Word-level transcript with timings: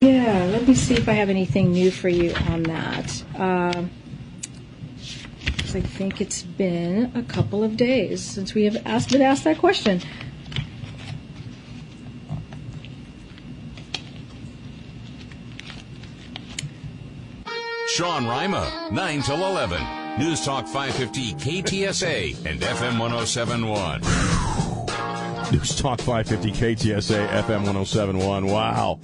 Yeah, 0.00 0.46
let 0.52 0.68
me 0.68 0.74
see 0.76 0.94
if 0.94 1.08
I 1.08 1.14
have 1.14 1.28
anything 1.28 1.72
new 1.72 1.90
for 1.90 2.08
you 2.08 2.32
on 2.50 2.62
that. 2.64 3.24
Uh, 3.36 3.82
I 5.74 5.80
think 5.80 6.20
it's 6.20 6.44
been 6.44 7.10
a 7.16 7.22
couple 7.24 7.64
of 7.64 7.76
days 7.76 8.22
since 8.22 8.54
we 8.54 8.62
have 8.66 8.76
asked, 8.86 9.10
been 9.10 9.22
asked 9.22 9.42
that 9.42 9.58
question. 9.58 10.00
Sean 17.88 18.24
Rima, 18.24 18.90
9 18.92 19.22
till 19.22 19.44
11. 19.44 19.82
News 20.20 20.44
Talk 20.44 20.68
550 20.68 21.34
KTSA 21.34 22.46
and 22.46 22.60
FM 22.60 23.00
1071. 23.00 24.00
News 25.50 25.74
Talk 25.74 26.00
550 26.00 26.52
KTSA 26.52 27.28
FM 27.30 27.64
1071. 27.64 28.46
Wow. 28.46 29.00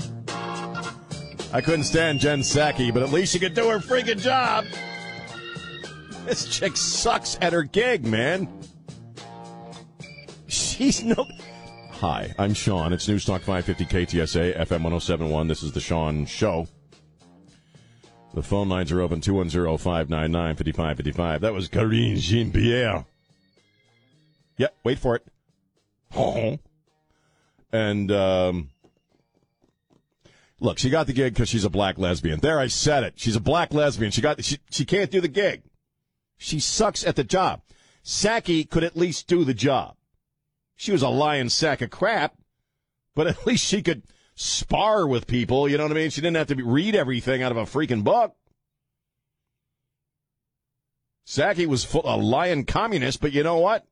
I 1.55 1.61
couldn't 1.61 1.85
stand 1.85 2.19
Jen 2.19 2.41
Psaki, 2.41 2.93
but 2.93 3.05
at 3.05 3.11
least 3.11 3.33
she 3.33 3.39
could 3.39 3.55
do 3.55 3.69
her 3.69 3.79
freaking 3.79 4.19
job. 4.19 4.65
This 6.25 6.49
chick 6.49 6.77
sucks 6.77 7.39
at 7.41 7.53
her 7.53 7.63
gig, 7.63 8.05
man. 8.05 8.49
She's 10.49 11.05
no. 11.05 11.25
Hi, 11.93 12.35
I'm 12.41 12.55
Sean. 12.55 12.93
It's 12.93 13.07
News 13.07 13.25
Talk 13.25 13.43
550 13.43 13.85
KTSA 13.85 14.59
FM 14.59 14.83
1071. 14.83 15.47
This 15.47 15.63
is 15.63 15.71
the 15.71 15.81
Sean 15.81 16.27
Show. 16.27 16.67
The 18.35 18.43
phone 18.43 18.69
lines 18.69 18.91
are 18.91 19.01
open 19.01 19.21
210 19.21 19.79
599 19.79 20.57
5555. 20.57 21.41
That 21.41 21.55
was 21.55 21.69
Karine 21.69 22.17
Jean 22.17 22.51
Pierre. 22.51 23.07
Yep, 24.57 24.75
wait 24.83 24.99
for 24.99 25.21
it. 26.13 26.61
And, 27.73 28.13
um, 28.13 28.71
look, 30.65 30.79
she 30.79 30.91
got 30.91 31.07
the 31.07 31.13
gig 31.13 31.35
because 31.35 31.49
she's 31.49 31.65
a 31.65 31.71
black 31.71 31.99
lesbian. 31.99 32.41
There, 32.41 32.59
I 32.59 32.69
said 32.69 33.05
it. 33.05 33.15
She's 33.17 33.37
a 33.37 33.41
black 33.41 33.73
lesbian. 33.73 34.11
She 34.11 34.23
got, 34.23 34.43
she, 34.43 34.59
she 34.71 34.85
can't 34.85 35.11
do 35.11 35.21
the 35.21 35.29
gig. 35.29 35.63
She 36.39 36.59
sucks 36.59 37.07
at 37.07 37.17
the 37.17 37.23
job. 37.23 37.61
Psaki 38.05 38.69
could 38.69 38.83
at 38.83 38.97
least 38.97 39.29
do 39.29 39.45
the 39.45 39.55
job. 39.55 39.97
She 40.77 40.91
was 40.91 41.03
a 41.03 41.09
lying 41.09 41.51
sack 41.51 41.83
of 41.83 41.91
crap, 41.91 42.35
but 43.15 43.27
at 43.29 43.47
least 43.47 43.65
she 43.65 43.83
could 43.83 44.03
spar 44.35 45.07
with 45.07 45.27
people. 45.27 45.69
You 45.69 45.77
know 45.77 45.85
what 45.85 45.93
I 45.93 45.97
mean? 45.97 46.11
She 46.11 46.21
didn't 46.21 46.37
have 46.37 46.49
to 46.49 46.65
read 46.65 46.95
everything 46.95 47.43
out 47.43 47.53
of 47.53 47.59
a 47.59 47.65
freaking 47.65 48.03
book. 48.03 48.35
Psaki 51.27 51.67
was 51.67 51.85
full, 51.85 52.03
a 52.05 52.17
lying 52.17 52.65
communist, 52.65 53.21
but 53.21 53.33
you 53.33 53.43
know 53.43 53.59
what? 53.59 53.87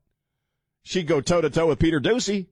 She'd 0.82 1.06
go 1.06 1.20
toe 1.20 1.40
to 1.40 1.48
toe 1.48 1.68
with 1.68 1.78
Peter 1.78 2.00
Doocy. 2.00 2.46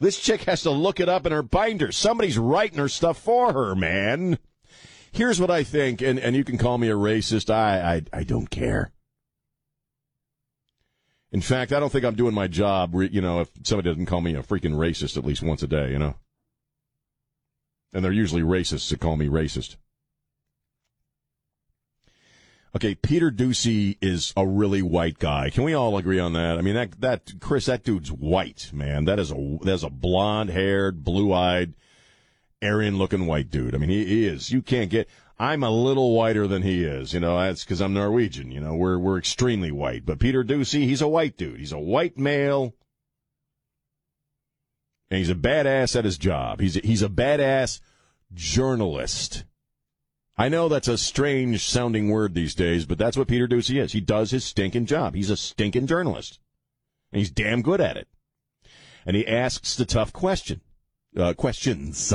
This 0.00 0.18
chick 0.18 0.44
has 0.44 0.62
to 0.62 0.70
look 0.70 1.00
it 1.00 1.08
up 1.08 1.26
in 1.26 1.32
her 1.32 1.42
binder. 1.42 1.90
Somebody's 1.90 2.38
writing 2.38 2.78
her 2.78 2.88
stuff 2.88 3.18
for 3.18 3.52
her, 3.52 3.74
man. 3.74 4.38
Here's 5.10 5.40
what 5.40 5.50
I 5.50 5.64
think, 5.64 6.00
and, 6.00 6.18
and 6.18 6.36
you 6.36 6.44
can 6.44 6.58
call 6.58 6.78
me 6.78 6.88
a 6.88 6.94
racist. 6.94 7.50
I, 7.52 7.96
I, 7.96 8.02
I 8.12 8.22
don't 8.22 8.48
care. 8.48 8.92
In 11.32 11.40
fact, 11.40 11.72
I 11.72 11.80
don't 11.80 11.90
think 11.90 12.04
I'm 12.04 12.14
doing 12.14 12.34
my 12.34 12.46
job, 12.46 12.94
you 12.94 13.20
know, 13.20 13.40
if 13.40 13.50
somebody 13.64 13.90
doesn't 13.90 14.06
call 14.06 14.20
me 14.20 14.34
a 14.34 14.42
freaking 14.42 14.76
racist 14.76 15.16
at 15.16 15.24
least 15.24 15.42
once 15.42 15.62
a 15.62 15.66
day, 15.66 15.90
you 15.90 15.98
know. 15.98 16.14
And 17.92 18.04
they're 18.04 18.12
usually 18.12 18.42
racists 18.42 18.88
that 18.90 19.00
call 19.00 19.16
me 19.16 19.26
racist. 19.26 19.76
Okay, 22.76 22.94
Peter 22.94 23.30
Doocy 23.30 23.96
is 24.02 24.32
a 24.36 24.46
really 24.46 24.82
white 24.82 25.18
guy. 25.18 25.48
Can 25.50 25.64
we 25.64 25.72
all 25.72 25.96
agree 25.96 26.18
on 26.18 26.34
that? 26.34 26.58
I 26.58 26.60
mean, 26.60 26.74
that 26.74 27.00
that 27.00 27.32
Chris, 27.40 27.66
that 27.66 27.82
dude's 27.82 28.12
white, 28.12 28.70
man. 28.74 29.06
That 29.06 29.18
is 29.18 29.32
a 29.32 29.58
that's 29.62 29.82
a 29.82 29.90
blonde 29.90 30.50
haired, 30.50 31.02
blue 31.02 31.32
eyed, 31.32 31.72
Aryan 32.62 32.98
looking 32.98 33.26
white 33.26 33.50
dude. 33.50 33.74
I 33.74 33.78
mean, 33.78 33.88
he, 33.88 34.04
he 34.04 34.26
is. 34.26 34.50
You 34.50 34.60
can't 34.60 34.90
get. 34.90 35.08
I'm 35.38 35.62
a 35.62 35.70
little 35.70 36.14
whiter 36.14 36.46
than 36.46 36.62
he 36.62 36.84
is. 36.84 37.14
You 37.14 37.20
know, 37.20 37.38
that's 37.38 37.64
because 37.64 37.80
I'm 37.80 37.94
Norwegian. 37.94 38.50
You 38.50 38.60
know, 38.60 38.74
we're 38.74 38.98
we're 38.98 39.18
extremely 39.18 39.72
white. 39.72 40.04
But 40.04 40.18
Peter 40.18 40.44
Doocy, 40.44 40.84
he's 40.84 41.02
a 41.02 41.08
white 41.08 41.38
dude. 41.38 41.60
He's 41.60 41.72
a 41.72 41.78
white 41.78 42.18
male, 42.18 42.74
and 45.10 45.18
he's 45.18 45.30
a 45.30 45.34
badass 45.34 45.96
at 45.96 46.04
his 46.04 46.18
job. 46.18 46.60
He's 46.60 46.76
a, 46.76 46.80
he's 46.80 47.02
a 47.02 47.08
badass 47.08 47.80
journalist. 48.34 49.44
I 50.38 50.48
know 50.48 50.68
that's 50.68 50.86
a 50.86 50.96
strange 50.96 51.68
sounding 51.68 52.10
word 52.10 52.32
these 52.32 52.54
days, 52.54 52.86
but 52.86 52.96
that's 52.96 53.16
what 53.16 53.26
Peter 53.26 53.48
Doocy 53.48 53.82
is. 53.82 53.92
He 53.92 54.00
does 54.00 54.30
his 54.30 54.44
stinking 54.44 54.86
job. 54.86 55.16
He's 55.16 55.30
a 55.30 55.36
stinking 55.36 55.88
journalist. 55.88 56.38
And 57.12 57.18
he's 57.18 57.30
damn 57.30 57.60
good 57.60 57.80
at 57.80 57.96
it. 57.96 58.06
And 59.04 59.16
he 59.16 59.26
asks 59.26 59.74
the 59.74 59.84
tough 59.84 60.12
question, 60.12 60.60
uh, 61.16 61.32
questions. 61.32 62.14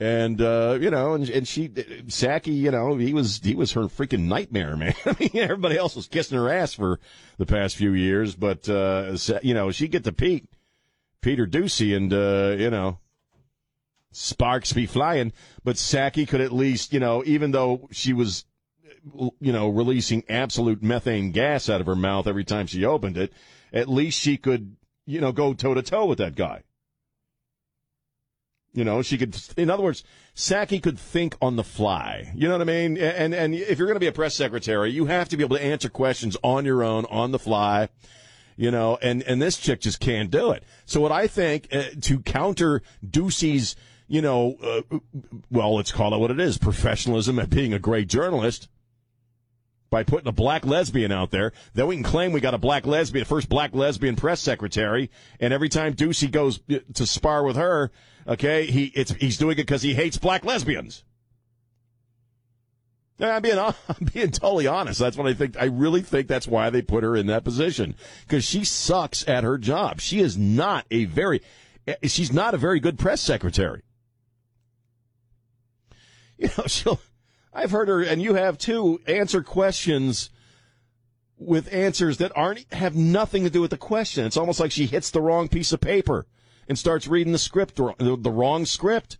And, 0.00 0.40
uh, 0.40 0.78
you 0.80 0.90
know, 0.90 1.12
and, 1.12 1.28
and 1.28 1.46
she, 1.46 1.68
Psaki, 1.68 2.56
you 2.56 2.70
know, 2.70 2.96
he 2.96 3.12
was, 3.12 3.40
he 3.44 3.54
was 3.54 3.72
her 3.72 3.82
freaking 3.82 4.26
nightmare, 4.26 4.74
man. 4.78 4.94
I 5.04 5.16
mean, 5.20 5.30
everybody 5.34 5.76
else 5.76 5.94
was 5.94 6.08
kissing 6.08 6.38
her 6.38 6.50
ass 6.50 6.72
for 6.72 6.98
the 7.36 7.46
past 7.46 7.76
few 7.76 7.92
years, 7.92 8.34
but, 8.34 8.68
uh, 8.70 9.16
you 9.42 9.52
know, 9.52 9.70
she 9.70 9.86
get 9.86 10.04
to 10.04 10.12
Pete, 10.12 10.46
Peter 11.20 11.46
Doocy 11.46 11.94
and, 11.94 12.12
uh, 12.12 12.56
you 12.58 12.70
know, 12.70 13.00
sparks 14.14 14.72
be 14.72 14.86
flying. 14.86 15.32
But 15.62 15.76
Psaki 15.76 16.26
could 16.26 16.40
at 16.40 16.52
least, 16.52 16.92
you 16.92 17.00
know, 17.00 17.22
even 17.26 17.50
though 17.50 17.88
she 17.90 18.12
was, 18.12 18.44
you 19.40 19.52
know, 19.52 19.68
releasing 19.68 20.24
absolute 20.28 20.82
methane 20.82 21.32
gas 21.32 21.68
out 21.68 21.80
of 21.80 21.86
her 21.86 21.96
mouth 21.96 22.26
every 22.26 22.44
time 22.44 22.66
she 22.66 22.84
opened 22.84 23.18
it, 23.18 23.32
at 23.72 23.88
least 23.88 24.20
she 24.20 24.36
could, 24.36 24.76
you 25.06 25.20
know, 25.20 25.32
go 25.32 25.52
toe 25.52 25.74
to 25.74 25.82
toe 25.82 26.06
with 26.06 26.18
that 26.18 26.36
guy. 26.36 26.62
You 28.72 28.82
know, 28.82 29.02
she 29.02 29.18
could, 29.18 29.40
in 29.56 29.70
other 29.70 29.84
words, 29.84 30.02
Psaki 30.34 30.82
could 30.82 30.98
think 30.98 31.36
on 31.40 31.54
the 31.54 31.62
fly. 31.62 32.32
You 32.34 32.48
know 32.48 32.54
what 32.54 32.62
I 32.62 32.64
mean? 32.64 32.98
And, 32.98 33.32
and 33.32 33.54
if 33.54 33.78
you're 33.78 33.86
going 33.86 33.94
to 33.94 34.00
be 34.00 34.08
a 34.08 34.12
press 34.12 34.34
secretary, 34.34 34.90
you 34.90 35.06
have 35.06 35.28
to 35.28 35.36
be 35.36 35.44
able 35.44 35.56
to 35.56 35.64
answer 35.64 35.88
questions 35.88 36.36
on 36.42 36.64
your 36.64 36.82
own, 36.82 37.04
on 37.04 37.30
the 37.30 37.38
fly. 37.38 37.88
You 38.56 38.70
know, 38.70 38.98
and, 39.02 39.22
and 39.24 39.42
this 39.42 39.56
chick 39.56 39.80
just 39.80 40.00
can't 40.00 40.30
do 40.30 40.52
it. 40.52 40.64
So 40.86 41.00
what 41.00 41.12
I 41.12 41.26
think 41.26 41.68
uh, 41.72 41.84
to 42.02 42.20
counter 42.20 42.82
Doocy's, 43.04 43.74
you 44.06 44.20
know, 44.20 44.56
uh, 44.62 44.98
well, 45.50 45.74
let's 45.74 45.92
call 45.92 46.14
it 46.14 46.18
what 46.18 46.30
it 46.30 46.40
is, 46.40 46.58
professionalism 46.58 47.38
at 47.38 47.50
being 47.50 47.72
a 47.72 47.78
great 47.78 48.08
journalist 48.08 48.68
by 49.90 50.02
putting 50.02 50.28
a 50.28 50.32
black 50.32 50.66
lesbian 50.66 51.12
out 51.12 51.30
there. 51.30 51.52
Then 51.72 51.86
we 51.86 51.94
can 51.94 52.02
claim 52.02 52.32
we 52.32 52.40
got 52.40 52.54
a 52.54 52.58
black 52.58 52.84
lesbian, 52.84 53.22
the 53.22 53.28
first 53.28 53.48
black 53.48 53.74
lesbian 53.74 54.16
press 54.16 54.40
secretary, 54.40 55.10
and 55.40 55.52
every 55.52 55.68
time 55.68 55.94
Doocy 55.94 56.30
goes 56.30 56.60
to 56.94 57.06
spar 57.06 57.44
with 57.44 57.56
her, 57.56 57.90
okay, 58.26 58.66
he 58.66 58.86
it's 58.94 59.12
he's 59.12 59.38
doing 59.38 59.52
it 59.52 59.66
because 59.66 59.82
he 59.82 59.94
hates 59.94 60.18
black 60.18 60.44
lesbians. 60.44 61.04
I'm 63.20 63.42
being 63.42 63.58
I'm 63.58 63.74
being 64.12 64.32
totally 64.32 64.66
honest. 64.66 64.98
That's 64.98 65.16
what 65.16 65.28
I 65.28 65.34
think. 65.34 65.56
I 65.58 65.66
really 65.66 66.02
think 66.02 66.26
that's 66.26 66.48
why 66.48 66.70
they 66.70 66.82
put 66.82 67.04
her 67.04 67.16
in 67.16 67.28
that 67.28 67.44
position 67.44 67.94
because 68.26 68.44
she 68.44 68.64
sucks 68.64 69.26
at 69.28 69.44
her 69.44 69.58
job. 69.58 70.00
She 70.00 70.20
is 70.20 70.36
not 70.36 70.86
a 70.90 71.04
very 71.04 71.40
she's 72.02 72.32
not 72.32 72.54
a 72.54 72.58
very 72.58 72.80
good 72.80 72.98
press 72.98 73.20
secretary. 73.20 73.82
You 76.38 76.48
know, 76.58 76.64
she'll 76.66 77.00
I've 77.54 77.70
heard 77.70 77.88
her, 77.88 78.02
and 78.02 78.20
you 78.20 78.34
have 78.34 78.58
too, 78.58 79.00
answer 79.06 79.42
questions 79.42 80.30
with 81.38 81.72
answers 81.72 82.18
that 82.18 82.32
aren't 82.34 82.72
have 82.72 82.96
nothing 82.96 83.44
to 83.44 83.50
do 83.50 83.60
with 83.60 83.70
the 83.70 83.76
question. 83.76 84.26
It's 84.26 84.36
almost 84.36 84.58
like 84.58 84.72
she 84.72 84.86
hits 84.86 85.10
the 85.10 85.22
wrong 85.22 85.48
piece 85.48 85.72
of 85.72 85.80
paper 85.80 86.26
and 86.68 86.78
starts 86.78 87.06
reading 87.06 87.32
the 87.32 87.38
script, 87.38 87.76
the, 87.76 88.16
the 88.18 88.30
wrong 88.30 88.66
script. 88.66 89.18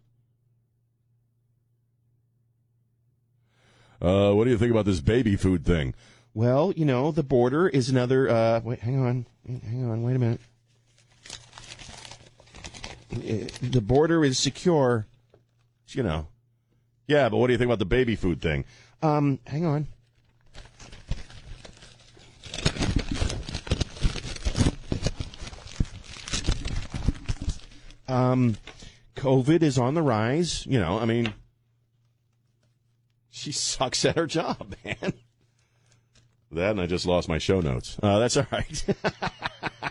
Uh, 4.02 4.32
what 4.32 4.44
do 4.44 4.50
you 4.50 4.58
think 4.58 4.72
about 4.72 4.84
this 4.84 5.00
baby 5.00 5.36
food 5.36 5.64
thing? 5.64 5.94
Well, 6.34 6.72
you 6.76 6.84
know, 6.84 7.12
the 7.12 7.22
border 7.22 7.68
is 7.68 7.88
another. 7.88 8.28
Uh, 8.28 8.60
wait, 8.64 8.80
hang 8.80 8.98
on, 8.98 9.26
hang 9.46 9.88
on, 9.88 10.02
wait 10.02 10.16
a 10.16 10.18
minute. 10.18 10.40
The 13.62 13.80
border 13.80 14.24
is 14.24 14.38
secure. 14.38 15.06
You 15.88 16.02
know, 16.02 16.26
yeah, 17.06 17.28
but 17.28 17.36
what 17.36 17.48
do 17.48 17.52
you 17.52 17.58
think 17.58 17.68
about 17.68 17.78
the 17.78 17.84
baby 17.84 18.16
food 18.16 18.40
thing? 18.40 18.64
Um, 19.02 19.38
hang 19.46 19.64
on. 19.64 19.88
Um, 28.06 28.56
COVID 29.16 29.62
is 29.62 29.78
on 29.78 29.94
the 29.94 30.02
rise. 30.02 30.66
You 30.66 30.78
know, 30.78 30.98
I 30.98 31.04
mean, 31.04 31.32
she 33.30 33.52
sucks 33.52 34.04
at 34.04 34.16
her 34.16 34.26
job, 34.26 34.74
man. 34.84 35.14
That 36.52 36.70
and 36.70 36.80
I 36.80 36.86
just 36.86 37.04
lost 37.04 37.28
my 37.28 37.38
show 37.38 37.60
notes. 37.60 37.96
Uh, 38.00 38.20
that's 38.20 38.36
all 38.36 38.46
right. 38.52 38.84
I 39.82 39.90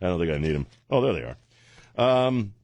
don't 0.00 0.18
think 0.18 0.32
I 0.32 0.38
need 0.38 0.52
them. 0.52 0.66
Oh, 0.90 1.00
there 1.00 1.12
they 1.12 1.22
are. 1.22 2.26
Um, 2.26 2.54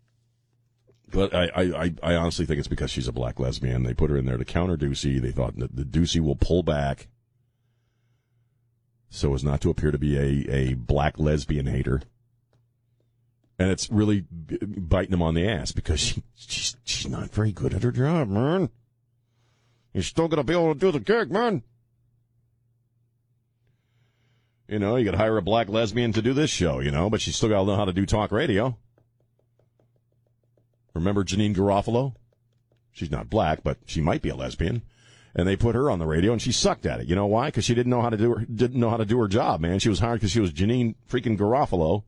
but 1.15 1.33
I, 1.33 1.45
I, 1.55 1.95
I 2.03 2.15
honestly 2.17 2.45
think 2.45 2.59
it's 2.59 2.69
because 2.69 2.91
she's 2.91 3.07
a 3.07 3.13
black 3.13 3.39
lesbian. 3.39 3.85
They 3.85 3.95
put 3.95 4.11
her 4.11 4.17
in 4.17 4.27
there 4.27 4.37
to 4.37 4.45
counter 4.45 4.77
Doocy. 4.77 5.23
They 5.23 5.31
thought 5.31 5.57
that 5.59 5.77
the 5.77 5.85
Doocy 5.85 6.21
will 6.21 6.35
pull 6.35 6.65
back 6.65 7.07
so 9.09 9.33
as 9.33 9.45
not 9.45 9.61
to 9.61 9.71
appear 9.71 9.93
to 9.93 9.99
be 9.99 10.17
a, 10.19 10.53
a 10.53 10.75
black 10.75 11.21
lesbian 11.21 11.67
hater. 11.67 12.03
And 13.61 13.71
it's 13.71 13.89
really 13.89 14.25
biting 14.29 15.13
him 15.13 15.23
on 15.23 15.35
the 15.35 15.49
ass 15.49 15.71
because 15.71 16.01
she, 16.01 16.25
she's, 16.35 16.77
she's 16.83 17.09
not 17.09 17.31
very 17.31 17.53
good 17.53 17.73
at 17.73 17.85
her 17.85 17.93
job, 17.93 18.29
man. 18.29 18.71
You're 19.93 20.03
still 20.03 20.27
going 20.27 20.39
to 20.39 20.45
be 20.45 20.53
able 20.53 20.75
to 20.75 20.81
do 20.81 20.91
the 20.91 20.99
gig, 20.99 21.31
man. 21.31 21.63
You 24.67 24.81
know, 24.81 24.97
you 24.97 25.05
could 25.05 25.15
hire 25.15 25.37
a 25.37 25.43
black 25.43 25.69
lesbian 25.69 26.13
to 26.13 26.23
do 26.23 26.33
this 26.33 26.51
show, 26.51 26.81
you 26.81 26.91
know, 26.91 27.09
but 27.09 27.21
she's 27.21 27.37
still 27.37 27.51
got 27.51 27.61
to 27.61 27.67
know 27.67 27.77
how 27.77 27.85
to 27.85 27.93
do 27.93 28.05
talk 28.05 28.33
radio. 28.33 28.77
Remember 30.95 31.25
Janeane 31.25 31.55
Garofalo? 31.55 32.15
She's 32.93 33.11
not 33.11 33.29
black, 33.29 33.63
but 33.65 33.79
she 33.87 34.01
might 34.01 34.23
be 34.23 34.29
a 34.29 34.37
lesbian. 34.37 34.83
And 35.35 35.49
they 35.49 35.57
put 35.57 35.75
her 35.75 35.91
on 35.91 35.99
the 35.99 36.07
radio, 36.07 36.33
and 36.33 36.41
she 36.41 36.53
sucked 36.53 36.87
at 36.87 37.01
it. 37.01 37.09
You 37.09 37.17
know 37.17 37.27
why? 37.27 37.49
Because 37.49 37.65
she 37.65 37.75
didn't 37.75 37.91
know 37.91 38.03
how 38.03 38.11
to 38.11 38.17
do 38.17 38.35
her 38.35 38.45
didn't 38.45 38.79
know 38.79 38.91
how 38.91 38.97
to 38.97 39.05
do 39.05 39.19
her 39.19 39.27
job, 39.27 39.61
man. 39.61 39.81
She 39.81 39.89
was 39.89 39.99
hired 39.99 40.21
because 40.21 40.31
she 40.31 40.41
was 40.41 40.53
Janeane 40.53 40.95
freaking 41.11 41.37
Garofalo, 41.37 42.05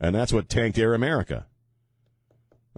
and 0.00 0.14
that's 0.14 0.32
what 0.32 0.48
tanked 0.48 0.78
Air 0.78 0.94
America. 0.94 1.46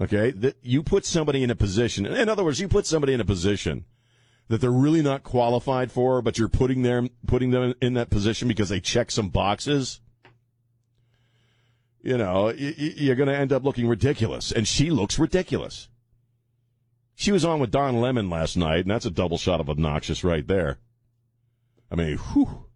Okay, 0.00 0.30
that 0.30 0.56
you 0.62 0.82
put 0.82 1.04
somebody 1.04 1.42
in 1.42 1.50
a 1.50 1.54
position. 1.54 2.06
In 2.06 2.28
other 2.28 2.42
words, 2.42 2.58
you 2.58 2.68
put 2.68 2.86
somebody 2.86 3.12
in 3.12 3.20
a 3.20 3.24
position 3.24 3.84
that 4.48 4.60
they're 4.60 4.70
really 4.70 5.02
not 5.02 5.22
qualified 5.22 5.92
for, 5.92 6.20
but 6.22 6.38
you're 6.38 6.48
putting 6.48 6.82
them 6.82 7.10
putting 7.26 7.50
them 7.50 7.74
in 7.80 7.94
that 7.94 8.10
position 8.10 8.48
because 8.48 8.70
they 8.70 8.80
check 8.80 9.10
some 9.10 9.28
boxes. 9.28 10.00
You 12.04 12.18
know, 12.18 12.50
you're 12.50 13.14
going 13.14 13.28
to 13.28 13.36
end 13.36 13.52
up 13.52 13.64
looking 13.64 13.88
ridiculous, 13.88 14.52
and 14.52 14.68
she 14.68 14.90
looks 14.90 15.18
ridiculous. 15.18 15.88
She 17.14 17.32
was 17.32 17.44
on 17.44 17.60
with 17.60 17.70
Don 17.70 18.00
Lemon 18.00 18.28
last 18.28 18.56
night, 18.56 18.80
and 18.80 18.90
that's 18.90 19.06
a 19.06 19.10
double 19.10 19.38
shot 19.38 19.60
of 19.60 19.70
obnoxious 19.70 20.22
right 20.22 20.46
there. 20.46 20.78
I 21.90 21.94
mean, 21.94 22.18
whew. 22.18 22.66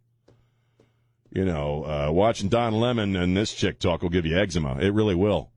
You 1.30 1.44
know, 1.44 1.84
uh, 1.84 2.10
watching 2.10 2.48
Don 2.48 2.72
Lemon 2.80 3.14
and 3.16 3.36
this 3.36 3.52
chick 3.52 3.78
talk 3.78 4.00
will 4.00 4.08
give 4.08 4.24
you 4.24 4.38
eczema. 4.38 4.78
It 4.78 4.94
really 4.94 5.14
will 5.14 5.50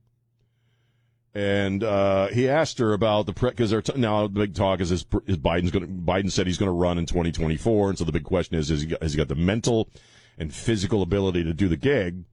and 1.33 1.83
uh, 1.83 2.27
he 2.27 2.49
asked 2.49 2.77
her 2.79 2.93
about 2.93 3.25
the 3.25 3.33
because 3.33 3.71
t- 3.83 3.93
now 3.95 4.23
the 4.23 4.29
big 4.29 4.53
talk 4.53 4.81
is 4.81 4.91
is, 4.91 5.05
is 5.25 5.37
Biden's 5.37 5.71
going 5.71 5.87
Biden 5.87 6.31
said 6.31 6.45
he's 6.45 6.57
going 6.57 6.67
to 6.67 6.73
run 6.73 6.97
in 6.97 7.05
2024, 7.05 7.89
and 7.89 7.97
so 7.97 8.03
the 8.03 8.11
big 8.11 8.25
question 8.25 8.57
is 8.57 8.69
is 8.69 8.81
he, 8.81 8.87
got, 8.87 9.01
has 9.01 9.13
he 9.13 9.17
got 9.17 9.29
the 9.29 9.35
mental 9.35 9.89
and 10.37 10.53
physical 10.53 11.01
ability 11.01 11.43
to 11.43 11.53
do 11.53 11.69
the 11.69 11.77
gig? 11.77 12.25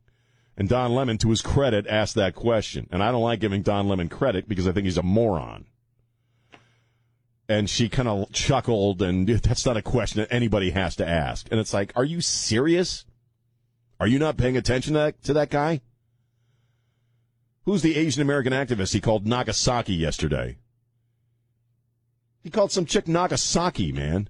And 0.59 0.69
Don 0.69 0.93
Lemon, 0.93 1.19
to 1.19 1.31
his 1.31 1.41
credit, 1.41 1.87
asked 1.87 2.17
that 2.17 2.35
question, 2.35 2.89
and 2.91 3.01
I 3.01 3.13
don't 3.13 3.23
like 3.23 3.39
giving 3.39 3.63
Don 3.63 3.87
Lemon 3.87 4.09
credit 4.09 4.49
because 4.49 4.67
I 4.67 4.73
think 4.73 4.87
he's 4.87 4.99
a 4.99 5.05
moron. 5.05 5.67
And 7.49 7.71
she 7.71 7.89
kind 7.89 8.09
of 8.09 8.33
chuckled, 8.33 9.01
and 9.01 9.29
that's 9.43 9.65
not 9.65 9.77
a 9.77 9.83
question 9.83 10.21
that 10.21 10.35
anybody 10.35 10.71
has 10.71 10.97
to 10.97 11.09
ask. 11.09 11.47
And 11.53 11.61
it's 11.61 11.73
like, 11.73 11.93
are 11.95 12.05
you 12.05 12.21
serious? 12.21 13.05
Are 14.01 14.09
you 14.09 14.19
not 14.19 14.37
paying 14.37 14.57
attention 14.57 14.95
to 14.95 14.99
that, 14.99 15.23
to 15.23 15.33
that 15.35 15.49
guy? 15.49 15.81
Who's 17.65 17.83
the 17.83 17.95
Asian 17.95 18.23
American 18.23 18.53
activist 18.53 18.93
he 18.93 19.01
called 19.01 19.29
Nagasaki 19.29 19.95
yesterday? 19.95 20.59
He 22.43 22.51
called 22.51 22.73
some 22.73 22.85
chick 22.85 23.07
Nagasaki, 23.07 23.93
man. 23.93 24.29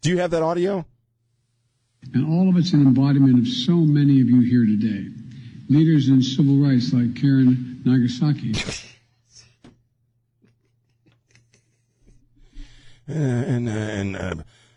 Do 0.00 0.10
you 0.10 0.18
have 0.18 0.30
that 0.30 0.44
audio? 0.44 0.86
And 2.14 2.32
all 2.32 2.48
of 2.48 2.56
it's 2.56 2.72
an 2.72 2.82
embodiment 2.82 3.40
of 3.40 3.48
so 3.48 3.72
many 3.72 4.20
of 4.20 4.28
you 4.28 4.42
here 4.42 4.64
today. 4.64 5.10
Leaders 5.70 6.08
in 6.08 6.20
civil 6.20 6.56
rights 6.56 6.92
like 6.92 7.14
Karen 7.14 7.80
Nagasaki. 7.84 8.52
uh, 13.08 13.12
and 13.12 13.68
uh, 13.68 13.70
and 13.70 14.16
uh, 14.16 14.34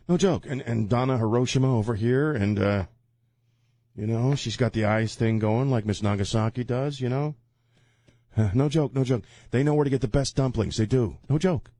no 0.08 0.18
joke, 0.18 0.46
and 0.46 0.62
and 0.62 0.88
Donna 0.88 1.18
Hiroshima 1.18 1.76
over 1.76 1.96
here, 1.96 2.32
and 2.32 2.60
uh, 2.60 2.86
you 3.96 4.06
know 4.06 4.36
she's 4.36 4.56
got 4.56 4.74
the 4.74 4.86
eyes 4.86 5.16
thing 5.16 5.40
going 5.40 5.72
like 5.72 5.84
Miss 5.84 6.04
Nagasaki 6.04 6.64
does, 6.64 7.02
you 7.02 7.10
know. 7.10 7.34
no 8.54 8.70
joke, 8.70 8.94
no 8.94 9.04
joke. 9.04 9.24
They 9.50 9.64
know 9.64 9.74
where 9.74 9.86
to 9.86 9.90
get 9.90 10.02
the 10.02 10.08
best 10.08 10.36
dumplings. 10.36 10.78
They 10.78 10.86
do. 10.86 11.18
No 11.28 11.40
joke. 11.40 11.72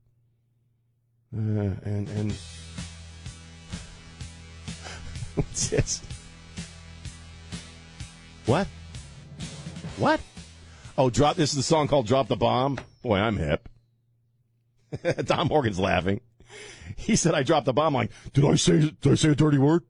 Uh, 1.32 1.78
and 1.84 2.08
and 2.08 2.32
what's 5.36 5.68
this? 5.68 6.02
What? 8.46 8.66
What? 9.96 10.20
Oh, 10.96 11.10
drop. 11.10 11.36
This 11.36 11.52
is 11.52 11.58
a 11.58 11.62
song 11.62 11.88
called 11.88 12.06
"Drop 12.06 12.28
the 12.28 12.36
Bomb." 12.36 12.78
Boy, 13.02 13.18
I'm 13.18 13.36
hip. 13.36 13.68
Tom 15.26 15.48
Morgan's 15.48 15.78
laughing. 15.78 16.20
He 16.96 17.16
said 17.16 17.34
I 17.34 17.42
dropped 17.42 17.66
the 17.66 17.72
bomb. 17.72 17.96
I'm 17.96 18.02
like, 18.02 18.10
did 18.32 18.44
I 18.44 18.54
say? 18.54 18.92
Did 19.00 19.12
I 19.12 19.14
say 19.14 19.30
a 19.30 19.34
dirty 19.34 19.58
word? 19.58 19.82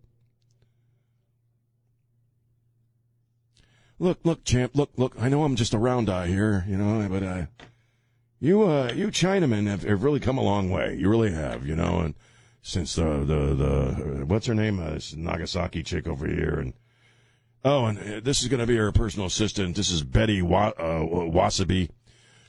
look, 3.99 4.21
look, 4.25 4.45
champ, 4.45 4.73
look, 4.75 4.91
look. 4.97 5.15
I 5.19 5.29
know 5.29 5.45
I'm 5.45 5.57
just 5.57 5.75
a 5.75 5.79
round 5.79 6.09
eye 6.11 6.27
here, 6.27 6.65
you 6.69 6.77
know, 6.77 7.09
but 7.09 7.23
uh, 7.23 7.47
you, 8.41 8.63
uh, 8.63 8.93
you 8.95 9.09
Chinamen 9.09 9.67
have, 9.67 9.83
have 9.83 10.05
really 10.05 10.21
come 10.21 10.39
a 10.39 10.43
long 10.43 10.71
way. 10.71 10.95
You 10.95 11.09
really 11.09 11.33
have, 11.33 11.67
you 11.67 11.75
know, 11.75 12.01
and 12.01 12.15
since 12.63 12.95
the 12.95 13.25
the 13.25 13.55
the 13.55 14.27
what's 14.27 14.47
her 14.47 14.55
name, 14.55 14.79
uh, 14.79 14.91
this 14.91 15.15
Nagasaki 15.15 15.83
chick 15.83 16.07
over 16.07 16.27
here, 16.27 16.59
and 16.59 16.75
oh, 17.65 17.87
and 17.87 17.99
uh, 17.99 18.21
this 18.23 18.43
is 18.43 18.49
going 18.49 18.61
to 18.61 18.67
be 18.67 18.77
her 18.77 18.93
personal 18.93 19.27
assistant. 19.27 19.77
This 19.77 19.91
is 19.91 20.03
Betty 20.03 20.43
Wa- 20.43 20.75
uh, 20.79 21.01
Wasabi, 21.03 21.91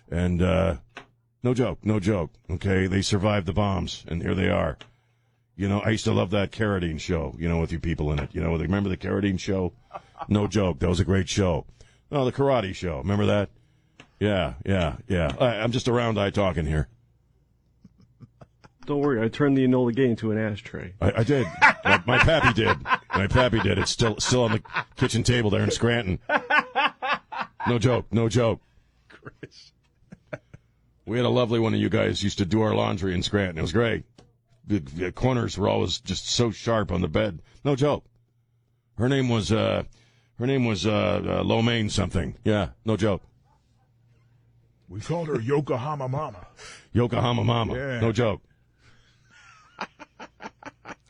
and 0.10 0.42
uh, 0.42 0.76
no 1.44 1.54
joke, 1.54 1.80
no 1.84 2.00
joke. 2.00 2.32
Okay, 2.50 2.88
they 2.88 3.02
survived 3.02 3.46
the 3.46 3.54
bombs, 3.54 4.06
and 4.08 4.22
here 4.22 4.36
they 4.36 4.50
are. 4.50 4.78
You 5.56 5.70
know, 5.70 5.80
I 5.80 5.92
used 5.92 6.04
to 6.06 6.12
love 6.12 6.32
that 6.32 6.52
Carradine 6.52 7.00
show, 7.00 7.34
you 7.38 7.48
know, 7.48 7.60
with 7.60 7.72
you 7.72 7.80
people 7.80 8.12
in 8.12 8.20
it. 8.20 8.30
You 8.34 8.42
know, 8.42 8.56
remember 8.58 8.90
the 8.90 8.98
Carradine 8.98 9.40
show? 9.40 9.74
No 10.28 10.48
joke. 10.50 10.80
That 10.80 10.90
was 10.90 11.00
a 11.00 11.06
great 11.06 11.30
show. 11.30 11.66
Oh, 12.12 12.26
the 12.26 12.32
karate 12.32 12.76
show. 12.76 12.98
Remember 12.98 13.26
that? 13.26 13.50
Yeah, 14.20 14.54
yeah, 14.66 14.98
yeah. 15.08 15.36
I, 15.40 15.56
am 15.56 15.72
just 15.72 15.88
a 15.88 15.94
round 15.94 16.20
eye 16.20 16.30
talking 16.30 16.66
here. 16.66 16.88
Don't 18.86 19.00
worry, 19.00 19.22
I 19.22 19.30
turned 19.30 19.58
the 19.58 19.66
Enola 19.66 19.96
Gay 19.96 20.10
into 20.10 20.32
an 20.32 20.38
ashtray. 20.38 20.94
I, 21.02 21.12
I 21.18 21.24
did. 21.24 21.48
my, 21.84 22.04
my, 22.06 22.18
pappy 22.20 22.54
did. 22.54 22.78
My 23.16 23.28
pappy 23.28 23.60
did. 23.62 23.78
It's 23.78 23.92
still 23.92 24.18
still 24.20 24.44
on 24.44 24.52
the 24.52 24.64
kitchen 24.96 25.24
table 25.24 25.50
there 25.50 25.64
in 25.64 25.72
Scranton. 25.72 26.20
No 27.68 27.80
joke. 27.80 28.06
No 28.12 28.30
joke. 28.30 28.62
Chris. 29.10 29.72
We 31.06 31.18
had 31.18 31.26
a 31.26 31.30
lovely 31.30 31.60
one 31.60 31.74
of 31.74 31.80
you 31.80 31.90
guys 31.90 32.24
used 32.24 32.40
to 32.40 32.46
do 32.46 32.62
our 32.62 32.74
laundry 32.74 33.14
in 33.14 33.24
Scranton. 33.24 33.58
It 33.58 33.62
was 33.62 33.72
great. 33.72 34.04
The, 34.68 34.80
the 34.80 35.12
corners 35.12 35.58
were 35.58 35.70
always 35.70 36.00
just 36.00 36.28
so 36.28 36.50
sharp 36.52 36.92
on 36.92 37.02
the 37.02 37.08
bed. 37.08 37.42
No 37.64 37.76
joke. 37.76 38.04
Her 38.98 39.08
name 39.08 39.30
was 39.30 39.52
uh, 39.52 39.84
her 40.40 40.48
name 40.48 40.66
was 40.66 40.86
uh, 40.86 40.92
uh, 40.92 41.44
Lomaine 41.44 41.90
something. 41.92 42.36
Yeah, 42.44 42.70
no 42.86 42.98
joke. 42.98 43.22
We 44.90 45.00
called 45.00 45.28
her 45.28 45.40
Yokohama 45.40 46.08
Mama. 46.08 46.48
Yokohama 46.94 47.44
Mama. 47.44 47.76
Yeah. 47.76 48.00
No 48.00 48.12
joke. 48.12 48.42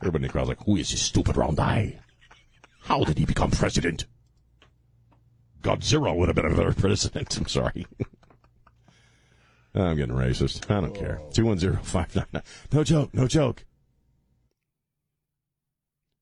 Everybody 0.00 0.24
in 0.24 0.28
the 0.28 0.32
crowd's 0.32 0.48
like, 0.48 0.64
who 0.64 0.76
is 0.76 0.90
this 0.90 1.02
stupid 1.02 1.36
round 1.36 1.58
eye? 1.58 1.98
How 2.82 3.04
did 3.04 3.18
he 3.18 3.24
become 3.24 3.50
president? 3.50 4.06
Godzilla 5.62 6.14
would 6.14 6.28
have 6.28 6.36
been 6.36 6.46
a 6.46 6.54
better 6.54 6.72
president. 6.72 7.36
I'm 7.38 7.48
sorry. 7.48 7.86
I'm 9.74 9.96
getting 9.96 10.14
racist. 10.14 10.70
I 10.70 10.80
don't 10.80 10.94
care. 10.94 11.20
210 11.32 12.42
No 12.72 12.84
joke. 12.84 13.12
No 13.12 13.26
joke. 13.26 13.64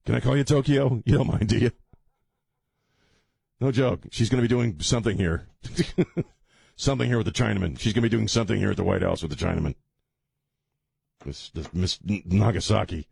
Can 0.07 0.15
I 0.15 0.21
call 0.21 0.37
you 0.37 0.45
Tokyo? 0.45 1.03
You 1.05 1.19
don't 1.19 1.29
mind, 1.29 1.49
do 1.49 1.59
you? 1.59 1.71
No 3.61 3.71
joke. 3.71 4.07
She's 4.11 4.29
going 4.29 4.43
to 4.43 4.49
be 4.49 4.53
doing 4.53 4.81
something 4.81 5.17
here. 5.17 5.47
something 6.77 7.07
here 7.07 7.17
with 7.17 7.27
the 7.27 7.33
Chinaman. 7.33 7.79
She's 7.79 7.93
going 7.93 8.03
to 8.03 8.09
be 8.09 8.15
doing 8.15 8.29
something 8.29 8.59
here 8.59 8.71
at 8.71 8.77
the 8.77 8.85
White 8.85 9.03
House 9.03 9.23
with 9.23 9.31
the 9.31 9.45
Chinaman. 9.45 9.75
Miss, 11.25 11.51
Miss 11.73 11.99
Nagasaki. 12.05 13.07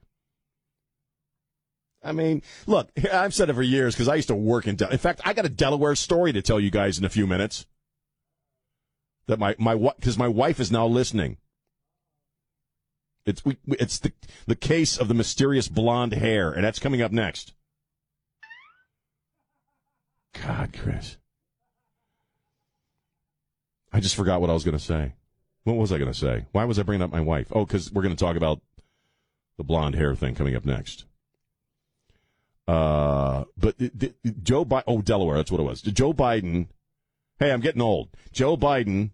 I 2.04 2.12
mean, 2.12 2.42
look, 2.66 2.90
I've 3.12 3.35
said 3.35 3.50
it 3.50 3.54
for 3.54 3.62
years 3.62 3.94
because 3.94 4.09
I 4.09 4.16
used 4.16 4.28
to 4.28 4.35
work 4.35 4.66
in. 4.66 4.76
De- 4.76 4.90
in 4.90 4.99
fact, 4.99 5.21
I 5.25 5.32
got 5.32 5.44
a 5.44 5.50
Delaware 5.50 5.94
story 5.94 6.32
to 6.32 6.42
tell 6.42 6.61
you 6.61 6.71
guys 6.71 6.99
in 6.99 7.04
a 7.04 7.11
few 7.11 7.26
minutes. 7.26 7.66
That 9.26 9.38
my 9.38 9.54
my 9.59 9.76
because 9.76 10.18
my 10.18 10.28
wife 10.28 10.59
is 10.59 10.73
now 10.73 10.87
listening. 10.87 11.37
It's 13.25 13.44
we, 13.44 13.56
it's 13.68 14.00
the 14.00 14.12
the 14.47 14.56
case 14.56 14.99
of 14.99 15.06
the 15.06 15.14
mysterious 15.14 15.68
blonde 15.68 16.12
hair, 16.12 16.50
and 16.50 16.64
that's 16.64 16.80
coming 16.80 17.00
up 17.00 17.12
next. 17.12 17.52
God, 20.44 20.76
Chris. 20.76 21.18
I 23.92 24.00
just 24.00 24.16
forgot 24.16 24.40
what 24.40 24.50
I 24.50 24.54
was 24.54 24.64
going 24.64 24.76
to 24.76 24.82
say. 24.82 25.12
What 25.64 25.76
was 25.76 25.92
I 25.92 25.99
going 25.99 26.11
to 26.11 26.18
say? 26.18 26.47
Why 26.52 26.64
was 26.64 26.78
I 26.78 26.82
bringing 26.82 27.02
up 27.02 27.12
my 27.12 27.21
wife? 27.21 27.49
Oh, 27.52 27.64
because 27.64 27.92
we're 27.92 28.02
going 28.02 28.16
to 28.16 28.25
talk 28.25 28.37
about 28.37 28.61
the 29.59 29.64
blonde 29.64 29.94
hair 29.94 30.14
thing 30.14 30.35
coming 30.35 30.56
up 30.56 30.64
next. 30.64 31.04
Uh, 32.69 33.45
but 33.57 33.76
the, 33.78 33.90
the, 34.23 34.33
Joe 34.42 34.64
Biden, 34.64 34.85
oh, 34.87 35.02
Delaware, 35.02 35.37
that's 35.37 35.50
what 35.50 35.61
it 35.61 35.64
was. 35.64 35.83
Joe 35.83 36.12
Biden, 36.12 36.69
hey, 37.38 37.50
I'm 37.50 37.61
getting 37.61 37.83
old. 37.83 38.11
Joe 38.33 38.57
Biden 38.57 39.11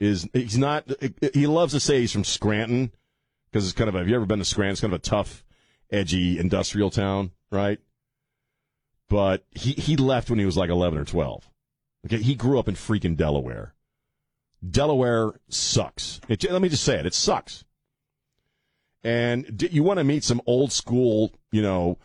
is, 0.00 0.28
he's 0.32 0.58
not, 0.58 0.90
he 1.34 1.46
loves 1.46 1.74
to 1.74 1.80
say 1.80 2.00
he's 2.00 2.12
from 2.12 2.24
Scranton 2.24 2.92
because 3.50 3.64
it's 3.64 3.76
kind 3.76 3.88
of, 3.88 3.94
a, 3.94 3.98
have 3.98 4.08
you 4.08 4.14
ever 4.14 4.26
been 4.26 4.38
to 4.38 4.44
Scranton? 4.44 4.72
It's 4.72 4.80
kind 4.80 4.92
of 4.92 5.00
a 5.00 5.02
tough, 5.02 5.44
edgy 5.90 6.38
industrial 6.38 6.90
town, 6.90 7.32
right? 7.50 7.78
But 9.08 9.44
he, 9.50 9.72
he 9.72 9.96
left 9.96 10.30
when 10.30 10.38
he 10.38 10.46
was 10.46 10.56
like 10.56 10.70
11 10.70 10.98
or 10.98 11.04
12. 11.04 11.48
Okay. 12.06 12.18
He 12.18 12.34
grew 12.34 12.58
up 12.58 12.68
in 12.68 12.74
freaking 12.74 13.16
Delaware. 13.16 13.74
Delaware 14.68 15.32
sucks. 15.48 16.20
It, 16.28 16.50
let 16.50 16.62
me 16.62 16.68
just 16.68 16.84
say 16.84 16.98
it. 16.98 17.06
It 17.06 17.14
sucks. 17.14 17.64
And 19.04 19.62
you 19.70 19.82
want 19.82 19.98
to 19.98 20.04
meet 20.04 20.24
some 20.24 20.42
old 20.46 20.72
school, 20.72 21.32
you 21.52 21.62
know, 21.62 21.98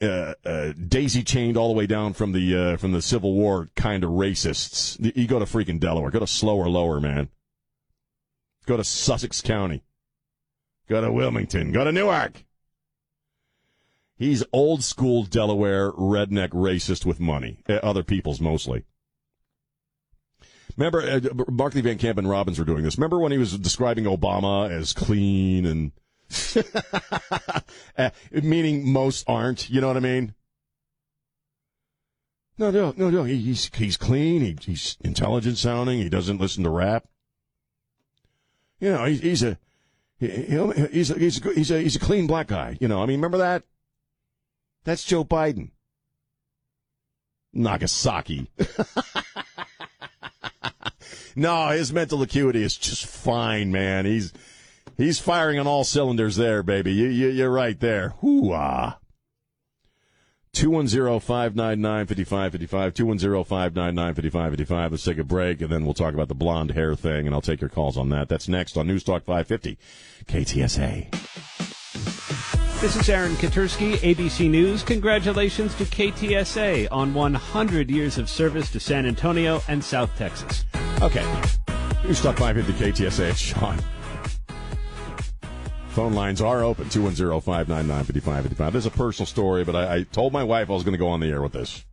uh, 0.00 0.34
uh, 0.44 0.72
daisy 0.72 1.22
chained 1.22 1.56
all 1.56 1.68
the 1.68 1.74
way 1.74 1.86
down 1.86 2.12
from 2.12 2.32
the 2.32 2.56
uh, 2.56 2.76
from 2.76 2.92
the 2.92 3.02
Civil 3.02 3.34
War 3.34 3.68
kind 3.74 4.04
of 4.04 4.10
racists. 4.10 4.96
You 5.16 5.26
go 5.26 5.38
to 5.38 5.44
freaking 5.44 5.80
Delaware. 5.80 6.10
Go 6.10 6.20
to 6.20 6.26
slower, 6.26 6.68
lower, 6.68 7.00
man. 7.00 7.28
Go 8.66 8.76
to 8.76 8.84
Sussex 8.84 9.40
County. 9.40 9.82
Go 10.88 11.00
to 11.00 11.12
Wilmington. 11.12 11.72
Go 11.72 11.84
to 11.84 11.92
Newark. 11.92 12.44
He's 14.16 14.42
old 14.52 14.82
school 14.82 15.24
Delaware 15.24 15.92
redneck 15.92 16.48
racist 16.50 17.04
with 17.04 17.20
money. 17.20 17.58
Uh, 17.68 17.74
other 17.74 18.02
people's 18.02 18.40
mostly. 18.40 18.84
Remember, 20.76 21.02
uh, 21.02 21.20
Markley 21.50 21.80
Van 21.80 21.98
Camp 21.98 22.18
and 22.18 22.28
Robbins 22.28 22.58
were 22.58 22.64
doing 22.64 22.82
this. 22.82 22.96
Remember 22.98 23.18
when 23.18 23.32
he 23.32 23.38
was 23.38 23.56
describing 23.58 24.04
Obama 24.04 24.70
as 24.70 24.92
clean 24.92 25.66
and 25.66 25.90
uh, 25.90 26.00
Eh, 27.96 28.10
meaning 28.30 28.88
most 28.88 29.28
aren't. 29.28 29.68
You 29.68 29.80
know 29.80 29.88
what 29.88 29.96
I 29.96 30.00
mean? 30.00 30.34
No, 32.56 32.70
no, 32.70 32.94
no, 32.96 33.10
no. 33.10 33.24
He, 33.24 33.36
he's 33.36 33.68
he's 33.74 33.96
clean. 33.96 34.40
He, 34.40 34.56
he's 34.60 34.96
intelligent 35.00 35.58
sounding. 35.58 35.98
He 35.98 36.08
doesn't 36.08 36.40
listen 36.40 36.62
to 36.62 36.70
rap. 36.70 37.08
You 38.78 38.92
know, 38.92 39.04
he, 39.04 39.16
he's 39.16 39.42
a 39.42 39.58
he, 40.20 40.28
he's 40.28 41.10
a, 41.10 41.18
he's 41.18 41.44
a, 41.44 41.52
he's 41.54 41.70
a 41.72 41.80
he's 41.80 41.96
a 41.96 42.00
clean 42.00 42.28
black 42.28 42.46
guy. 42.46 42.78
You 42.80 42.86
know, 42.86 43.02
I 43.02 43.06
mean, 43.06 43.18
remember 43.18 43.38
that? 43.38 43.64
That's 44.84 45.04
Joe 45.04 45.24
Biden. 45.24 45.70
Nagasaki. 47.52 48.50
no, 51.36 51.68
his 51.68 51.92
mental 51.92 52.22
acuity 52.22 52.62
is 52.62 52.76
just 52.76 53.06
fine, 53.06 53.72
man. 53.72 54.04
He's 54.04 54.32
He's 54.98 55.18
firing 55.20 55.60
on 55.60 55.68
all 55.68 55.84
cylinders 55.84 56.34
there, 56.34 56.64
baby. 56.64 56.92
You, 56.92 57.06
you, 57.06 57.28
you're 57.28 57.52
right 57.52 57.78
there. 57.78 58.14
Hoo-ah. 58.20 58.98
210-599-5555, 60.54 62.94
210-599-5555. 62.94 64.90
Let's 64.90 65.04
take 65.04 65.18
a 65.18 65.24
break, 65.24 65.60
and 65.60 65.70
then 65.70 65.84
we'll 65.84 65.94
talk 65.94 66.14
about 66.14 66.26
the 66.26 66.34
blonde 66.34 66.72
hair 66.72 66.96
thing, 66.96 67.26
and 67.26 67.34
I'll 67.34 67.40
take 67.40 67.60
your 67.60 67.70
calls 67.70 67.96
on 67.96 68.08
that. 68.08 68.28
That's 68.28 68.48
next 68.48 68.76
on 68.76 68.88
News 68.88 69.04
Talk 69.04 69.24
550, 69.24 69.78
KTSA. 70.26 71.12
This 72.80 72.96
is 72.96 73.08
Aaron 73.08 73.34
Katersky, 73.34 73.98
ABC 73.98 74.50
News. 74.50 74.82
Congratulations 74.82 75.76
to 75.76 75.84
KTSA 75.84 76.88
on 76.90 77.14
100 77.14 77.88
years 77.88 78.18
of 78.18 78.28
service 78.28 78.68
to 78.72 78.80
San 78.80 79.06
Antonio 79.06 79.62
and 79.68 79.84
South 79.84 80.10
Texas. 80.18 80.64
Okay. 81.02 81.24
News 82.04 82.20
Talk 82.20 82.36
550, 82.36 83.04
KTSA. 83.04 83.30
It's 83.30 83.38
Sean. 83.38 83.78
Phone 85.98 86.14
lines 86.14 86.40
are 86.40 86.62
open 86.62 86.84
210-599-5555. 86.90 88.72
This 88.72 88.82
is 88.82 88.86
a 88.86 88.90
personal 88.92 89.26
story, 89.26 89.64
but 89.64 89.74
I, 89.74 89.96
I 89.96 90.02
told 90.04 90.32
my 90.32 90.44
wife 90.44 90.70
I 90.70 90.72
was 90.72 90.84
going 90.84 90.92
to 90.92 90.96
go 90.98 91.08
on 91.08 91.18
the 91.18 91.26
air 91.26 91.42
with 91.42 91.50
this. 91.50 91.84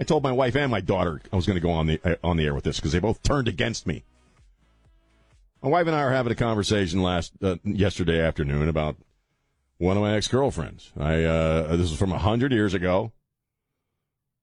I 0.00 0.02
told 0.02 0.24
my 0.24 0.32
wife 0.32 0.56
and 0.56 0.68
my 0.68 0.80
daughter 0.80 1.20
I 1.32 1.36
was 1.36 1.46
going 1.46 1.54
to 1.54 1.60
go 1.60 1.70
on 1.70 1.86
the 1.86 2.00
uh, 2.04 2.16
on 2.24 2.36
the 2.36 2.44
air 2.44 2.54
with 2.54 2.64
this 2.64 2.78
because 2.78 2.90
they 2.90 2.98
both 2.98 3.22
turned 3.22 3.46
against 3.46 3.86
me. 3.86 4.02
My 5.62 5.68
wife 5.68 5.86
and 5.86 5.94
I 5.94 6.00
are 6.00 6.10
having 6.10 6.32
a 6.32 6.34
conversation 6.34 7.00
last 7.00 7.34
uh, 7.40 7.58
yesterday 7.62 8.20
afternoon 8.20 8.68
about 8.68 8.96
one 9.76 9.96
of 9.96 10.02
my 10.02 10.16
ex 10.16 10.26
girlfriends. 10.26 10.90
I 10.98 11.22
uh, 11.22 11.76
this 11.76 11.92
is 11.92 11.96
from 11.96 12.10
a 12.10 12.18
hundred 12.18 12.50
years 12.50 12.74
ago 12.74 13.12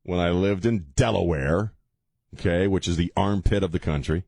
when 0.04 0.22
I 0.22 0.30
lived 0.30 0.66
in 0.66 0.94
Delaware, 0.96 1.74
okay, 2.36 2.68
which 2.68 2.88
is 2.88 2.96
the 2.96 3.12
armpit 3.18 3.64
of 3.64 3.74
the 3.74 3.80
country 3.80 4.24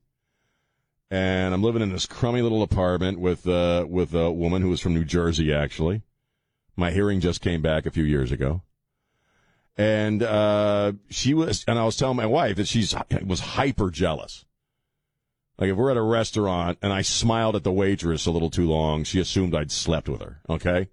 and 1.10 1.54
I'm 1.54 1.64
living 1.64 1.82
in 1.82 1.92
this 1.92 2.06
crummy 2.06 2.42
little 2.42 2.62
apartment 2.62 3.20
with 3.20 3.48
uh, 3.48 3.86
with 3.88 4.14
a 4.14 4.32
woman 4.32 4.62
who 4.62 4.70
was 4.70 4.82
from 4.82 4.94
New 4.94 5.06
Jersey. 5.06 5.54
Actually, 5.54 6.02
my 6.76 6.92
hearing 6.92 7.20
just 7.20 7.42
came 7.42 7.62
back 7.62 7.86
a 7.86 7.92
few 7.92 8.04
years 8.04 8.32
ago, 8.32 8.62
and 9.78 10.22
uh, 10.22 10.94
she 11.10 11.34
was, 11.34 11.64
and 11.68 11.80
I 11.80 11.86
was 11.86 11.96
telling 11.96 12.18
my 12.18 12.26
wife 12.26 12.58
that 12.58 12.68
she's 12.68 12.94
was 13.26 13.40
hyper 13.40 13.90
jealous. 13.90 14.46
Like 15.58 15.72
if 15.72 15.78
we're 15.78 15.92
at 15.92 15.98
a 15.98 16.02
restaurant 16.02 16.78
and 16.82 16.94
I 16.94 17.02
smiled 17.02 17.56
at 17.56 17.64
the 17.64 17.72
waitress 17.72 18.28
a 18.28 18.32
little 18.32 18.52
too 18.52 18.68
long, 18.68 19.04
she 19.04 19.20
assumed 19.20 19.56
I'd 19.56 19.72
slept 19.72 20.08
with 20.08 20.22
her. 20.22 20.42
Okay, 20.50 20.90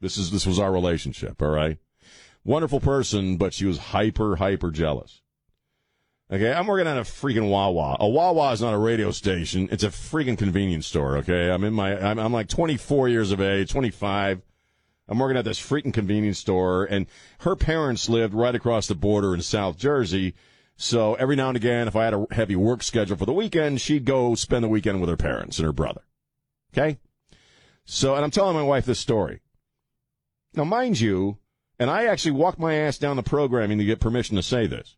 this 0.00 0.16
is 0.18 0.30
this 0.30 0.46
was 0.46 0.58
our 0.58 0.70
relationship. 0.70 1.40
All 1.40 1.48
right, 1.48 1.78
wonderful 2.44 2.80
person, 2.80 3.38
but 3.38 3.54
she 3.54 3.64
was 3.64 3.78
hyper 3.78 4.36
hyper 4.36 4.70
jealous. 4.70 5.21
Okay, 6.32 6.50
I'm 6.50 6.66
working 6.66 6.86
at 6.86 6.96
a 6.96 7.02
freaking 7.02 7.50
Wawa. 7.50 7.98
A 8.00 8.08
Wawa 8.08 8.52
is 8.52 8.62
not 8.62 8.72
a 8.72 8.78
radio 8.78 9.10
station; 9.10 9.68
it's 9.70 9.84
a 9.84 9.88
freaking 9.88 10.38
convenience 10.38 10.86
store. 10.86 11.18
Okay, 11.18 11.50
I'm 11.50 11.62
in 11.62 11.74
my, 11.74 11.94
I'm, 11.94 12.18
I'm 12.18 12.32
like 12.32 12.48
24 12.48 13.10
years 13.10 13.32
of 13.32 13.42
age, 13.42 13.70
25. 13.70 14.40
I'm 15.08 15.18
working 15.18 15.36
at 15.36 15.44
this 15.44 15.60
freaking 15.60 15.92
convenience 15.92 16.38
store, 16.38 16.86
and 16.86 17.04
her 17.40 17.54
parents 17.54 18.08
lived 18.08 18.32
right 18.32 18.54
across 18.54 18.86
the 18.86 18.94
border 18.94 19.34
in 19.34 19.42
South 19.42 19.76
Jersey. 19.76 20.34
So 20.74 21.14
every 21.16 21.36
now 21.36 21.48
and 21.48 21.56
again, 21.56 21.86
if 21.86 21.94
I 21.94 22.04
had 22.04 22.14
a 22.14 22.26
heavy 22.30 22.56
work 22.56 22.82
schedule 22.82 23.18
for 23.18 23.26
the 23.26 23.34
weekend, 23.34 23.82
she'd 23.82 24.06
go 24.06 24.34
spend 24.34 24.64
the 24.64 24.68
weekend 24.68 25.02
with 25.02 25.10
her 25.10 25.18
parents 25.18 25.58
and 25.58 25.66
her 25.66 25.72
brother. 25.72 26.00
Okay, 26.72 26.98
so 27.84 28.14
and 28.14 28.24
I'm 28.24 28.30
telling 28.30 28.56
my 28.56 28.62
wife 28.62 28.86
this 28.86 28.98
story. 28.98 29.42
Now, 30.54 30.64
mind 30.64 30.98
you, 30.98 31.36
and 31.78 31.90
I 31.90 32.06
actually 32.06 32.32
walked 32.32 32.58
my 32.58 32.74
ass 32.74 32.96
down 32.96 33.16
the 33.16 33.22
programming 33.22 33.76
to 33.76 33.84
get 33.84 34.00
permission 34.00 34.36
to 34.36 34.42
say 34.42 34.66
this. 34.66 34.96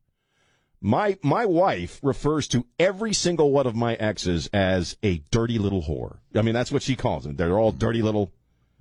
My 0.87 1.17
my 1.23 1.47
wife 1.47 1.99
refers 2.03 2.47
to 2.49 2.67
every 2.79 3.14
single 3.14 3.50
one 3.50 3.67
of 3.67 3.75
my 3.75 3.95
exes 3.95 4.50
as 4.53 4.99
a 5.03 5.23
dirty 5.31 5.59
little 5.59 5.81
whore. 5.81 6.19
I 6.35 6.43
mean, 6.43 6.53
that's 6.53 6.71
what 6.71 6.83
she 6.83 6.95
calls 6.95 7.25
them. 7.25 7.37
They're 7.37 7.59
all 7.59 7.73
dirty 7.73 8.03
little. 8.03 8.35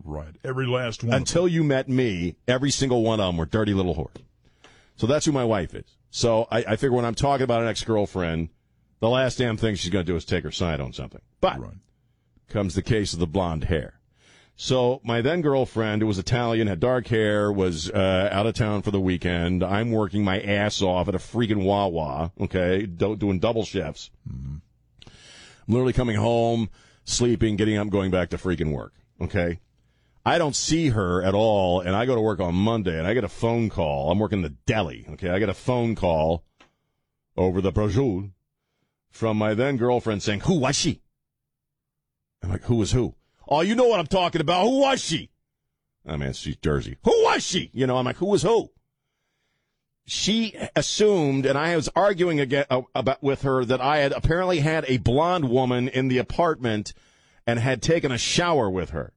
Right. 0.03 0.35
Every 0.43 0.65
last 0.67 1.05
one. 1.05 1.13
Until 1.13 1.47
you 1.47 1.63
met 1.63 1.87
me, 1.87 2.35
every 2.45 2.71
single 2.71 3.03
one 3.03 3.21
of 3.21 3.27
them 3.27 3.37
were 3.37 3.45
dirty 3.45 3.73
little 3.73 3.95
whores. 3.95 4.21
So 4.97 5.07
that's 5.07 5.25
who 5.25 5.31
my 5.31 5.45
wife 5.45 5.73
is. 5.73 5.85
So 6.09 6.45
I, 6.51 6.65
I 6.67 6.75
figure 6.75 6.91
when 6.91 7.05
I'm 7.05 7.15
talking 7.15 7.45
about 7.45 7.61
an 7.61 7.69
ex 7.69 7.85
girlfriend, 7.85 8.49
the 8.99 9.07
last 9.07 9.37
damn 9.37 9.55
thing 9.55 9.75
she's 9.75 9.89
going 9.89 10.05
to 10.05 10.11
do 10.11 10.17
is 10.17 10.25
take 10.25 10.43
her 10.43 10.51
side 10.51 10.81
on 10.81 10.91
something. 10.91 11.21
But 11.39 11.61
right. 11.61 11.71
comes 12.49 12.75
the 12.75 12.81
case 12.81 13.13
of 13.13 13.19
the 13.19 13.27
blonde 13.27 13.63
hair. 13.63 14.01
So 14.55 15.01
my 15.03 15.21
then 15.21 15.41
girlfriend, 15.41 16.01
who 16.01 16.07
was 16.07 16.19
Italian, 16.19 16.67
had 16.67 16.79
dark 16.79 17.07
hair, 17.07 17.51
was 17.51 17.89
uh, 17.89 18.29
out 18.31 18.45
of 18.45 18.53
town 18.53 18.83
for 18.83 18.91
the 18.91 18.99
weekend. 18.99 19.63
I'm 19.63 19.91
working 19.91 20.23
my 20.23 20.39
ass 20.39 20.81
off 20.81 21.07
at 21.07 21.15
a 21.15 21.19
freaking 21.19 21.63
Wawa, 21.63 22.31
okay, 22.39 22.85
do- 22.85 23.15
doing 23.15 23.39
double 23.39 23.65
shifts. 23.65 24.11
Mm-hmm. 24.29 24.57
I'm 25.05 25.73
literally 25.73 25.93
coming 25.93 26.17
home, 26.17 26.69
sleeping, 27.03 27.55
getting 27.55 27.77
up, 27.77 27.89
going 27.89 28.11
back 28.11 28.29
to 28.29 28.37
freaking 28.37 28.71
work, 28.71 28.93
okay? 29.19 29.59
I 30.25 30.37
don't 30.37 30.55
see 30.55 30.89
her 30.89 31.23
at 31.23 31.33
all, 31.33 31.81
and 31.81 31.95
I 31.95 32.05
go 32.05 32.15
to 32.15 32.21
work 32.21 32.39
on 32.39 32.55
Monday, 32.55 32.97
and 32.97 33.07
I 33.07 33.13
get 33.13 33.23
a 33.23 33.29
phone 33.29 33.69
call. 33.69 34.11
I'm 34.11 34.19
working 34.19 34.41
the 34.41 34.55
deli, 34.65 35.05
okay? 35.13 35.29
I 35.29 35.39
get 35.39 35.49
a 35.49 35.53
phone 35.53 35.95
call 35.95 36.45
over 37.35 37.59
the 37.59 37.71
prosciutto 37.71 38.31
from 39.09 39.37
my 39.37 39.53
then 39.53 39.77
girlfriend 39.77 40.23
saying, 40.23 40.41
"Who 40.41 40.59
was 40.59 40.75
she?" 40.75 41.01
I'm 42.41 42.49
like, 42.49 42.63
"Who 42.63 42.75
was 42.75 42.91
who?" 42.91 43.15
Oh, 43.47 43.61
you 43.61 43.75
know 43.75 43.87
what 43.87 43.99
I'm 43.99 44.07
talking 44.07 44.41
about. 44.41 44.63
Who 44.63 44.79
was 44.79 45.03
she? 45.03 45.29
I 46.05 46.17
mean, 46.17 46.33
she's 46.33 46.57
Jersey. 46.57 46.97
Who 47.03 47.23
was 47.23 47.45
she? 47.45 47.69
You 47.73 47.87
know, 47.87 47.97
I'm 47.97 48.05
like, 48.05 48.17
who 48.17 48.27
was 48.27 48.43
who? 48.43 48.71
She 50.05 50.55
assumed, 50.75 51.45
and 51.45 51.57
I 51.57 51.75
was 51.75 51.89
arguing 51.95 52.39
again 52.41 52.65
uh, 52.69 52.81
about 52.93 53.23
with 53.23 53.43
her 53.43 53.63
that 53.63 53.79
I 53.79 53.99
had 53.99 54.11
apparently 54.11 54.59
had 54.59 54.83
a 54.87 54.97
blonde 54.97 55.49
woman 55.49 55.87
in 55.87 56.09
the 56.09 56.17
apartment 56.17 56.93
and 57.47 57.59
had 57.59 57.81
taken 57.81 58.11
a 58.11 58.17
shower 58.17 58.69
with 58.69 58.89
her. 58.89 59.13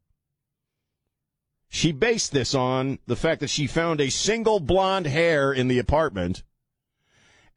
She 1.69 1.91
based 1.91 2.31
this 2.31 2.55
on 2.55 3.01
the 3.07 3.17
fact 3.17 3.41
that 3.41 3.51
she 3.51 3.67
found 3.67 4.01
a 4.01 4.11
single 4.11 4.61
blonde 4.61 5.07
hair 5.07 5.53
in 5.53 5.67
the 5.67 5.81
apartment 5.81 6.45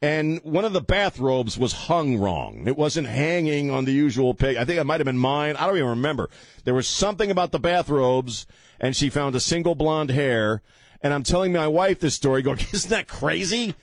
and 0.01 0.39
one 0.43 0.63
of 0.63 0.71
the 0.71 0.81
bathrobes 0.81 1.57
was 1.57 1.73
hung 1.73 2.17
wrong. 2.17 2.67
It 2.67 2.77
wasn't 2.77 3.07
hanging 3.07 3.69
on 3.69 3.83
the 3.83 3.91
usual 3.91 4.33
peg. 4.33 4.55
I 4.55 4.63
think 4.63 4.79
it 4.79 4.85
might 4.85 5.01
have 5.01 5.05
been 5.05 5.17
mine. 5.17 5.57
I 5.57 5.67
don't 5.67 5.75
even 5.75 5.89
remember. 5.89 6.29
There 6.63 6.73
was 6.73 6.87
something 6.87 7.29
about 7.29 7.51
the 7.51 7.59
bathrobes, 7.59 8.47
and 8.79 8.95
she 8.95 9.09
found 9.09 9.35
a 9.35 9.41
single 9.41 9.75
blonde 9.75 10.11
hair. 10.11 10.61
And 11.01 11.13
I'm 11.13 11.23
telling 11.23 11.51
my 11.51 11.67
wife 11.67 11.99
this 11.99 12.15
story, 12.15 12.41
going, 12.41 12.59
isn't 12.73 12.89
that 12.89 13.07
crazy? 13.07 13.75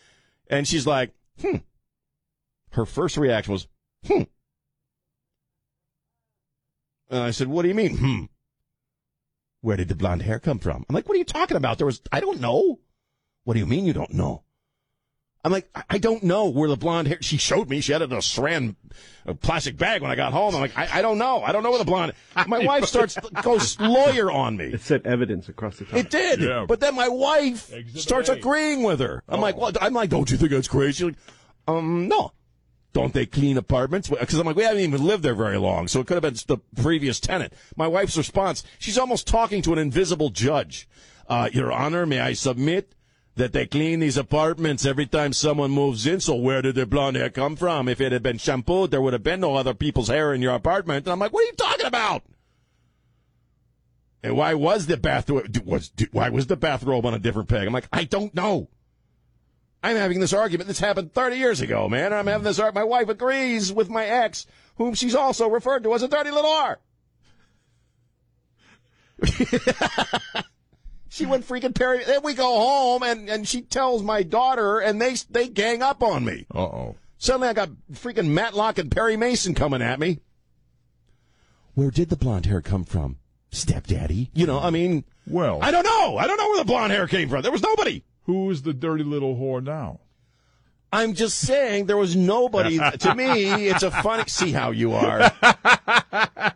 And 0.48 0.66
she's 0.66 0.86
like, 0.86 1.12
hmm. 1.40 1.56
her 2.70 2.86
first 2.86 3.18
reaction 3.18 3.52
was, 3.52 3.68
hmm. 4.06 4.22
And 7.10 7.22
I 7.22 7.30
said, 7.30 7.48
what 7.48 7.62
do 7.62 7.68
you 7.68 7.74
mean, 7.74 7.96
hmm? 7.98 8.24
Where 9.60 9.76
did 9.76 9.88
the 9.88 9.94
blonde 9.94 10.22
hair 10.22 10.38
come 10.38 10.60
from? 10.60 10.84
I'm 10.88 10.94
like, 10.94 11.08
what 11.08 11.14
are 11.14 11.18
you 11.18 11.24
talking 11.24 11.58
about? 11.58 11.76
There 11.76 11.86
was, 11.86 12.00
I 12.10 12.20
don't 12.20 12.40
know. 12.40 12.78
What 13.44 13.54
do 13.54 13.60
you 13.60 13.66
mean 13.66 13.84
you 13.84 13.92
don't 13.92 14.14
know? 14.14 14.44
I'm 15.46 15.52
like, 15.52 15.68
I, 15.76 15.84
I 15.90 15.98
don't 15.98 16.24
know 16.24 16.46
where 16.48 16.68
the 16.68 16.76
blonde 16.76 17.06
hair. 17.06 17.18
She 17.20 17.36
showed 17.36 17.70
me. 17.70 17.80
She 17.80 17.92
had 17.92 18.02
it 18.02 18.10
in 18.10 18.16
a 18.16 18.20
saran 18.20 18.74
a 19.26 19.34
plastic 19.34 19.76
bag 19.76 20.02
when 20.02 20.10
I 20.10 20.16
got 20.16 20.32
home. 20.32 20.56
I'm 20.56 20.60
like, 20.60 20.76
I, 20.76 20.98
I 20.98 21.02
don't 21.02 21.18
know. 21.18 21.40
I 21.40 21.52
don't 21.52 21.62
know 21.62 21.70
where 21.70 21.78
the 21.78 21.84
blonde. 21.84 22.14
My 22.48 22.58
wife 22.64 22.84
starts 22.86 23.16
goes 23.42 23.78
lawyer 23.78 24.28
on 24.28 24.56
me. 24.56 24.66
It 24.66 24.80
said 24.80 25.06
evidence 25.06 25.48
across 25.48 25.76
the 25.78 25.84
top. 25.84 25.94
It 25.94 26.10
did, 26.10 26.40
Yeah. 26.40 26.64
but 26.66 26.80
then 26.80 26.96
my 26.96 27.08
wife 27.08 27.72
Exhibit 27.72 28.02
starts 28.02 28.28
A. 28.28 28.32
agreeing 28.32 28.82
with 28.82 28.98
her. 28.98 29.22
I'm 29.28 29.40
like, 29.40 29.54
Oh. 29.56 29.60
well, 29.60 29.72
I'm 29.80 29.92
like, 29.94 30.10
don't 30.10 30.28
you 30.30 30.36
think 30.36 30.50
that's 30.50 30.66
crazy? 30.66 30.92
She's 30.94 31.02
like, 31.04 31.14
um, 31.68 32.08
no. 32.08 32.32
Don't 32.92 33.12
they 33.12 33.26
clean 33.26 33.56
apartments? 33.56 34.08
Because 34.08 34.38
I'm 34.38 34.46
like, 34.46 34.56
we 34.56 34.64
haven't 34.64 34.80
even 34.82 35.04
lived 35.04 35.22
there 35.22 35.34
very 35.34 35.58
long, 35.58 35.86
so 35.86 36.00
it 36.00 36.06
could 36.08 36.14
have 36.14 36.22
been 36.22 36.34
the 36.48 36.58
previous 36.82 37.20
tenant. 37.20 37.52
My 37.76 37.86
wife's 37.86 38.16
response, 38.16 38.64
she's 38.78 38.96
almost 38.98 39.28
talking 39.28 39.62
to 39.62 39.72
an 39.74 39.78
invisible 39.78 40.30
judge. 40.30 40.88
Uh, 41.28 41.50
Your 41.52 41.70
Honor, 41.72 42.04
may 42.06 42.20
I 42.20 42.32
submit 42.32 42.94
that 43.36 43.52
they 43.52 43.66
clean 43.66 44.00
these 44.00 44.16
apartments 44.16 44.84
every 44.84 45.06
time 45.06 45.32
someone 45.32 45.70
moves 45.70 46.06
in? 46.06 46.20
So 46.20 46.34
where 46.34 46.62
did 46.62 46.74
their 46.74 46.86
blonde 46.86 47.16
hair 47.16 47.30
come 47.30 47.54
from? 47.54 47.88
If 47.88 48.00
it 48.00 48.12
had 48.12 48.22
been 48.22 48.38
shampooed, 48.38 48.90
there 48.90 49.00
would 49.00 49.12
have 49.12 49.22
been 49.22 49.40
no 49.40 49.54
other 49.54 49.74
people's 49.74 50.08
hair 50.08 50.34
in 50.34 50.42
your 50.42 50.54
apartment. 50.54 51.06
And 51.06 51.12
I'm 51.12 51.18
like, 51.18 51.32
what 51.32 51.44
are 51.44 51.46
you 51.46 51.52
talking 51.52 51.86
about? 51.86 52.22
And 54.22 54.36
why 54.36 54.54
was 54.54 54.86
the 54.86 54.96
bathrobe 54.96 55.56
was 55.64 55.92
why 56.10 56.30
was 56.30 56.48
the 56.48 56.56
bathrobe 56.56 57.06
on 57.06 57.14
a 57.14 57.18
different 57.18 57.48
peg? 57.48 57.66
I'm 57.66 57.72
like, 57.72 57.88
I 57.92 58.04
don't 58.04 58.34
know. 58.34 58.68
I'm 59.82 59.96
having 59.96 60.18
this 60.18 60.32
argument. 60.32 60.66
This 60.66 60.80
happened 60.80 61.12
30 61.12 61.36
years 61.36 61.60
ago, 61.60 61.88
man. 61.88 62.12
I'm 62.12 62.26
having 62.26 62.42
this 62.42 62.58
argument. 62.58 62.86
My 62.86 62.90
wife 62.90 63.08
agrees 63.08 63.72
with 63.72 63.88
my 63.88 64.04
ex, 64.04 64.46
whom 64.76 64.94
she's 64.94 65.14
also 65.14 65.48
referred 65.48 65.84
to 65.84 65.94
as 65.94 66.02
a 66.02 66.08
dirty 66.08 66.32
little 66.32 66.50
R. 66.50 66.80
she 71.08 71.26
went 71.26 71.46
freaking 71.46 71.74
Perry. 71.74 72.04
Then 72.04 72.22
we 72.22 72.34
go 72.34 72.58
home, 72.58 73.02
and, 73.02 73.28
and 73.28 73.46
she 73.48 73.62
tells 73.62 74.02
my 74.02 74.22
daughter, 74.22 74.78
and 74.80 75.00
they 75.00 75.14
they 75.30 75.48
gang 75.48 75.82
up 75.82 76.02
on 76.02 76.24
me. 76.24 76.46
Uh 76.54 76.58
oh. 76.60 76.96
Suddenly, 77.18 77.48
I 77.48 77.52
got 77.54 77.70
freaking 77.92 78.28
Matlock 78.28 78.78
and 78.78 78.90
Perry 78.90 79.16
Mason 79.16 79.54
coming 79.54 79.80
at 79.82 79.98
me. 79.98 80.18
Where 81.74 81.90
did 81.90 82.08
the 82.10 82.16
blonde 82.16 82.46
hair 82.46 82.60
come 82.60 82.84
from, 82.84 83.16
stepdaddy? 83.50 84.30
You 84.34 84.46
know, 84.46 84.58
I 84.60 84.70
mean, 84.70 85.04
Well, 85.26 85.58
I 85.62 85.70
don't 85.70 85.84
know. 85.84 86.16
I 86.16 86.26
don't 86.26 86.36
know 86.38 86.48
where 86.48 86.58
the 86.58 86.64
blonde 86.64 86.92
hair 86.92 87.06
came 87.06 87.28
from. 87.28 87.42
There 87.42 87.52
was 87.52 87.62
nobody. 87.62 88.02
who's 88.24 88.62
the 88.62 88.72
dirty 88.74 89.04
little 89.04 89.36
whore 89.36 89.62
now? 89.62 90.00
I'm 90.92 91.14
just 91.14 91.38
saying 91.38 91.86
there 91.86 91.96
was 91.96 92.16
nobody. 92.16 92.78
to 92.98 93.14
me, 93.14 93.68
it's 93.68 93.82
a 93.82 93.90
funny. 93.90 94.24
See 94.28 94.52
how 94.52 94.70
you 94.70 94.92
are, 94.92 95.30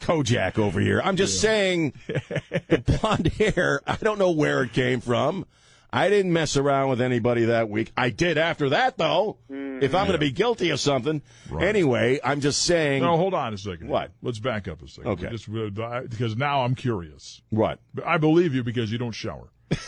Kojak 0.00 0.58
over 0.58 0.80
here. 0.80 1.00
I'm 1.04 1.16
just 1.16 1.40
saying 1.40 1.94
the 2.06 2.82
blonde 3.00 3.28
hair. 3.28 3.80
I 3.86 3.96
don't 3.96 4.18
know 4.18 4.30
where 4.32 4.62
it 4.62 4.72
came 4.72 5.00
from. 5.00 5.46
I 5.92 6.08
didn't 6.10 6.32
mess 6.32 6.56
around 6.56 6.88
with 6.90 7.00
anybody 7.00 7.44
that 7.44 7.68
week. 7.68 7.92
I 7.96 8.10
did 8.10 8.36
after 8.36 8.70
that, 8.70 8.98
though. 8.98 9.38
If 9.48 9.94
I'm 9.94 10.06
going 10.06 10.12
to 10.12 10.18
be 10.18 10.32
guilty 10.32 10.70
of 10.70 10.80
something, 10.80 11.22
Right. 11.48 11.68
anyway, 11.68 12.18
I'm 12.24 12.40
just 12.40 12.62
saying. 12.62 13.02
No, 13.02 13.16
hold 13.16 13.32
on 13.32 13.54
a 13.54 13.58
second. 13.58 13.88
What? 13.88 14.10
Let's 14.20 14.40
back 14.40 14.66
up 14.66 14.82
a 14.82 14.88
second. 14.88 15.12
Okay. 15.12 15.28
Just, 15.30 15.48
uh, 15.48 16.00
because 16.08 16.36
now 16.36 16.64
I'm 16.64 16.74
curious. 16.74 17.40
What? 17.50 17.78
I 18.04 18.18
believe 18.18 18.54
you 18.56 18.64
because 18.64 18.90
you 18.90 18.98
don't 18.98 19.12
shower. 19.12 19.50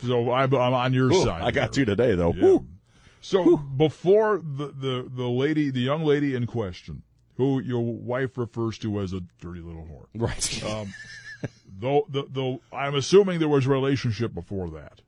so 0.00 0.30
I, 0.30 0.44
I'm 0.44 0.54
on 0.54 0.92
your 0.92 1.12
Ooh, 1.12 1.24
side. 1.24 1.42
I 1.42 1.50
got 1.50 1.74
here. 1.74 1.82
you 1.82 1.86
today, 1.86 2.14
though. 2.14 2.32
Yeah. 2.32 2.58
So 3.20 3.56
before 3.56 4.38
the, 4.44 4.66
the, 4.66 5.10
the 5.10 5.26
lady, 5.28 5.70
the 5.70 5.80
young 5.80 6.04
lady 6.04 6.34
in 6.34 6.46
question, 6.46 7.02
who 7.36 7.60
your 7.60 7.80
wife 7.80 8.38
refers 8.38 8.78
to 8.78 9.00
as 9.00 9.12
a 9.12 9.20
dirty 9.40 9.60
little 9.60 9.82
whore, 9.82 10.06
Right. 10.14 10.64
um, 10.70 10.94
though, 11.78 12.06
the, 12.08 12.26
though 12.30 12.60
I'm 12.72 12.94
assuming 12.94 13.38
there 13.38 13.48
was 13.48 13.66
a 13.66 13.70
relationship 13.70 14.34
before 14.34 14.70
that, 14.70 15.00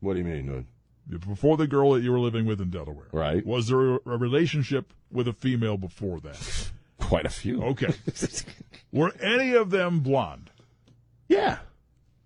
what 0.00 0.14
do 0.14 0.20
you 0.20 0.24
mean? 0.24 0.66
before 1.08 1.56
the 1.56 1.66
girl 1.66 1.92
that 1.92 2.02
you 2.02 2.10
were 2.10 2.18
living 2.18 2.46
with 2.46 2.60
in 2.60 2.70
Delaware. 2.70 3.06
Right. 3.12 3.44
Was 3.46 3.68
there 3.68 3.94
a, 3.94 4.00
a 4.06 4.16
relationship 4.16 4.92
with 5.10 5.28
a 5.28 5.32
female 5.32 5.76
before 5.76 6.20
that? 6.20 6.70
Quite 6.98 7.26
a 7.26 7.30
few. 7.30 7.62
Okay. 7.62 7.94
were 8.92 9.12
any 9.20 9.52
of 9.54 9.70
them 9.70 10.00
blonde? 10.00 10.50
Yeah. 11.28 11.58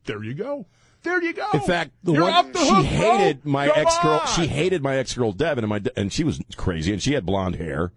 There 0.04 0.22
you 0.24 0.34
go. 0.34 0.66
There 1.02 1.22
you 1.22 1.32
go. 1.32 1.46
In 1.54 1.60
fact, 1.60 1.92
the 2.02 2.12
You're 2.12 2.22
one 2.30 2.52
the 2.52 2.58
she 2.58 2.74
hook, 2.74 2.84
hated 2.84 3.42
bro. 3.42 3.52
my 3.52 3.68
Come 3.68 3.78
ex 3.78 3.98
girl. 3.98 4.20
on. 4.20 4.26
She 4.28 4.46
hated 4.46 4.82
my 4.82 4.96
ex 4.96 5.14
girl 5.14 5.32
Devin, 5.32 5.64
and 5.64 5.68
my 5.70 5.82
and 5.96 6.12
she 6.12 6.24
was 6.24 6.40
crazy, 6.56 6.92
and 6.92 7.02
she 7.02 7.14
had 7.14 7.24
blonde 7.24 7.56
hair. 7.56 7.92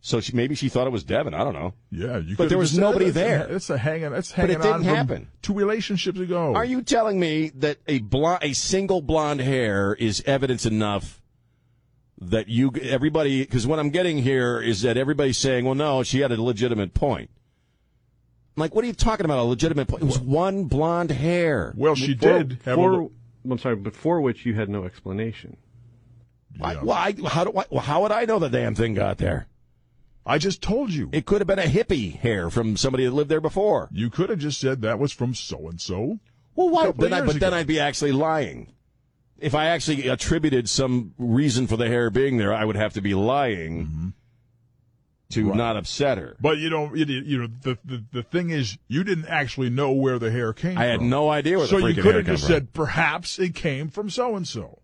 So 0.00 0.20
she 0.20 0.32
maybe 0.34 0.54
she 0.54 0.68
thought 0.68 0.86
it 0.86 0.90
was 0.90 1.02
Devin. 1.02 1.34
I 1.34 1.38
don't 1.44 1.54
know. 1.54 1.74
Yeah, 1.90 2.18
you 2.18 2.36
But 2.36 2.48
there 2.48 2.56
was 2.58 2.70
just 2.70 2.76
said, 2.76 2.82
nobody 2.82 3.06
a- 3.08 3.12
there." 3.12 3.46
That's 3.48 3.68
a 3.68 3.76
hanging. 3.78 4.10
That's 4.10 4.30
But 4.30 4.36
hanging 4.36 4.54
it 4.56 4.62
didn't 4.62 4.74
on 4.74 4.82
happen. 4.84 5.28
two 5.42 5.52
relationships 5.54 6.20
ago. 6.20 6.54
Are 6.54 6.64
you 6.64 6.82
telling 6.82 7.18
me 7.18 7.50
that 7.56 7.78
a 7.88 7.98
blonde, 7.98 8.38
a 8.42 8.52
single 8.52 9.00
blonde 9.02 9.40
hair 9.40 9.94
is 9.94 10.22
evidence 10.24 10.64
enough 10.66 11.20
that 12.20 12.48
you 12.48 12.72
everybody? 12.80 13.40
Because 13.42 13.66
what 13.66 13.78
I'm 13.80 13.90
getting 13.90 14.18
here 14.18 14.60
is 14.60 14.82
that 14.82 14.96
everybody's 14.96 15.38
saying, 15.38 15.64
"Well, 15.64 15.74
no, 15.74 16.02
she 16.04 16.20
had 16.20 16.30
a 16.30 16.40
legitimate 16.40 16.94
point." 16.94 17.30
I'm 18.56 18.60
like, 18.62 18.74
what 18.74 18.84
are 18.84 18.88
you 18.88 18.92
talking 18.92 19.24
about? 19.24 19.38
A 19.38 19.42
legitimate 19.42 19.88
point? 19.88 20.02
It 20.02 20.06
was 20.06 20.18
one 20.18 20.64
blonde 20.64 21.10
hair. 21.12 21.72
Well, 21.76 21.94
she 21.96 22.14
For- 22.14 22.20
did 22.44 22.58
have 22.64 22.74
for, 22.76 23.02
a. 23.02 23.08
I'm 23.50 23.58
sorry, 23.58 23.76
but 23.76 23.94
for 23.96 24.20
which 24.20 24.44
you 24.46 24.54
had 24.54 24.68
no 24.68 24.84
explanation. 24.84 25.56
I, 26.60 26.72
Yeah. 26.74 26.82
well, 26.82 27.12
how 27.26 27.44
do 27.44 27.50
I, 27.58 27.64
well, 27.70 27.80
how 27.82 28.02
would 28.02 28.12
I 28.12 28.24
know 28.24 28.38
the 28.38 28.48
damn 28.48 28.74
thing 28.74 28.94
got 28.94 29.18
there? 29.18 29.46
I 30.28 30.38
just 30.38 30.60
told 30.62 30.92
you. 30.92 31.08
It 31.12 31.24
could 31.26 31.40
have 31.40 31.48
been 31.48 31.58
a 31.58 31.62
hippie 31.62 32.16
hair 32.18 32.50
from 32.50 32.76
somebody 32.76 33.04
that 33.06 33.12
lived 33.12 33.30
there 33.30 33.40
before. 33.40 33.88
You 33.90 34.10
could 34.10 34.28
have 34.30 34.38
just 34.38 34.60
said 34.60 34.82
that 34.82 34.98
was 34.98 35.10
from 35.12 35.34
so 35.34 35.68
and 35.68 35.80
so. 35.80 36.18
Well, 36.54 36.68
why? 36.68 36.90
Then 36.90 37.12
I, 37.12 37.22
but 37.22 37.40
then. 37.40 37.54
I'd 37.54 37.66
be 37.66 37.80
actually 37.80 38.12
lying. 38.12 38.72
If 39.38 39.54
I 39.54 39.66
actually 39.66 40.08
attributed 40.08 40.68
some 40.68 41.14
reason 41.16 41.66
for 41.66 41.76
the 41.76 41.86
hair 41.88 42.10
being 42.10 42.36
there, 42.36 42.52
I 42.52 42.64
would 42.64 42.76
have 42.76 42.92
to 42.94 43.00
be 43.00 43.14
lying 43.14 44.12
to 45.30 45.40
Mm-hmm. 45.40 45.48
Right. 45.48 45.56
not 45.56 45.76
upset 45.76 46.18
her. 46.18 46.36
But 46.40 46.58
you 46.58 46.68
know, 46.70 46.94
you, 46.94 47.04
you 47.04 47.38
know, 47.38 47.48
the, 47.62 47.78
the 47.84 48.04
the 48.12 48.22
thing 48.22 48.50
is, 48.50 48.78
you 48.88 49.04
didn't 49.04 49.26
actually 49.26 49.70
know 49.70 49.92
where 49.92 50.18
the 50.18 50.30
hair 50.30 50.52
came 50.52 50.72
from. 50.74 50.82
I 50.82 50.86
had 50.86 51.00
no 51.02 51.28
idea 51.30 51.58
where 51.58 51.66
So 51.66 51.76
the 51.78 51.84
freaking 51.86 51.96
you 51.96 52.02
could 52.02 52.14
have 52.16 52.26
just 52.26 52.44
from. 52.44 52.52
said, 52.54 52.72
perhaps 52.72 53.38
it 53.38 53.54
came 53.54 53.88
from 53.90 54.10
so 54.10 54.34
and 54.36 54.48
so. 54.48 54.80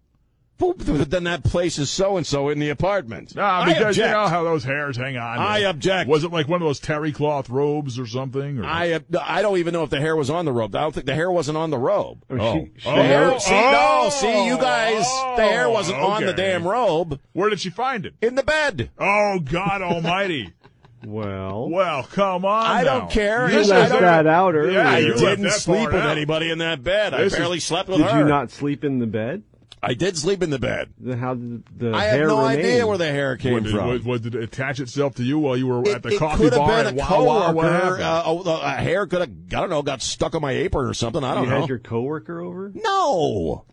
Well, 0.60 0.72
but 0.78 1.10
then 1.10 1.24
that 1.24 1.42
place 1.42 1.78
is 1.78 1.90
so 1.90 2.16
and 2.16 2.24
so 2.26 2.48
in 2.48 2.60
the 2.60 2.70
apartment. 2.70 3.34
Ah, 3.36 3.62
I 3.62 3.72
because 3.74 3.96
you 3.96 4.04
know 4.04 4.28
how 4.28 4.44
those 4.44 4.62
hairs 4.62 4.96
hang 4.96 5.16
on. 5.16 5.38
I 5.38 5.60
there. 5.60 5.68
object. 5.70 6.08
Was 6.08 6.22
it 6.22 6.30
like 6.32 6.46
one 6.48 6.62
of 6.62 6.66
those 6.66 6.78
terry 6.78 7.10
cloth 7.12 7.50
robes 7.50 7.98
or 7.98 8.06
something? 8.06 8.60
Or? 8.60 8.64
I 8.64 9.00
I 9.20 9.42
don't 9.42 9.58
even 9.58 9.72
know 9.74 9.82
if 9.82 9.90
the 9.90 10.00
hair 10.00 10.14
was 10.14 10.30
on 10.30 10.44
the 10.44 10.52
robe. 10.52 10.74
I 10.76 10.82
don't 10.82 10.94
think 10.94 11.06
the 11.06 11.14
hair 11.14 11.30
wasn't 11.30 11.58
on 11.58 11.70
the 11.70 11.78
robe. 11.78 12.22
I 12.30 12.34
mean, 12.34 12.42
Oh. 12.42 12.54
she, 12.54 12.80
she 12.80 12.88
Oh. 12.88 12.92
Hair, 12.94 13.30
had- 13.32 13.42
see, 13.42 13.50
no, 13.60 14.08
see, 14.10 14.46
you 14.46 14.56
guys, 14.56 15.04
the 15.36 15.42
hair 15.42 15.64
Oh, 15.66 15.72
wasn't 15.72 15.98
on 16.00 16.24
the 16.24 16.32
damn 16.32 16.66
robe. 16.66 17.18
Where 17.32 17.50
did 17.50 17.60
she 17.60 17.70
find 17.70 18.06
it? 18.06 18.14
In 18.22 18.36
the 18.36 18.44
bed. 18.44 18.90
Oh 18.98 19.40
God 19.40 19.82
Almighty! 19.82 20.52
well, 21.04 21.68
well, 21.68 22.04
come 22.04 22.44
on. 22.44 22.64
I 22.66 22.84
now. 22.84 23.00
don't 23.00 23.10
care. 23.10 23.50
you 23.50 23.56
This- 23.58 23.70
I 23.72 23.80
left 23.80 23.92
don't- 23.92 24.02
that 24.02 24.26
out 24.28 24.54
earlier. 24.54 24.78
Yeah, 24.78 24.88
I 24.90 24.98
you 24.98 25.14
didn't 25.14 25.50
sleep 25.50 25.86
with 25.92 25.96
out. 25.96 26.10
anybody 26.16 26.50
in 26.50 26.58
that 26.58 26.82
bed. 26.84 27.12
This 27.12 27.18
I 27.20 27.22
is- 27.24 27.34
barely 27.34 27.60
slept 27.60 27.88
with 27.88 27.98
Did 27.98 28.06
her. 28.06 28.12
Did 28.12 28.18
you 28.20 28.24
not 28.28 28.50
sleep 28.52 28.84
in 28.84 29.00
the 29.00 29.06
bed? 29.06 29.42
I 29.84 29.94
did 29.94 30.16
sleep 30.16 30.42
in 30.42 30.50
the 30.50 30.58
bed. 30.58 30.92
Then 30.98 31.18
how 31.18 31.34
did 31.34 31.64
the 31.78 31.92
I 31.92 32.04
hair 32.04 32.20
have 32.20 32.28
no 32.28 32.40
remain? 32.48 32.58
idea 32.60 32.86
where 32.86 32.98
the 32.98 33.06
hair 33.10 33.36
came 33.36 33.52
What, 33.54 33.66
from. 33.68 33.86
what, 33.88 34.04
what, 34.04 34.22
did 34.22 34.34
it 34.34 34.42
attach 34.42 34.80
itself 34.80 35.16
to 35.16 35.22
you 35.22 35.38
while 35.38 35.56
you 35.56 35.66
were 35.66 35.82
it, 35.82 35.88
at 35.88 36.02
the 36.02 36.10
it 36.14 36.18
coffee 36.18 36.44
could 36.44 36.52
have 36.54 36.60
bar 36.62 36.84
been 36.84 36.86
at 36.86 36.92
a 36.94 36.96
Wawa? 36.96 37.52
What 37.52 37.64
coworker. 37.66 37.72
happened? 37.72 38.02
Uh, 38.02 38.22
oh, 38.26 38.60
a 38.62 38.70
hair 38.70 39.06
could 39.06 39.20
have, 39.20 39.30
I 39.30 39.60
don't 39.60 39.70
know, 39.70 39.82
got 39.82 40.00
stuck 40.02 40.34
on 40.34 40.40
my 40.42 40.52
apron 40.52 40.86
or 40.88 40.94
something. 40.94 41.22
I 41.22 41.34
don't 41.34 41.44
you 41.44 41.50
know. 41.50 41.56
You 41.56 41.60
had 41.62 41.68
your 41.68 41.78
coworker 41.78 42.40
over? 42.40 42.72
No. 42.74 43.64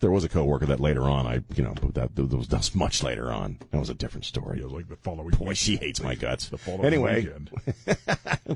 There 0.00 0.10
was 0.12 0.22
a 0.22 0.28
coworker 0.28 0.66
that 0.66 0.78
later 0.78 1.02
on, 1.02 1.26
I, 1.26 1.40
you 1.56 1.64
know, 1.64 1.74
but 1.80 1.94
that, 1.94 2.14
that 2.14 2.32
was 2.32 2.46
that's 2.46 2.72
much 2.74 3.02
later 3.02 3.32
on. 3.32 3.58
That 3.72 3.78
was 3.80 3.90
a 3.90 3.94
different 3.94 4.24
story. 4.26 4.58
Yeah, 4.58 4.62
it 4.62 4.66
was 4.66 4.72
like 4.74 4.88
the 4.88 4.96
following 4.96 5.30
Boy, 5.30 5.46
week. 5.48 5.56
she 5.56 5.76
hates 5.76 6.00
my 6.00 6.14
guts. 6.14 6.48
The 6.48 6.58
following 6.58 6.84
Anyway, 6.86 7.16
weekend. 7.24 7.50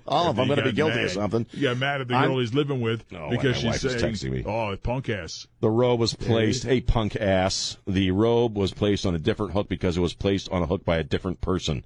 oh, 0.07 0.31
if 0.31 0.39
I'm 0.39 0.47
going 0.47 0.59
to 0.59 0.63
be 0.65 0.73
guilty 0.73 0.97
mad. 0.97 1.05
of 1.07 1.11
something, 1.11 1.47
You 1.53 1.63
got 1.63 1.79
mad 1.79 2.01
at 2.01 2.09
the 2.09 2.15
I'm- 2.15 2.29
girl 2.29 2.39
he's 2.39 2.55
living 2.55 2.81
with 2.81 3.05
oh, 3.13 3.17
No, 3.17 3.31
because 3.31 3.57
she's 3.57 3.81
saying, 3.81 3.99
texting 3.99 4.31
me. 4.31 4.45
"Oh, 4.47 4.77
punk 4.77 5.09
ass." 5.09 5.49
the 5.61 5.71
robe 5.71 5.99
was 5.99 6.15
placed. 6.15 6.63
Hey, 6.63 6.81
punk 6.81 7.17
ass! 7.17 7.77
The 7.89 8.13
robe 8.13 8.57
was 8.57 8.73
placed 8.73 9.05
on 9.05 9.15
a 9.15 9.19
different 9.19 9.53
hook 9.53 9.69
because 9.69 9.97
it 9.97 10.01
was 10.01 10.15
placed 10.15 10.49
on 10.51 10.63
a 10.63 10.67
hook 10.67 10.85
by 10.85 10.99
a 10.99 11.05
different 11.05 11.41
person. 11.41 11.85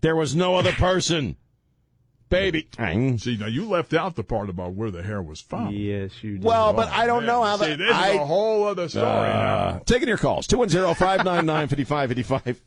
There 0.00 0.16
was 0.16 0.34
no 0.34 0.56
other 0.56 0.72
person, 0.72 1.36
baby. 2.28 2.68
Ang. 2.78 3.18
See, 3.18 3.36
now 3.36 3.46
you 3.46 3.66
left 3.68 3.94
out 3.94 4.16
the 4.16 4.24
part 4.24 4.48
about 4.50 4.72
where 4.74 4.90
the 4.90 5.02
hair 5.02 5.22
was 5.22 5.40
found. 5.40 5.74
Yes, 5.76 6.10
you 6.22 6.32
did. 6.38 6.44
Well, 6.44 6.72
but 6.72 6.88
I 6.88 7.06
don't 7.06 7.24
Man, 7.24 7.26
know 7.26 7.44
how 7.44 7.56
See, 7.58 7.66
that. 7.70 7.78
this 7.78 7.94
I, 7.94 8.10
is 8.10 8.16
a 8.16 8.26
whole 8.26 8.64
other 8.66 8.88
story 8.88 9.06
Uh, 9.06 9.72
now. 9.74 9.82
taking 9.86 10.08
your 10.08 10.18
calls. 10.18 10.46
210-599-5555. 10.48 12.60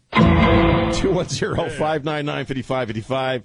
210-599-5555. 2.28 3.44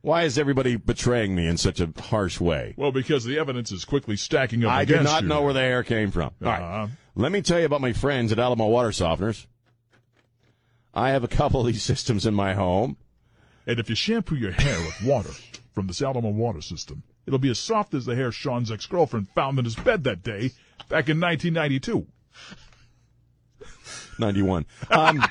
Why 0.00 0.22
is 0.24 0.38
everybody 0.38 0.76
betraying 0.76 1.34
me 1.34 1.46
in 1.46 1.56
such 1.56 1.80
a 1.80 1.90
harsh 1.98 2.38
way? 2.38 2.74
Well, 2.76 2.92
because 2.92 3.24
the 3.24 3.38
evidence 3.38 3.72
is 3.72 3.86
quickly 3.86 4.16
stacking 4.16 4.62
up 4.64 4.70
I 4.72 4.84
do 4.84 5.00
not 5.02 5.22
you. 5.22 5.28
know 5.28 5.42
where 5.42 5.54
the 5.54 5.60
hair 5.60 5.82
came 5.82 6.10
from. 6.10 6.30
All 6.42 6.48
right. 6.50 6.60
Uh-huh. 6.60 6.88
Let 7.16 7.32
me 7.32 7.40
tell 7.42 7.58
you 7.58 7.64
about 7.64 7.80
my 7.80 7.92
friends 7.94 8.30
at 8.32 8.38
Alamo 8.38 8.66
Water 8.66 8.90
Softeners. 8.90 9.46
I 10.92 11.10
have 11.10 11.24
a 11.24 11.28
couple 11.28 11.60
of 11.60 11.66
these 11.66 11.82
systems 11.82 12.26
in 12.26 12.34
my 12.34 12.52
home. 12.54 12.96
And 13.66 13.80
if 13.80 13.88
you 13.88 13.94
shampoo 13.94 14.36
your 14.36 14.52
hair 14.52 14.78
with 14.80 15.02
water 15.02 15.30
from 15.72 15.86
the 15.86 16.06
Alamo 16.06 16.28
water 16.30 16.60
system, 16.60 17.02
it'll 17.26 17.38
be 17.38 17.50
as 17.50 17.58
soft 17.58 17.94
as 17.94 18.04
the 18.04 18.14
hair 18.14 18.30
Sean's 18.30 18.70
ex-girlfriend 18.70 19.30
found 19.30 19.58
in 19.58 19.64
his 19.64 19.76
bed 19.76 20.04
that 20.04 20.22
day 20.22 20.52
back 20.88 21.08
in 21.08 21.18
1992. 21.20 22.06
91. 24.18 24.66
Um, 24.90 25.16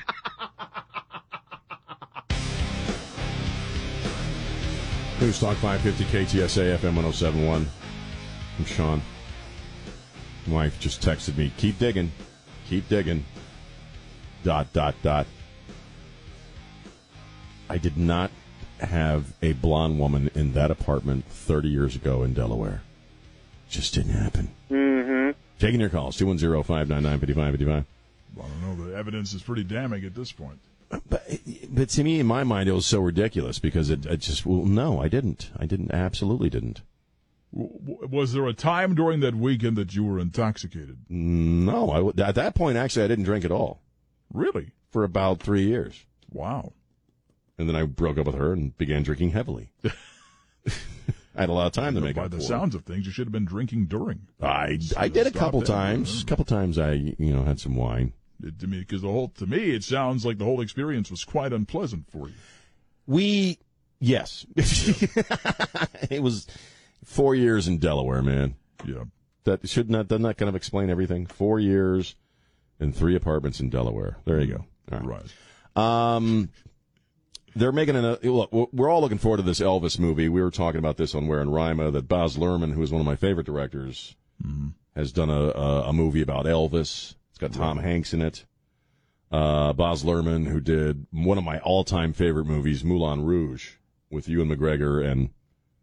News 5.20 5.38
Talk 5.38 5.56
550 5.58 6.04
KTSA 6.04 6.76
FM 6.76 6.96
1071. 6.96 7.68
I'm 8.58 8.64
Sean. 8.64 9.00
My 10.46 10.54
wife 10.54 10.78
just 10.80 11.00
texted 11.00 11.36
me, 11.36 11.52
keep 11.56 11.78
digging, 11.78 12.10
keep 12.68 12.88
digging. 12.88 13.24
Dot, 14.42 14.72
dot, 14.72 14.94
dot. 15.02 15.26
I 17.68 17.78
did 17.78 17.96
not 17.96 18.30
have 18.80 19.32
a 19.42 19.52
blonde 19.54 19.98
woman 19.98 20.30
in 20.34 20.52
that 20.52 20.70
apartment 20.70 21.24
30 21.26 21.68
years 21.68 21.96
ago 21.96 22.22
in 22.22 22.34
Delaware. 22.34 22.82
Just 23.68 23.94
didn't 23.94 24.12
happen. 24.12 24.50
Mm-hmm. 24.70 25.30
Taking 25.58 25.80
your 25.80 25.88
calls, 25.88 26.16
210 26.16 26.62
599 26.62 27.20
5555. 27.20 27.84
I 28.36 28.40
don't 28.48 28.78
know. 28.78 28.86
The 28.90 28.96
evidence 28.96 29.32
is 29.32 29.42
pretty 29.42 29.64
damning 29.64 30.04
at 30.04 30.14
this 30.14 30.32
point. 30.32 30.58
But, 31.08 31.26
but 31.70 31.88
to 31.90 32.04
me, 32.04 32.20
in 32.20 32.26
my 32.26 32.44
mind, 32.44 32.68
it 32.68 32.72
was 32.72 32.86
so 32.86 33.00
ridiculous 33.00 33.58
because 33.58 33.90
it, 33.90 34.06
it 34.06 34.18
just, 34.18 34.44
well, 34.44 34.64
no, 34.64 35.00
I 35.00 35.08
didn't. 35.08 35.50
I 35.56 35.66
didn't, 35.66 35.92
absolutely 35.92 36.50
didn't. 36.50 36.82
W- 37.52 37.72
w- 37.80 38.08
Was 38.10 38.32
there 38.32 38.46
a 38.46 38.52
time 38.52 38.94
during 38.94 39.20
that 39.20 39.34
weekend 39.34 39.76
that 39.76 39.94
you 39.94 40.04
were 40.04 40.18
intoxicated? 40.18 40.98
No, 41.08 41.90
I, 41.90 41.96
w- 41.96 42.14
at 42.22 42.34
that 42.34 42.54
point, 42.54 42.76
actually, 42.76 43.04
I 43.04 43.08
didn't 43.08 43.24
drink 43.24 43.44
at 43.44 43.50
all 43.50 43.80
Really? 44.32 44.70
for 44.90 45.04
about 45.04 45.40
three 45.40 45.66
years. 45.66 46.04
Wow. 46.30 46.72
And 47.58 47.68
then 47.68 47.76
I 47.76 47.84
broke 47.84 48.18
up 48.18 48.26
with 48.26 48.34
her 48.34 48.52
and 48.52 48.76
began 48.76 49.02
drinking 49.02 49.30
heavily. 49.30 49.70
I 51.36 51.40
had 51.40 51.48
a 51.48 51.52
lot 51.52 51.66
of 51.66 51.72
time 51.72 51.94
to 51.94 52.00
make 52.00 52.16
By 52.16 52.24
up 52.24 52.30
the 52.30 52.36
for 52.36 52.42
sounds 52.42 52.74
of 52.74 52.84
things, 52.84 53.06
you 53.06 53.12
should 53.12 53.26
have 53.26 53.32
been 53.32 53.44
drinking 53.44 53.86
during. 53.86 54.28
I, 54.40 54.78
I 54.96 55.08
did 55.08 55.26
a 55.26 55.30
couple 55.30 55.62
it. 55.62 55.66
times. 55.66 56.22
A 56.22 56.26
couple 56.26 56.44
times 56.44 56.78
I, 56.78 56.92
you 56.92 57.32
know, 57.32 57.44
had 57.44 57.58
some 57.58 57.74
wine. 57.74 58.12
It, 58.42 58.58
to 58.60 58.66
me, 58.66 58.80
because 58.80 59.02
the 59.02 59.10
whole 59.10 59.28
to 59.28 59.46
me, 59.46 59.70
it 59.70 59.84
sounds 59.84 60.24
like 60.24 60.38
the 60.38 60.44
whole 60.44 60.60
experience 60.60 61.10
was 61.10 61.24
quite 61.24 61.52
unpleasant 61.52 62.10
for 62.10 62.28
you. 62.28 62.34
We, 63.06 63.58
yes. 64.00 64.46
it 64.56 66.22
was 66.22 66.46
four 67.04 67.34
years 67.34 67.68
in 67.68 67.78
Delaware, 67.78 68.22
man. 68.22 68.54
Yeah. 68.84 69.04
That 69.44 69.68
should 69.68 69.90
not, 69.90 70.08
doesn't 70.08 70.22
that 70.22 70.36
kind 70.36 70.48
of 70.48 70.56
explain 70.56 70.88
everything? 70.88 71.26
Four 71.26 71.60
years 71.60 72.16
and 72.80 72.94
three 72.94 73.14
apartments 73.16 73.60
in 73.60 73.70
Delaware. 73.70 74.18
There 74.24 74.40
you 74.40 74.54
go. 74.54 74.64
All 74.92 75.00
right. 75.00 75.24
Right. 75.76 76.16
Um, 76.16 76.48
they're 77.56 77.72
making 77.72 77.96
an. 77.96 78.04
Uh, 78.04 78.16
look, 78.22 78.52
we're 78.72 78.90
all 78.90 79.00
looking 79.00 79.18
forward 79.18 79.38
to 79.38 79.42
this 79.42 79.60
Elvis 79.60 79.98
movie. 79.98 80.28
We 80.28 80.42
were 80.42 80.50
talking 80.50 80.78
about 80.78 80.96
this 80.96 81.14
on 81.14 81.26
Ware 81.26 81.40
and 81.40 81.52
Rima 81.54 81.90
that 81.90 82.08
Baz 82.08 82.36
Luhrmann, 82.36 82.74
who 82.74 82.82
is 82.82 82.90
one 82.92 83.00
of 83.00 83.06
my 83.06 83.16
favorite 83.16 83.46
directors, 83.46 84.16
has 84.96 85.12
done 85.12 85.30
a, 85.30 85.50
a 85.50 85.88
a 85.88 85.92
movie 85.92 86.22
about 86.22 86.46
Elvis. 86.46 87.14
It's 87.30 87.38
got 87.38 87.52
Tom 87.52 87.78
Hanks 87.78 88.12
in 88.14 88.22
it. 88.22 88.44
Uh, 89.32 89.72
Baz 89.72 90.04
Luhrmann, 90.04 90.46
who 90.46 90.60
did 90.60 91.06
one 91.10 91.38
of 91.38 91.44
my 91.44 91.58
all-time 91.58 92.12
favorite 92.12 92.44
movies, 92.46 92.84
Moulin 92.84 93.24
Rouge, 93.24 93.72
with 94.08 94.28
Ewan 94.28 94.48
McGregor 94.48 95.04
and 95.04 95.30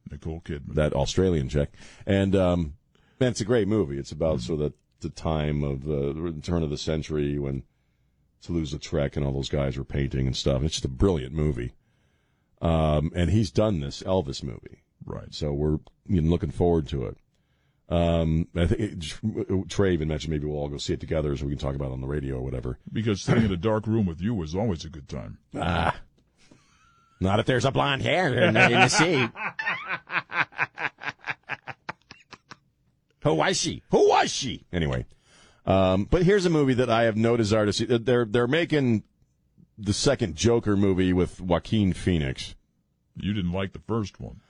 Nicole 0.10 0.41
Kidman. 0.41 0.75
that 0.75 0.93
Australian 0.93 1.49
chick. 1.49 1.71
And 2.05 2.36
um, 2.36 2.75
man, 3.19 3.31
it's 3.31 3.41
a 3.41 3.45
great 3.45 3.67
movie. 3.67 3.97
It's 3.97 4.12
about 4.12 4.41
sort 4.41 4.62
of 4.62 4.71
the, 4.99 5.07
the 5.10 5.13
time 5.13 5.63
of 5.63 5.84
the 5.84 6.34
turn 6.41 6.63
of 6.63 6.69
the 6.69 6.77
century 6.77 7.38
when 7.39 7.63
Toulouse-Lautrec 8.41 9.15
and 9.15 9.25
all 9.25 9.32
those 9.32 9.49
guys 9.49 9.77
were 9.77 9.84
painting 9.84 10.27
and 10.27 10.36
stuff. 10.36 10.63
It's 10.63 10.75
just 10.75 10.86
a 10.86 10.89
brilliant 10.89 11.34
movie. 11.34 11.73
Um, 12.62 13.12
and 13.15 13.30
he's 13.30 13.51
done 13.51 13.80
this 13.80 14.04
Elvis 14.04 14.43
movie, 14.43 14.84
right. 15.06 15.34
so 15.34 15.51
we're 15.51 15.80
you 16.08 16.21
know, 16.21 16.30
looking 16.30 16.51
forward 16.51 16.88
to 16.89 17.06
it. 17.06 17.17
Um, 17.89 18.47
I 18.56 18.67
think 18.67 18.80
it, 18.80 19.69
Trey 19.69 19.93
even 19.93 20.08
mentioned 20.08 20.32
maybe 20.32 20.45
we'll 20.45 20.58
all 20.58 20.69
go 20.69 20.77
see 20.77 20.93
it 20.93 21.01
together 21.01 21.36
so 21.36 21.45
we 21.45 21.51
can 21.51 21.60
talk 21.60 21.75
about 21.75 21.89
it 21.89 21.93
on 21.93 22.01
the 22.01 22.08
radio 22.08 22.36
or 22.36 22.41
whatever. 22.41 22.77
Because 22.91 23.21
sitting 23.21 23.43
in 23.43 23.51
a 23.51 23.58
dark 23.58 23.86
room 23.86 24.06
with 24.06 24.21
you 24.21 24.34
was 24.34 24.56
always 24.56 24.86
a 24.86 24.89
good 24.89 25.10
time. 25.10 25.39
Ah, 25.56 25.99
not 27.19 27.39
if 27.39 27.45
there's 27.45 27.65
a 27.65 27.71
blonde 27.71 28.01
hair 28.01 28.34
in 28.34 28.54
the, 28.54 28.65
in 28.65 28.71
the 28.71 28.88
seat. 28.88 29.30
Who 33.23 33.36
was 33.36 33.60
she? 33.60 33.84
Who 33.91 34.10
was 34.10 34.32
she? 34.32 34.65
Anyway, 34.73 35.06
um, 35.65 36.06
but 36.06 36.24
here's 36.24 36.45
a 36.45 36.50
movie 36.50 36.74
that 36.76 36.89
I 36.89 37.04
have 37.04 37.17
no 37.17 37.38
desire 37.38 37.65
to 37.65 37.74
see. 37.74 37.86
They're 37.86 38.26
they're 38.26 38.47
making 38.47 39.04
the 39.78 39.93
second 39.93 40.36
Joker 40.36 40.78
movie 40.78 41.13
with 41.13 41.41
Joaquin 41.41 41.93
Phoenix. 41.93 42.56
You 43.15 43.34
didn't 43.34 43.52
like 43.52 43.74
the 43.74 43.80
first 43.80 44.19
one. 44.19 44.41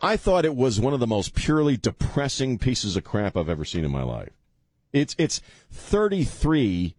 I 0.00 0.16
thought 0.16 0.44
it 0.44 0.56
was 0.56 0.80
one 0.80 0.94
of 0.94 1.00
the 1.00 1.06
most 1.06 1.34
purely 1.34 1.76
depressing 1.76 2.58
pieces 2.58 2.96
of 2.96 3.04
crap 3.04 3.36
I've 3.36 3.48
ever 3.48 3.64
seen 3.64 3.84
in 3.84 3.90
my 3.90 4.02
life. 4.02 4.32
It's 4.92 5.14
it's 5.18 5.40
33 5.70 6.96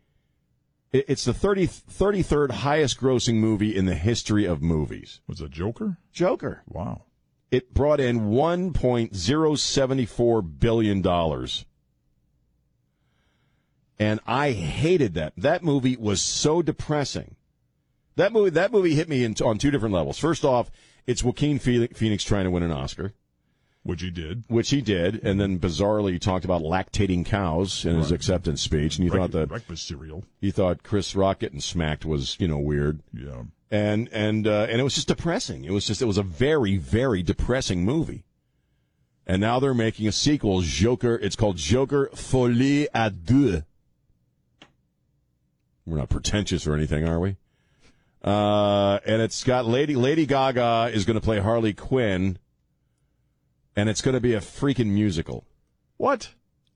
it's 0.94 1.26
the 1.26 1.34
30, 1.34 1.68
33rd 1.68 2.52
highest 2.52 3.00
grossing 3.00 3.38
movie 3.38 3.76
in 3.76 3.88
the 3.88 3.96
history 3.96 4.46
of 4.46 4.62
movies. 4.62 5.22
Was 5.28 5.42
it 5.42 5.50
Joker? 5.50 5.98
Joker. 6.12 6.62
Wow. 6.68 7.06
It 7.50 7.74
brought 7.74 8.00
in 8.00 8.30
1.074 8.30 10.60
billion 10.60 11.02
dollars. 11.02 11.66
And 14.00 14.20
I 14.26 14.52
hated 14.52 15.14
that. 15.14 15.34
That 15.38 15.64
movie 15.64 15.96
was 15.96 16.22
so 16.22 16.62
depressing. 16.62 17.36
That 18.16 18.32
movie 18.34 18.50
that 18.52 18.72
movie 18.72 18.96
hit 18.96 19.10
me 19.10 19.24
in, 19.24 19.36
on 19.44 19.58
two 19.58 19.72
different 19.72 19.94
levels. 19.94 20.18
First 20.20 20.44
off, 20.44 20.72
it's 21.08 21.24
Joaquin 21.24 21.60
Phoenix 21.60 22.24
trying 22.24 22.44
to 22.46 22.52
win 22.52 22.64
an 22.64 22.72
Oscar. 22.72 23.14
Which 23.86 24.02
he 24.02 24.12
did. 24.12 24.46
which 24.48 24.70
he 24.70 24.80
did, 24.80 25.22
and 25.26 25.42
then 25.42 25.60
bizarrely 25.60 26.14
he 26.14 26.20
talked 26.20 26.46
about 26.46 26.62
lactating 26.62 27.26
cows 27.26 27.84
in 27.84 27.98
his 27.98 28.12
acceptance 28.14 28.62
speech, 28.62 28.96
and 28.98 29.04
you 29.06 29.12
thought 29.12 29.32
that 29.32 29.50
breakfast 29.50 29.86
cereal. 29.88 30.24
he 30.40 30.52
thought 30.52 30.84
Chris 30.84 31.14
Rock 31.18 31.40
getting 31.40 31.60
smacked 31.60 32.06
was 32.06 32.38
you 32.40 32.48
know 32.48 32.60
weird, 32.60 33.02
Yeah. 33.14 33.44
and 33.70 34.08
and 34.14 34.48
uh, 34.48 34.68
and 34.70 34.80
it 34.80 34.84
was 34.86 34.96
just 34.96 35.10
depressing. 35.10 35.66
It 35.66 35.72
was 35.72 35.86
just 35.86 36.02
it 36.02 36.06
was 36.06 36.18
a 36.18 36.24
very 36.24 36.78
very 36.78 37.22
depressing 37.24 37.84
movie, 37.84 38.24
and 39.28 39.42
now 39.42 39.60
they're 39.60 39.74
making 39.74 40.08
a 40.08 40.14
sequel, 40.14 40.62
Joker. 40.62 41.16
It's 41.22 41.36
called 41.36 41.58
Joker 41.58 42.10
Folie 42.16 42.88
à 42.96 43.12
deux. 43.14 43.64
We're 45.86 45.98
not 45.98 46.10
pretentious 46.10 46.66
or 46.66 46.76
anything, 46.76 47.08
are 47.08 47.20
we? 47.20 47.38
Uh, 48.24 49.00
and 49.06 49.22
it's 49.22 49.44
got 49.44 49.66
Lady 49.66 49.96
Lady 49.96 50.26
Gaga 50.26 50.92
is 50.94 51.04
going 51.04 51.16
to 51.16 51.22
play 51.22 51.40
Harley 51.40 51.74
Quinn, 51.74 52.38
and 53.76 53.90
it's 53.90 54.02
going 54.02 54.14
to 54.14 54.22
be 54.22 54.34
a 54.34 54.40
freaking 54.40 54.88
musical. 54.88 55.46
What? 55.98 56.30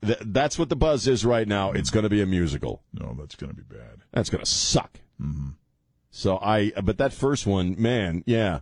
Th- 0.04 0.18
that's 0.20 0.58
what 0.58 0.68
the 0.68 0.76
buzz 0.76 1.08
is 1.08 1.24
right 1.24 1.48
now. 1.48 1.72
It's 1.72 1.90
going 1.90 2.02
to 2.02 2.10
be 2.10 2.20
a 2.20 2.26
musical. 2.26 2.82
No, 2.92 3.16
that's 3.18 3.34
going 3.34 3.50
to 3.50 3.56
be 3.56 3.62
bad. 3.62 4.02
That's 4.12 4.28
going 4.28 4.44
to 4.44 4.50
suck. 4.50 5.00
Mm-hmm. 5.20 5.48
So 6.10 6.38
I, 6.38 6.72
but 6.82 6.98
that 6.98 7.12
first 7.12 7.46
one, 7.46 7.76
man, 7.80 8.24
yeah. 8.26 8.60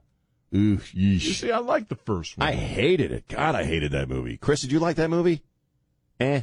Ooh, 0.54 0.80
You 0.92 1.18
see, 1.18 1.50
I 1.50 1.58
like 1.58 1.88
the 1.88 1.96
first 1.96 2.38
one. 2.38 2.46
I 2.48 2.52
hated 2.52 3.10
it. 3.10 3.26
God, 3.28 3.54
I 3.56 3.64
hated 3.64 3.92
that 3.92 4.08
movie. 4.08 4.36
Chris, 4.36 4.60
did 4.60 4.70
you 4.70 4.78
like 4.78 4.96
that 4.96 5.10
movie? 5.10 5.42
Eh. 6.20 6.42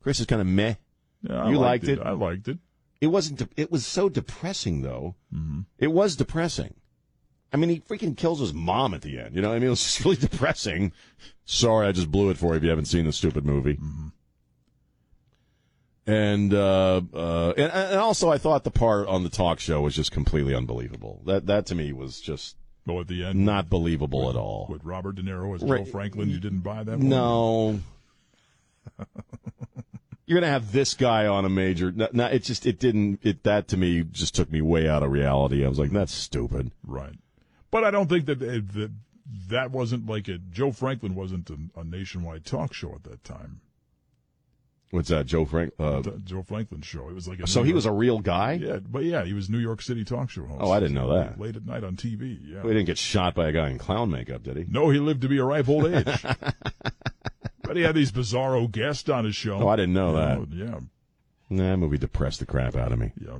Chris 0.00 0.20
is 0.20 0.26
kind 0.26 0.40
of 0.40 0.46
meh. 0.46 0.74
Yeah, 1.22 1.48
you 1.48 1.58
liked 1.58 1.84
it. 1.84 1.98
it? 1.98 2.06
I 2.06 2.10
liked 2.12 2.48
it. 2.48 2.58
It 3.02 3.08
wasn't. 3.08 3.40
De- 3.40 3.48
it 3.60 3.72
was 3.72 3.84
so 3.84 4.08
depressing, 4.08 4.82
though. 4.82 5.16
Mm-hmm. 5.34 5.62
It 5.78 5.88
was 5.88 6.14
depressing. 6.14 6.74
I 7.52 7.56
mean, 7.56 7.68
he 7.68 7.80
freaking 7.80 8.16
kills 8.16 8.38
his 8.38 8.54
mom 8.54 8.94
at 8.94 9.02
the 9.02 9.18
end. 9.18 9.34
You 9.34 9.42
know, 9.42 9.48
what 9.48 9.56
I 9.56 9.58
mean, 9.58 9.66
it 9.66 9.70
was 9.70 9.82
just 9.82 10.04
really 10.04 10.16
depressing. 10.16 10.92
Sorry, 11.44 11.88
I 11.88 11.92
just 11.92 12.12
blew 12.12 12.30
it 12.30 12.38
for 12.38 12.52
you 12.52 12.58
if 12.58 12.62
you 12.62 12.68
haven't 12.70 12.84
seen 12.86 13.04
the 13.04 13.12
stupid 13.12 13.44
movie. 13.44 13.76
And 16.06 16.54
uh, 16.54 17.00
uh, 17.12 17.52
and 17.56 17.72
and 17.72 17.96
also, 17.98 18.30
I 18.30 18.38
thought 18.38 18.62
the 18.62 18.70
part 18.70 19.08
on 19.08 19.24
the 19.24 19.30
talk 19.30 19.58
show 19.58 19.80
was 19.80 19.96
just 19.96 20.12
completely 20.12 20.54
unbelievable. 20.54 21.22
That 21.26 21.46
that 21.46 21.66
to 21.66 21.74
me 21.74 21.92
was 21.92 22.20
just 22.20 22.56
Well, 22.86 23.00
at 23.00 23.08
the 23.08 23.24
end, 23.24 23.44
not 23.44 23.68
believable 23.68 24.30
at 24.30 24.36
all. 24.36 24.68
with 24.70 24.84
Robert 24.84 25.16
De 25.16 25.22
Niro 25.22 25.54
as. 25.56 25.62
Joe 25.62 25.84
Franklin, 25.84 26.28
you 26.30 26.38
didn't 26.40 26.60
buy 26.60 26.84
that 26.84 26.98
one? 26.98 27.08
No. 27.08 27.80
You're 30.26 30.40
gonna 30.40 30.52
have 30.52 30.72
this 30.72 30.94
guy 30.94 31.26
on 31.26 31.44
a 31.44 31.48
major. 31.48 31.90
No, 31.90 32.08
no, 32.12 32.26
it 32.26 32.44
just 32.44 32.66
it 32.66 32.78
didn't. 32.78 33.20
It 33.22 33.42
that 33.42 33.68
to 33.68 33.76
me 33.76 34.04
just 34.04 34.34
took 34.34 34.50
me 34.50 34.60
way 34.60 34.88
out 34.88 35.02
of 35.02 35.10
reality. 35.10 35.64
I 35.64 35.68
was 35.68 35.78
like, 35.78 35.90
that's 35.90 36.14
stupid. 36.14 36.70
Right. 36.86 37.18
But 37.70 37.84
I 37.84 37.90
don't 37.90 38.08
think 38.08 38.26
that 38.26 38.38
that, 38.38 38.92
that 39.48 39.70
wasn't 39.70 40.06
like 40.06 40.28
a 40.28 40.38
Joe 40.38 40.72
Franklin 40.72 41.14
wasn't 41.14 41.50
a, 41.50 41.58
a 41.80 41.84
nationwide 41.84 42.44
talk 42.44 42.72
show 42.72 42.94
at 42.94 43.04
that 43.04 43.24
time. 43.24 43.60
What's 44.92 45.08
that, 45.08 45.24
Joe 45.24 45.46
Frank? 45.46 45.72
Uh, 45.78 46.02
Joe 46.22 46.42
Franklin 46.42 46.82
show. 46.82 47.08
It 47.08 47.14
was 47.14 47.26
like 47.26 47.40
a 47.40 47.46
so 47.46 47.60
New 47.60 47.68
he 47.68 47.72
was 47.72 47.86
a 47.86 47.90
real 47.90 48.18
guy. 48.18 48.52
yeah, 48.62 48.76
but 48.76 49.04
yeah, 49.04 49.24
he 49.24 49.32
was 49.32 49.48
New 49.48 49.58
York 49.58 49.80
City 49.80 50.04
talk 50.04 50.28
show 50.28 50.44
host. 50.44 50.60
Oh, 50.60 50.70
I 50.70 50.80
didn't 50.80 50.94
know 50.94 51.14
that. 51.14 51.40
Late 51.40 51.56
at 51.56 51.64
night 51.64 51.82
on 51.82 51.96
TV. 51.96 52.38
Yeah. 52.44 52.60
He 52.60 52.68
didn't 52.68 52.84
get 52.84 52.98
shot 52.98 53.34
by 53.34 53.48
a 53.48 53.52
guy 53.52 53.70
in 53.70 53.78
clown 53.78 54.10
makeup, 54.10 54.42
did 54.42 54.58
he? 54.58 54.66
No, 54.68 54.90
he 54.90 54.98
lived 54.98 55.22
to 55.22 55.28
be 55.28 55.38
a 55.38 55.44
ripe 55.44 55.70
old 55.70 55.86
age. 55.86 56.04
but 57.62 57.74
he 57.74 57.80
had 57.80 57.94
these 57.94 58.12
bizarro 58.12 58.70
guests 58.70 59.08
on 59.08 59.24
his 59.24 59.34
show. 59.34 59.54
Oh, 59.62 59.68
I 59.68 59.76
didn't 59.76 59.94
know 59.94 60.14
that. 60.14 60.46
You 60.52 60.66
Yeah, 60.66 60.80
Nah, 61.48 61.70
that 61.70 61.76
movie 61.78 61.96
depressed 61.96 62.40
the 62.40 62.46
crap 62.46 62.76
out 62.76 62.92
of 62.92 62.98
me. 62.98 63.12
yeah. 63.18 63.38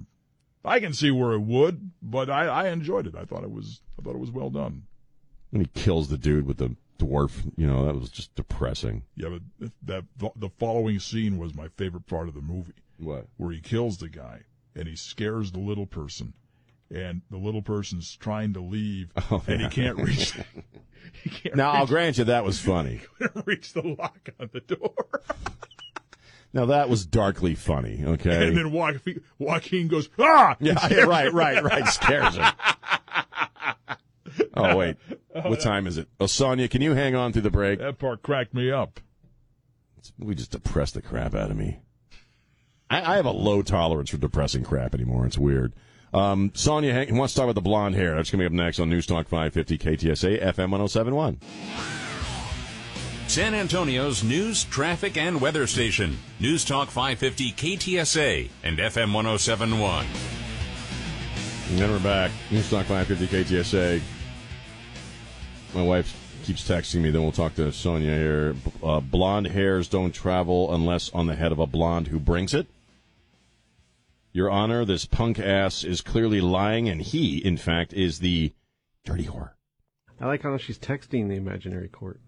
I 0.65 0.81
can 0.81 0.95
see 0.95 1.11
where 1.11 1.33
it 1.33 1.41
would, 1.41 1.91
but 2.01 2.31
I, 2.31 2.47
I 2.47 2.69
enjoyed 2.69 3.07
it. 3.07 3.15
I 3.15 3.25
thought 3.27 3.45
it 3.45 3.51
was 3.51 3.83
I 3.99 4.03
thought 4.03 4.15
it 4.15 4.21
was 4.21 4.31
well 4.31 4.49
done. 4.49 4.85
And 5.53 5.61
he 5.61 5.69
kills 5.75 6.09
the 6.09 6.17
dude 6.17 6.47
with 6.47 6.57
the 6.57 6.77
dwarf, 6.99 7.51
you 7.57 7.67
know, 7.67 7.85
that 7.87 7.95
was 7.99 8.11
just 8.11 8.35
depressing. 8.35 9.03
Yeah, 9.17 9.37
but 9.59 9.71
that 9.85 10.05
the 10.37 10.49
following 10.59 10.99
scene 10.99 11.39
was 11.39 11.55
my 11.55 11.69
favorite 11.77 12.07
part 12.07 12.29
of 12.29 12.35
the 12.35 12.41
movie. 12.41 12.73
What? 12.99 13.27
Where 13.37 13.51
he 13.53 13.61
kills 13.61 13.99
the 13.99 14.09
guy 14.09 14.43
and 14.75 14.87
he 14.89 14.97
scares 14.97 15.53
the 15.53 15.59
little 15.61 15.87
person, 15.87 16.35
and 16.91 17.23
the 17.31 17.37
little 17.39 17.63
person's 17.63 18.17
trying 18.17 18.53
to 18.55 18.61
leave, 18.61 19.11
Oh, 19.31 19.43
and 19.47 19.61
yeah. 19.61 19.69
he 19.69 19.75
can't 19.75 19.99
reach. 19.99 20.33
he 21.23 21.31
can't 21.31 21.57
Now, 21.57 21.73
I'll 21.73 21.87
grant 21.87 22.19
you 22.19 22.25
that 22.25 22.45
was 22.45 22.59
funny. 22.61 23.01
He 23.19 23.27
reach 23.45 23.73
the 23.75 23.83
lock 23.99 24.31
on 24.41 24.51
the 24.53 24.61
door. 24.61 24.95
Now, 26.55 26.67
that 26.67 26.89
was 26.91 27.07
darkly 27.07 27.55
funny, 27.55 28.03
okay? 28.05 28.49
And 28.49 28.57
then 28.59 28.73
Joaquin, 28.73 29.23
Joaquin 29.39 29.89
goes, 29.89 30.11
ah! 30.19 30.55
Yeah, 30.61 30.87
yeah, 30.91 31.01
right, 31.05 31.33
right, 31.33 31.63
right. 31.63 31.87
Scares 31.89 32.37
him. 32.37 32.45
Oh 34.55 34.77
wait, 34.77 34.97
what 35.33 35.61
time 35.61 35.87
is 35.87 35.99
it? 35.99 36.09
Oh, 36.21 36.27
Sonia, 36.27 36.69
can 36.69 36.83
you 36.83 36.95
hang 36.95 37.15
on 37.15 37.33
through 37.33 37.43
the 37.43 37.51
break? 37.51 37.79
That 37.79 37.99
part 37.99 38.23
cracked 38.23 38.55
me 38.55 38.71
up. 38.71 39.01
We 40.19 40.35
just 40.35 40.51
depressed 40.51 40.95
the 40.95 41.03
crap 41.03 41.35
out 41.35 41.51
of 41.51 41.57
me. 41.57 41.79
I, 42.91 43.13
I 43.13 43.17
have 43.17 43.27
a 43.27 43.31
low 43.31 43.63
tolerance 43.63 44.11
for 44.11 44.19
depressing 44.19 44.65
crap 44.65 44.95
anymore. 44.95 45.27
It's 45.27 45.39
weird. 45.39 45.73
Um, 46.13 46.51
Sonia 46.55 46.93
hang, 46.93 47.17
wants 47.17 47.35
to 47.35 47.39
talk 47.39 47.45
about 47.45 47.55
the 47.55 47.63
blonde 47.63 47.95
hair. 47.95 48.15
That's 48.17 48.31
coming 48.31 48.47
up 48.47 48.53
next 48.53 48.81
on 48.81 48.91
News 48.91 49.07
Talk 49.07 49.29
550 49.29 49.79
KTSA 49.79 50.43
FM 50.43 50.71
1071. 50.71 51.39
San 53.29 53.55
Antonio's 53.55 54.23
news, 54.23 54.65
traffic, 54.65 55.17
and 55.17 55.41
weather 55.41 55.67
station. 55.67 56.19
News 56.39 56.67
Talk 56.67 56.91
550 56.91 57.53
KTSA 57.53 58.51
and 58.63 58.79
FM 58.79 59.15
1071. 59.15 60.07
And 61.71 61.79
then 61.79 61.91
we're 61.91 61.99
back. 62.01 62.31
News 62.51 62.69
Talk 62.69 62.85
550 62.85 63.55
KTSA. 63.55 64.03
My 65.75 65.83
wife 65.83 66.15
keeps 66.45 66.69
texting 66.69 67.01
me. 67.01 67.11
Then 67.11 67.23
we'll 67.23 67.33
talk 67.33 67.55
to 67.55 67.73
Sonia 67.73 68.15
here. 68.15 68.55
Uh, 68.83 69.01
blonde 69.01 69.47
hairs 69.49 69.89
don't 69.89 70.13
travel 70.13 70.75
unless 70.75 71.11
on 71.13 71.27
the 71.27 71.35
head 71.35 71.53
of 71.53 71.59
a 71.59 71.67
blonde 71.67 72.09
who 72.09 72.19
brings 72.19 72.53
it. 72.53 72.67
Your 74.33 74.51
Honor, 74.51 74.85
this 74.85 75.05
punk 75.05 75.39
ass 75.39 75.85
is 75.85 76.01
clearly 76.01 76.41
lying, 76.41 76.89
and 76.89 77.03
he, 77.03 77.39
in 77.39 77.57
fact, 77.57 77.93
is 77.93 78.19
the 78.19 78.53
dirty 79.05 79.25
whore. 79.25 79.51
I 80.21 80.27
like 80.27 80.43
how 80.43 80.57
she's 80.57 80.79
texting 80.79 81.29
the 81.29 81.37
imaginary 81.37 81.89
court. 81.89 82.21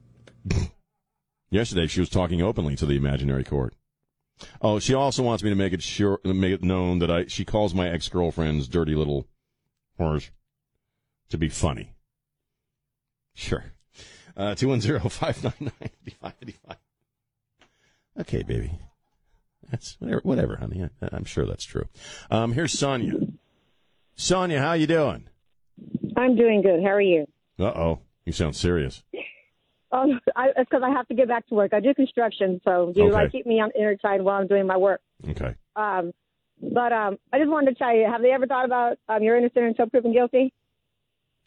Yesterday, 1.50 1.87
she 1.87 2.00
was 2.00 2.09
talking 2.09 2.42
openly 2.42 2.76
to 2.76 2.87
the 2.87 2.96
imaginary 2.96 3.44
court. 3.44 3.74
Oh, 4.61 4.78
she 4.78 4.92
also 4.92 5.22
wants 5.22 5.42
me 5.42 5.50
to 5.50 5.57
make 5.57 5.72
it 5.72 5.83
sure, 5.83 6.20
make 6.24 6.52
it 6.52 6.64
known 6.64 6.98
that 6.98 7.11
I. 7.11 7.26
She 7.26 7.44
calls 7.44 7.72
my 7.72 7.88
ex 7.88 8.09
girlfriends 8.09 8.68
dirty 8.68 8.94
little 8.94 9.26
whores 9.98 10.30
to 11.30 11.38
be 11.38 11.48
funny. 11.48 11.93
Sure. 13.35 13.64
Uh, 14.37 14.55
210-599-5585. 14.55 16.77
Okay, 18.20 18.42
baby. 18.42 18.70
That's 19.70 19.97
whatever, 19.99 20.20
whatever, 20.25 20.57
honey. 20.57 20.88
I, 21.03 21.09
I'm 21.12 21.25
sure 21.25 21.47
that's 21.47 21.64
true. 21.64 21.87
Um, 22.31 22.53
here's 22.53 22.79
Sonia. 22.79 23.14
Sonia, 24.14 24.61
how 24.61 24.75
you 24.75 24.87
doing? 24.87 25.25
I'm 26.16 26.37
doing 26.37 26.62
good. 26.62 26.81
How 26.83 26.90
are 26.90 27.01
you? 27.01 27.27
Uh 27.59 27.64
oh, 27.64 28.01
you 28.25 28.33
sound 28.33 28.55
serious. 28.55 29.03
Oh, 29.90 30.12
I, 30.37 30.49
it's 30.57 30.68
because 30.70 30.83
I 30.85 30.90
have 30.90 31.09
to 31.09 31.14
get 31.14 31.27
back 31.29 31.47
to 31.49 31.55
work. 31.55 31.73
I 31.75 31.81
do 31.81 31.92
construction, 31.94 32.61
so 32.64 32.92
you 32.94 33.05
Okay. 33.05 33.12
like 33.12 33.33
keep 33.33 33.47
me 33.47 33.61
on 33.61 33.70
entertained 33.77 34.25
while 34.25 34.40
I'm 34.40 34.47
doing 34.47 34.66
my 34.66 34.77
work. 34.77 35.01
Okay. 35.31 35.55
Um, 35.75 36.12
but 36.62 36.92
um, 36.92 37.18
I 37.33 37.38
just 37.38 37.51
wanted 37.51 37.70
to 37.73 37.77
tell 37.77 37.94
you: 37.94 38.07
Have 38.07 38.23
they 38.23 38.31
ever 38.31 38.47
thought 38.47 38.64
about 38.66 38.99
um, 39.09 39.23
you're 39.25 39.37
innocent 39.37 39.64
until 39.64 39.88
proven 39.88 40.12
guilty? 40.12 40.53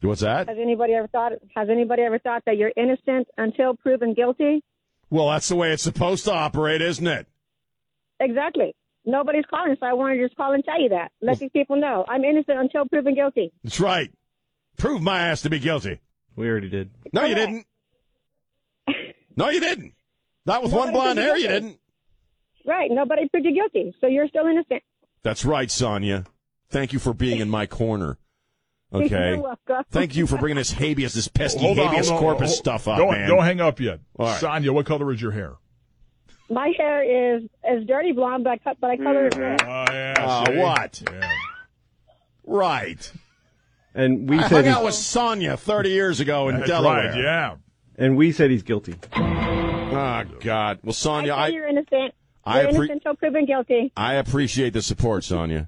What's 0.01 0.21
that? 0.21 0.47
Has 0.47 0.57
anybody 0.61 0.93
ever 0.93 1.07
thought? 1.07 1.33
Has 1.55 1.69
anybody 1.69 2.03
ever 2.03 2.19
thought 2.19 2.43
that 2.45 2.57
you're 2.57 2.71
innocent 2.75 3.27
until 3.37 3.75
proven 3.75 4.13
guilty? 4.13 4.63
Well, 5.09 5.29
that's 5.29 5.49
the 5.49 5.55
way 5.55 5.71
it's 5.71 5.83
supposed 5.83 6.25
to 6.25 6.33
operate, 6.33 6.81
isn't 6.81 7.07
it? 7.07 7.27
Exactly. 8.19 8.75
Nobody's 9.05 9.45
calling, 9.49 9.75
so 9.79 9.85
I 9.85 9.93
wanted 9.93 10.17
to 10.17 10.25
just 10.25 10.35
call 10.35 10.53
and 10.53 10.63
tell 10.63 10.81
you 10.81 10.89
that. 10.89 11.11
Let 11.21 11.39
these 11.39 11.49
people 11.51 11.77
know 11.77 12.05
I'm 12.07 12.23
innocent 12.25 12.59
until 12.59 12.85
proven 12.85 13.15
guilty. 13.15 13.53
That's 13.63 13.79
right. 13.79 14.11
Prove 14.77 15.01
my 15.01 15.19
ass 15.19 15.41
to 15.43 15.49
be 15.49 15.59
guilty. 15.59 16.01
We 16.35 16.47
already 16.49 16.69
did. 16.69 16.91
No, 17.13 17.23
you 17.23 17.33
didn't. 17.35 17.65
No, 19.35 19.49
you 19.49 19.59
didn't. 19.59 19.93
Not 20.45 20.63
with 20.63 20.73
one 20.73 20.91
blonde 20.91 21.19
hair, 21.19 21.37
you 21.37 21.43
you 21.43 21.47
didn't. 21.47 21.79
Right. 22.65 22.91
Nobody 22.91 23.29
proved 23.29 23.45
you 23.45 23.53
guilty, 23.53 23.95
so 24.01 24.07
you're 24.07 24.27
still 24.27 24.45
innocent. 24.45 24.83
That's 25.23 25.45
right, 25.45 25.71
Sonia. 25.71 26.25
Thank 26.69 26.91
you 26.91 26.99
for 26.99 27.13
being 27.13 27.39
in 27.39 27.49
my 27.49 27.65
corner. 27.65 28.17
Okay. 28.93 29.31
You're 29.31 29.41
welcome. 29.41 29.83
Thank 29.91 30.15
you 30.15 30.27
for 30.27 30.37
bringing 30.37 30.57
this 30.57 30.71
habeas, 30.71 31.13
this 31.13 31.27
pesky 31.27 31.59
Hold 31.59 31.79
on, 31.79 31.87
habeas 31.87 32.07
hold 32.09 32.17
on, 32.17 32.23
corpus 32.23 32.49
hold- 32.51 32.57
stuff 32.57 32.87
up, 32.87 32.97
don't, 32.97 33.11
man. 33.11 33.27
Don't 33.27 33.43
hang 33.43 33.59
up 33.59 33.79
yet. 33.79 33.99
All 34.17 34.27
right. 34.27 34.39
Sonia, 34.39 34.71
what 34.71 34.85
color 34.85 35.11
is 35.11 35.21
your 35.21 35.31
hair? 35.31 35.55
My 36.49 36.71
hair 36.77 37.35
is 37.35 37.43
is 37.69 37.85
dirty 37.85 38.13
blonde, 38.13 38.45
but 38.45 38.51
I 38.51 38.57
cut, 38.59 38.77
but 38.79 38.89
I 38.91 38.97
color 38.97 39.27
it 39.27 39.33
mm-hmm. 39.33 39.41
red. 39.41 39.61
Oh, 39.63 39.93
yeah. 39.93 40.13
Ah, 40.17 40.45
what? 40.51 41.03
Yeah. 41.11 41.31
Right. 42.45 43.11
And 43.93 44.29
we 44.29 44.37
I 44.37 44.43
said 44.43 44.51
hung 44.51 44.63
he's, 44.65 44.73
out 44.73 44.83
with 44.85 44.93
Sonia 44.93 45.57
30 45.57 45.89
years 45.89 46.19
ago 46.21 46.47
in 46.47 46.57
That's 46.57 46.69
Delaware. 46.69 47.09
right, 47.09 47.17
yeah. 47.17 47.55
and 47.97 48.15
we 48.15 48.31
said 48.31 48.51
he's 48.51 48.63
guilty. 48.63 48.95
Oh, 49.15 50.23
God. 50.39 50.79
Well, 50.83 50.93
Sonia, 50.93 51.33
say 51.33 51.37
I, 51.37 51.47
you're 51.47 51.67
innocent. 51.67 52.13
I 52.45 52.61
You're 52.61 52.71
appre- 52.71 52.75
innocent 52.75 52.91
until 52.91 53.15
proven 53.15 53.45
guilty. 53.45 53.91
I 53.97 54.13
appreciate 54.13 54.71
the 54.71 54.81
support, 54.81 55.23
Sonia. 55.25 55.67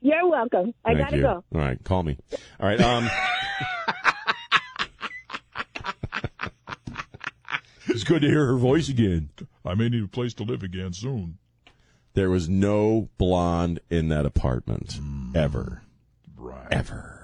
You're 0.00 0.28
welcome. 0.28 0.74
I 0.84 0.94
Thank 0.94 0.98
gotta 1.00 1.16
you. 1.16 1.22
go. 1.22 1.44
All 1.54 1.60
right, 1.60 1.82
call 1.84 2.02
me. 2.02 2.16
All 2.60 2.68
right. 2.68 2.80
Um, 2.80 3.08
it's 7.88 8.04
good 8.04 8.22
to 8.22 8.28
hear 8.28 8.46
her 8.46 8.56
voice 8.56 8.88
again. 8.88 9.30
I 9.64 9.74
may 9.74 9.88
need 9.88 10.04
a 10.04 10.08
place 10.08 10.34
to 10.34 10.44
live 10.44 10.62
again 10.62 10.92
soon. 10.92 11.38
There 12.14 12.30
was 12.30 12.48
no 12.48 13.08
blonde 13.18 13.80
in 13.90 14.08
that 14.08 14.26
apartment 14.26 14.98
ever, 15.34 15.82
Right. 16.36 16.66
ever. 16.70 17.14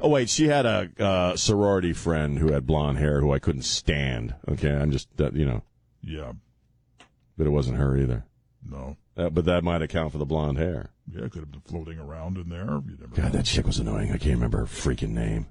Oh 0.00 0.08
wait, 0.08 0.28
she 0.28 0.48
had 0.48 0.66
a 0.66 0.88
uh, 0.98 1.36
sorority 1.36 1.92
friend 1.92 2.38
who 2.38 2.52
had 2.52 2.66
blonde 2.66 2.98
hair 2.98 3.20
who 3.20 3.32
I 3.32 3.38
couldn't 3.38 3.62
stand. 3.62 4.34
Okay, 4.48 4.70
I'm 4.74 4.90
just 4.90 5.08
that 5.16 5.34
you 5.34 5.44
know, 5.44 5.62
Yeah. 6.02 6.32
but 7.36 7.46
it 7.46 7.50
wasn't 7.50 7.78
her 7.78 7.96
either. 7.96 8.24
No. 8.68 8.96
Uh, 9.18 9.28
but 9.30 9.44
that 9.46 9.64
might 9.64 9.82
account 9.82 10.12
for 10.12 10.18
the 10.18 10.24
blonde 10.24 10.58
hair. 10.58 10.90
Yeah, 11.12 11.24
it 11.24 11.32
could 11.32 11.40
have 11.40 11.50
been 11.50 11.60
floating 11.62 11.98
around 11.98 12.36
in 12.38 12.48
there. 12.48 12.80
You 12.86 12.96
never 13.00 13.14
God, 13.14 13.24
know. 13.24 13.30
that 13.38 13.44
chick 13.46 13.66
was 13.66 13.78
annoying. 13.78 14.12
I 14.12 14.18
can't 14.18 14.34
remember 14.36 14.58
her 14.58 14.66
freaking 14.66 15.10
name. 15.10 15.46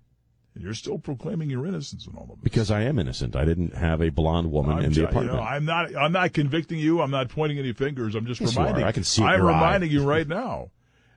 And 0.56 0.64
you're 0.64 0.74
still 0.74 0.98
proclaiming 0.98 1.50
your 1.50 1.66
innocence 1.68 2.08
in 2.08 2.16
all 2.16 2.24
of 2.24 2.30
this. 2.30 2.38
Because 2.44 2.72
I 2.72 2.82
am 2.84 2.98
innocent. 2.98 3.36
I 3.36 3.44
didn't 3.46 3.76
have 3.76 4.02
a 4.02 4.10
blonde 4.10 4.52
woman 4.52 4.78
I'm, 4.78 4.86
in 4.86 4.90
the 4.92 4.96
you 4.96 5.02
know, 5.04 5.10
apartment. 5.10 5.40
I'm 5.40 5.66
not. 5.66 5.96
I'm 5.96 6.12
not 6.14 6.34
convicting 6.34 6.80
you. 6.80 7.02
I'm 7.02 7.12
not 7.12 7.30
pointing 7.30 7.60
any 7.60 7.74
fingers. 7.74 8.16
I'm 8.16 8.26
just 8.26 8.40
Yes, 8.42 8.54
you 8.56 8.60
reminding. 8.62 8.86
are. 8.86 8.88
I 8.88 8.92
can 8.94 9.04
see 9.04 9.24
I'm 9.24 9.40
your 9.40 9.52
eye. 9.52 9.56
reminding 9.56 9.92
you 9.92 10.04
right 10.04 10.28
now 10.28 10.72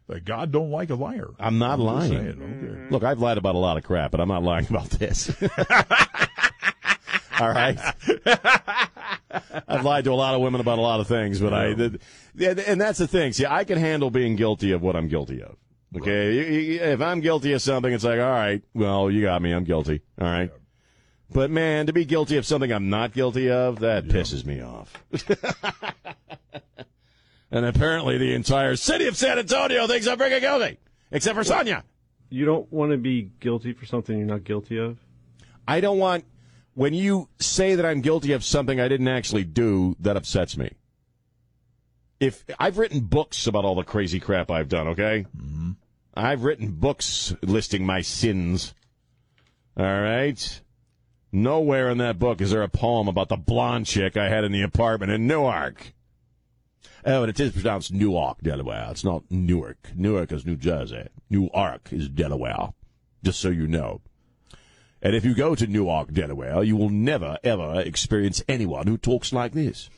that 0.08 0.24
God 0.24 0.50
don't 0.50 0.70
like 0.70 0.90
a 0.90 0.96
liar. 0.96 1.28
I'm 1.38 1.58
not 1.58 1.76
just 1.78 1.86
lying. 1.86 2.18
okay. 2.18 2.90
Look, 2.90 3.04
I've 3.04 3.20
lied 3.20 3.38
about 3.38 3.54
a 3.54 3.58
lot 3.58 3.76
of 3.76 3.84
crap, 3.84 4.10
but 4.10 4.20
I'm 4.20 4.28
not 4.28 4.42
lying 4.42 4.66
about 4.70 4.90
this. 4.90 5.30
All 7.40 7.48
right. 7.48 7.78
I've 9.68 9.84
lied 9.84 10.04
to 10.04 10.12
a 10.12 10.14
lot 10.14 10.34
of 10.34 10.40
women 10.40 10.60
about 10.60 10.78
a 10.78 10.82
lot 10.82 11.00
of 11.00 11.06
things, 11.08 11.40
but 11.40 11.52
I, 11.54 11.74
the, 11.74 12.00
yeah, 12.34 12.54
and 12.66 12.80
that's 12.80 12.98
the 12.98 13.06
thing. 13.06 13.32
See, 13.32 13.46
I 13.46 13.64
can 13.64 13.78
handle 13.78 14.10
being 14.10 14.36
guilty 14.36 14.72
of 14.72 14.82
what 14.82 14.96
I'm 14.96 15.08
guilty 15.08 15.42
of. 15.42 15.56
Okay. 15.96 16.34
You- 16.34 16.80
If 16.80 17.00
I'm 17.00 17.20
guilty 17.20 17.52
of 17.52 17.62
something, 17.62 17.92
it's 17.92 18.04
like, 18.04 18.20
all 18.20 18.30
right, 18.30 18.62
well, 18.74 19.10
you 19.10 19.22
got 19.22 19.40
me. 19.42 19.52
I'm 19.52 19.64
guilty. 19.64 20.02
All 20.20 20.26
right. 20.26 20.50
But 21.32 21.50
man, 21.50 21.86
to 21.86 21.92
be 21.92 22.04
guilty 22.04 22.36
of 22.38 22.46
something 22.46 22.72
I'm 22.72 22.90
not 22.90 23.12
guilty 23.12 23.50
of, 23.50 23.78
that 23.80 24.06
pisses 24.06 24.44
me 24.44 24.60
off. 24.62 24.92
and 27.50 27.64
apparently 27.66 28.18
the 28.18 28.34
entire 28.34 28.76
city 28.76 29.06
of 29.06 29.16
San 29.16 29.38
Antonio 29.38 29.86
thinks 29.86 30.06
I'm 30.06 30.18
freaking 30.18 30.40
guilty, 30.40 30.78
except 31.10 31.36
for 31.36 31.44
Sonia. 31.44 31.84
You 32.30 32.44
don't 32.44 32.72
want 32.72 32.92
to 32.92 32.96
be 32.98 33.30
guilty 33.40 33.72
for 33.72 33.86
something 33.86 34.16
you're 34.18 34.26
not 34.26 34.44
guilty 34.44 34.78
of. 34.78 34.98
I 35.66 35.80
don't 35.80 35.98
want 35.98 36.24
when 36.80 36.94
you 36.94 37.28
say 37.38 37.74
that 37.74 37.84
I'm 37.84 38.00
guilty 38.00 38.32
of 38.32 38.42
something 38.42 38.80
I 38.80 38.88
didn't 38.88 39.08
actually 39.08 39.44
do, 39.44 39.96
that 40.00 40.16
upsets 40.16 40.56
me. 40.56 40.70
If 42.18 42.42
I've 42.58 42.78
written 42.78 43.00
books 43.00 43.46
about 43.46 43.66
all 43.66 43.74
the 43.74 43.82
crazy 43.82 44.18
crap 44.18 44.50
I've 44.50 44.70
done, 44.70 44.88
okay? 44.88 45.26
Mm-hmm. 45.36 45.72
I've 46.14 46.42
written 46.42 46.70
books 46.70 47.34
listing 47.42 47.84
my 47.84 48.00
sins. 48.00 48.72
All 49.76 49.84
right? 49.84 50.62
Nowhere 51.30 51.90
in 51.90 51.98
that 51.98 52.18
book 52.18 52.40
is 52.40 52.50
there 52.50 52.62
a 52.62 52.68
poem 52.68 53.08
about 53.08 53.28
the 53.28 53.36
blonde 53.36 53.84
chick 53.84 54.16
I 54.16 54.30
had 54.30 54.44
in 54.44 54.52
the 54.52 54.62
apartment 54.62 55.12
in 55.12 55.26
Newark. 55.26 55.92
Oh, 57.04 57.24
and 57.24 57.28
it 57.28 57.38
is 57.38 57.52
pronounced 57.52 57.92
Newark, 57.92 58.40
Delaware. 58.40 58.88
It's 58.90 59.04
not 59.04 59.24
Newark. 59.28 59.90
Newark 59.94 60.32
is 60.32 60.46
New 60.46 60.56
Jersey. 60.56 61.08
Newark 61.28 61.92
is 61.92 62.08
Delaware. 62.08 62.72
Just 63.22 63.38
so 63.38 63.50
you 63.50 63.66
know. 63.66 64.00
And 65.02 65.16
if 65.16 65.24
you 65.24 65.34
go 65.34 65.54
to 65.54 65.66
Newark, 65.66 66.12
Delaware, 66.12 66.62
you 66.62 66.76
will 66.76 66.90
never, 66.90 67.38
ever 67.42 67.80
experience 67.80 68.42
anyone 68.48 68.86
who 68.86 68.98
talks 68.98 69.32
like 69.32 69.52
this. 69.52 69.88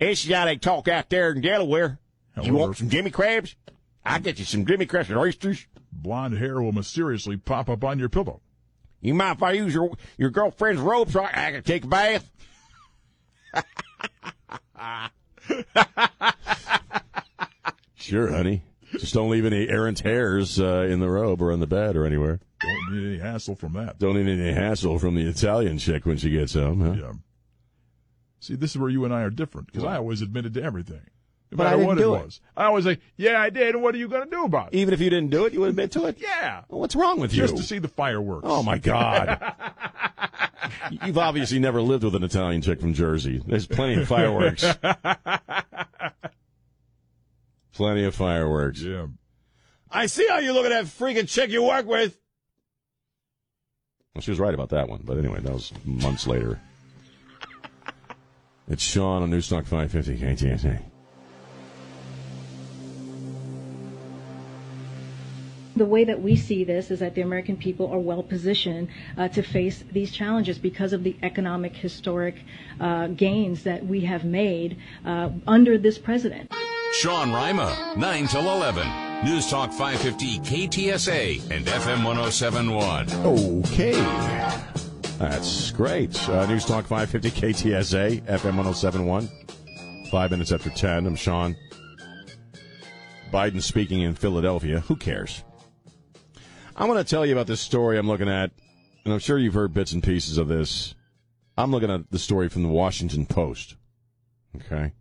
It's 0.00 0.28
how 0.28 0.44
they 0.44 0.56
talk 0.56 0.86
out 0.86 1.10
there 1.10 1.32
in 1.32 1.40
Delaware. 1.40 1.98
You 2.40 2.54
want 2.54 2.76
some 2.76 2.88
Jimmy 2.88 3.10
Crabs? 3.10 3.56
I'll 4.04 4.20
get 4.20 4.38
you 4.38 4.44
some 4.44 4.64
Jimmy 4.64 4.86
Crabs 4.86 5.08
and 5.10 5.18
oysters. 5.18 5.66
Blonde 5.90 6.38
hair 6.38 6.62
will 6.62 6.72
mysteriously 6.72 7.36
pop 7.36 7.68
up 7.68 7.82
on 7.82 7.98
your 7.98 8.08
pillow. 8.08 8.40
You 9.00 9.14
mind 9.14 9.38
if 9.38 9.42
I 9.42 9.52
use 9.52 9.74
your 9.74 9.96
your 10.16 10.30
girlfriend's 10.30 10.80
robe 10.80 11.10
so 11.10 11.22
I, 11.22 11.48
I 11.48 11.52
can 11.52 11.62
take 11.62 11.84
a 11.84 11.88
bath? 11.88 12.30
sure, 17.96 18.30
honey. 18.30 18.62
Just 18.92 19.14
don't 19.14 19.30
leave 19.30 19.44
any 19.44 19.68
errant 19.68 20.00
hairs 20.00 20.58
uh, 20.60 20.86
in 20.88 21.00
the 21.00 21.08
robe 21.08 21.42
or 21.42 21.52
on 21.52 21.60
the 21.60 21.66
bed 21.66 21.96
or 21.96 22.04
anywhere. 22.06 22.40
Don't 22.60 22.92
need 22.92 23.06
any 23.06 23.18
hassle 23.18 23.54
from 23.54 23.72
that. 23.74 23.98
Don't 23.98 24.14
need 24.22 24.28
any 24.40 24.52
hassle 24.52 24.98
from 24.98 25.14
the 25.14 25.26
Italian 25.28 25.78
chick 25.78 26.04
when 26.06 26.16
she 26.16 26.30
gets 26.30 26.54
home. 26.54 26.80
Huh? 26.80 26.92
Yeah. 27.00 27.12
See, 28.40 28.54
this 28.56 28.72
is 28.72 28.78
where 28.78 28.90
you 28.90 29.04
and 29.04 29.12
I 29.14 29.22
are 29.22 29.30
different 29.30 29.66
because 29.68 29.84
I 29.84 29.96
always 29.96 30.22
admitted 30.22 30.54
to 30.54 30.62
everything. 30.62 31.02
No 31.50 31.56
But 31.56 31.66
I 31.66 31.70
matter 31.70 31.76
didn't 31.78 31.88
what 31.88 31.98
do 31.98 32.14
it 32.14 32.18
it. 32.18 32.24
was. 32.24 32.40
I 32.56 32.64
always 32.66 32.84
say, 32.84 32.98
yeah, 33.16 33.40
I 33.40 33.48
did. 33.50 33.74
And 33.74 33.82
what 33.82 33.94
are 33.94 33.98
you 33.98 34.06
going 34.08 34.24
to 34.24 34.30
do 34.30 34.44
about 34.44 34.68
it? 34.74 34.76
Even 34.76 34.92
if 34.92 35.00
you 35.00 35.08
didn't 35.08 35.30
do 35.30 35.46
it, 35.46 35.52
you 35.54 35.60
would 35.60 35.70
admit 35.70 35.92
to 35.92 36.04
it. 36.06 36.18
Yeah. 36.20 36.62
Well, 36.68 36.80
what's 36.80 36.94
wrong 36.94 37.18
with 37.20 37.32
you? 37.32 37.40
Just 37.42 37.54
you? 37.54 37.60
to 37.60 37.66
see 37.66 37.78
the 37.78 37.88
fireworks. 37.88 38.44
Oh 38.48 38.62
my 38.62 38.76
God! 38.78 39.40
You've 41.04 41.16
obviously 41.18 41.58
never 41.58 41.80
lived 41.80 42.04
with 42.04 42.14
an 42.14 42.22
Italian 42.22 42.60
chick 42.62 42.80
from 42.80 42.92
Jersey. 42.92 43.42
There's 43.46 43.66
plenty 43.66 44.00
of 44.02 44.06
fireworks. 44.08 44.64
plenty 47.72 48.04
of 48.04 48.14
fireworks. 48.14 48.82
Yeah. 48.82 49.06
I 49.90 50.06
see 50.06 50.26
how 50.28 50.38
you 50.38 50.52
look 50.52 50.66
at 50.66 50.70
that 50.70 50.84
freaking 50.84 51.28
chick 51.28 51.50
you 51.50 51.62
work 51.62 51.86
with. 51.86 52.18
Well, 54.18 54.24
she 54.24 54.32
was 54.32 54.40
right 54.40 54.52
about 54.52 54.70
that 54.70 54.88
one, 54.88 55.00
but 55.04 55.16
anyway, 55.16 55.38
that 55.38 55.52
was 55.52 55.72
months 55.84 56.26
later. 56.26 56.58
It's 58.66 58.82
Sean 58.82 59.22
on 59.22 59.30
Newstalk 59.30 59.64
550 59.64 60.18
KTSA. 60.18 60.80
The 65.76 65.84
way 65.84 66.02
that 66.02 66.20
we 66.20 66.34
see 66.34 66.64
this 66.64 66.90
is 66.90 66.98
that 66.98 67.14
the 67.14 67.20
American 67.20 67.56
people 67.56 67.92
are 67.92 68.00
well 68.00 68.24
positioned 68.24 68.88
uh, 69.16 69.28
to 69.28 69.42
face 69.44 69.84
these 69.92 70.10
challenges 70.10 70.58
because 70.58 70.92
of 70.92 71.04
the 71.04 71.14
economic 71.22 71.76
historic 71.76 72.42
uh, 72.80 73.06
gains 73.06 73.62
that 73.62 73.86
we 73.86 74.00
have 74.00 74.24
made 74.24 74.78
uh, 75.06 75.30
under 75.46 75.78
this 75.78 75.96
president. 75.96 76.52
Sean 76.94 77.32
Rima, 77.32 77.94
9 77.96 78.26
till 78.26 78.50
11. 78.50 79.07
News 79.24 79.50
Talk 79.50 79.72
550 79.72 80.38
KTSA 80.68 81.50
and 81.50 81.66
FM 81.66 82.04
1071. 82.04 83.10
Okay. 83.24 83.92
That's 85.18 85.72
great. 85.72 86.28
Uh, 86.28 86.46
News 86.46 86.64
Talk 86.64 86.86
550 86.86 87.30
KTSA, 87.30 88.22
FM 88.22 88.56
1071. 88.56 89.28
Five 90.12 90.30
minutes 90.30 90.52
after 90.52 90.70
10. 90.70 91.04
I'm 91.04 91.16
Sean. 91.16 91.56
Biden 93.32 93.60
speaking 93.60 94.02
in 94.02 94.14
Philadelphia. 94.14 94.80
Who 94.80 94.94
cares? 94.94 95.42
I 96.76 96.86
want 96.86 97.04
to 97.04 97.10
tell 97.10 97.26
you 97.26 97.32
about 97.32 97.48
this 97.48 97.60
story 97.60 97.98
I'm 97.98 98.06
looking 98.06 98.28
at, 98.28 98.52
and 99.04 99.12
I'm 99.12 99.18
sure 99.18 99.36
you've 99.36 99.54
heard 99.54 99.74
bits 99.74 99.90
and 99.90 100.02
pieces 100.02 100.38
of 100.38 100.46
this. 100.46 100.94
I'm 101.56 101.72
looking 101.72 101.90
at 101.90 102.08
the 102.12 102.20
story 102.20 102.48
from 102.48 102.62
the 102.62 102.68
Washington 102.68 103.26
Post. 103.26 103.74
Okay. 104.54 104.92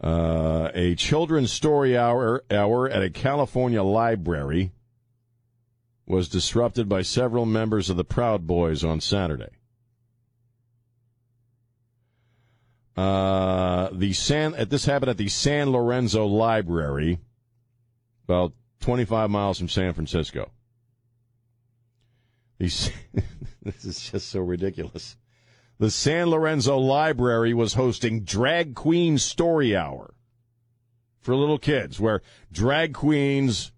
Uh, 0.00 0.70
a 0.74 0.94
children's 0.94 1.52
story 1.52 1.96
hour 1.96 2.44
hour 2.50 2.88
at 2.88 3.02
a 3.02 3.10
California 3.10 3.82
library 3.82 4.70
was 6.06 6.28
disrupted 6.28 6.88
by 6.88 7.02
several 7.02 7.44
members 7.44 7.90
of 7.90 7.96
the 7.96 8.04
Proud 8.04 8.46
Boys 8.46 8.84
on 8.84 9.00
Saturday. 9.00 9.50
Uh, 12.96 13.90
the 13.92 14.12
San 14.12 14.54
uh, 14.54 14.64
this 14.64 14.84
happened 14.84 15.10
at 15.10 15.18
the 15.18 15.28
San 15.28 15.70
Lorenzo 15.70 16.26
Library, 16.26 17.18
about 18.24 18.52
25 18.80 19.30
miles 19.30 19.58
from 19.58 19.68
San 19.68 19.92
Francisco. 19.92 20.50
These, 22.58 22.90
this 23.62 23.84
is 23.84 24.10
just 24.10 24.28
so 24.28 24.40
ridiculous. 24.40 25.16
The 25.78 25.90
San 25.90 26.26
Lorenzo 26.26 26.76
Library 26.76 27.54
was 27.54 27.74
hosting 27.74 28.24
Drag 28.24 28.74
Queen 28.74 29.16
Story 29.16 29.76
Hour 29.76 30.12
for 31.20 31.36
little 31.36 31.58
kids, 31.58 32.00
where 32.00 32.20
drag 32.50 32.94
queens 32.94 33.70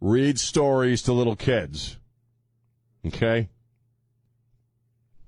read 0.00 0.38
stories 0.38 1.02
to 1.02 1.12
little 1.12 1.34
kids. 1.34 1.98
Okay? 3.04 3.48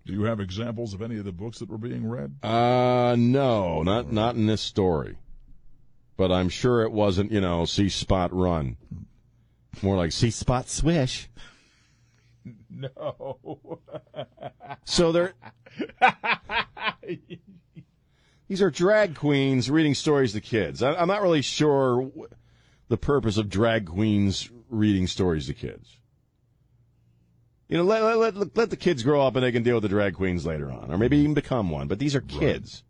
Do 0.05 0.13
you 0.13 0.23
have 0.23 0.39
examples 0.39 0.95
of 0.95 1.03
any 1.03 1.19
of 1.19 1.25
the 1.25 1.33
books 1.33 1.59
that 1.59 1.69
were 1.69 1.79
being 1.79 2.09
read? 2.09 2.37
Uh 2.45 3.17
no, 3.19 3.83
not 3.83 4.13
not 4.13 4.37
in 4.37 4.47
this 4.47 4.61
story. 4.61 5.19
But 6.17 6.31
I'm 6.31 6.49
sure 6.49 6.83
it 6.83 6.93
wasn't, 6.93 7.33
you 7.33 7.41
know, 7.41 7.65
see 7.65 7.89
spot 7.89 8.33
run. 8.33 8.77
More 9.83 9.97
like 9.97 10.13
see 10.13 10.31
spot 10.31 10.69
swish. 10.69 11.29
No. 12.71 13.81
So 14.85 15.11
they're 15.11 15.35
These 18.49 18.63
are 18.63 18.71
drag 18.71 19.17
queens 19.17 19.69
reading 19.71 19.95
stories 19.95 20.33
to 20.33 20.41
kids. 20.41 20.83
I, 20.83 20.95
I'm 20.95 21.09
not 21.09 21.23
really 21.23 21.43
sure 21.43 22.11
the 22.89 22.97
purpose 22.97 23.39
of 23.39 23.49
drag 23.49 23.87
queens 23.87 24.49
reading 24.71 25.07
stories 25.09 25.47
to 25.49 25.55
kids. 25.55 25.99
You 27.69 27.77
know, 27.79 27.83
let, 27.83 28.03
let, 28.05 28.37
let, 28.37 28.57
let 28.57 28.71
the 28.71 28.77
kids 28.77 29.03
grow 29.03 29.27
up 29.27 29.35
and 29.35 29.45
they 29.45 29.51
can 29.51 29.65
deal 29.65 29.75
with 29.75 29.83
the 29.83 29.89
drag 29.89 30.15
queens 30.15 30.47
later 30.47 30.71
on, 30.71 30.93
or 30.93 30.99
maybe 30.99 31.17
even 31.19 31.35
become 31.35 31.71
one. 31.71 31.89
But 31.89 31.99
these 31.99 32.15
are 32.15 32.21
kids. 32.21 32.85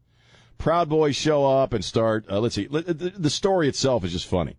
Proud 0.58 0.90
Boys 0.90 1.16
show 1.16 1.46
up 1.46 1.72
and 1.72 1.82
start. 1.82 2.26
Uh, 2.30 2.40
let's 2.40 2.54
see. 2.54 2.68
let- 2.68 2.86
The, 2.86 3.10
the 3.16 3.30
story 3.30 3.68
itself 3.68 4.04
is 4.04 4.12
just 4.12 4.26
funny. 4.26 4.56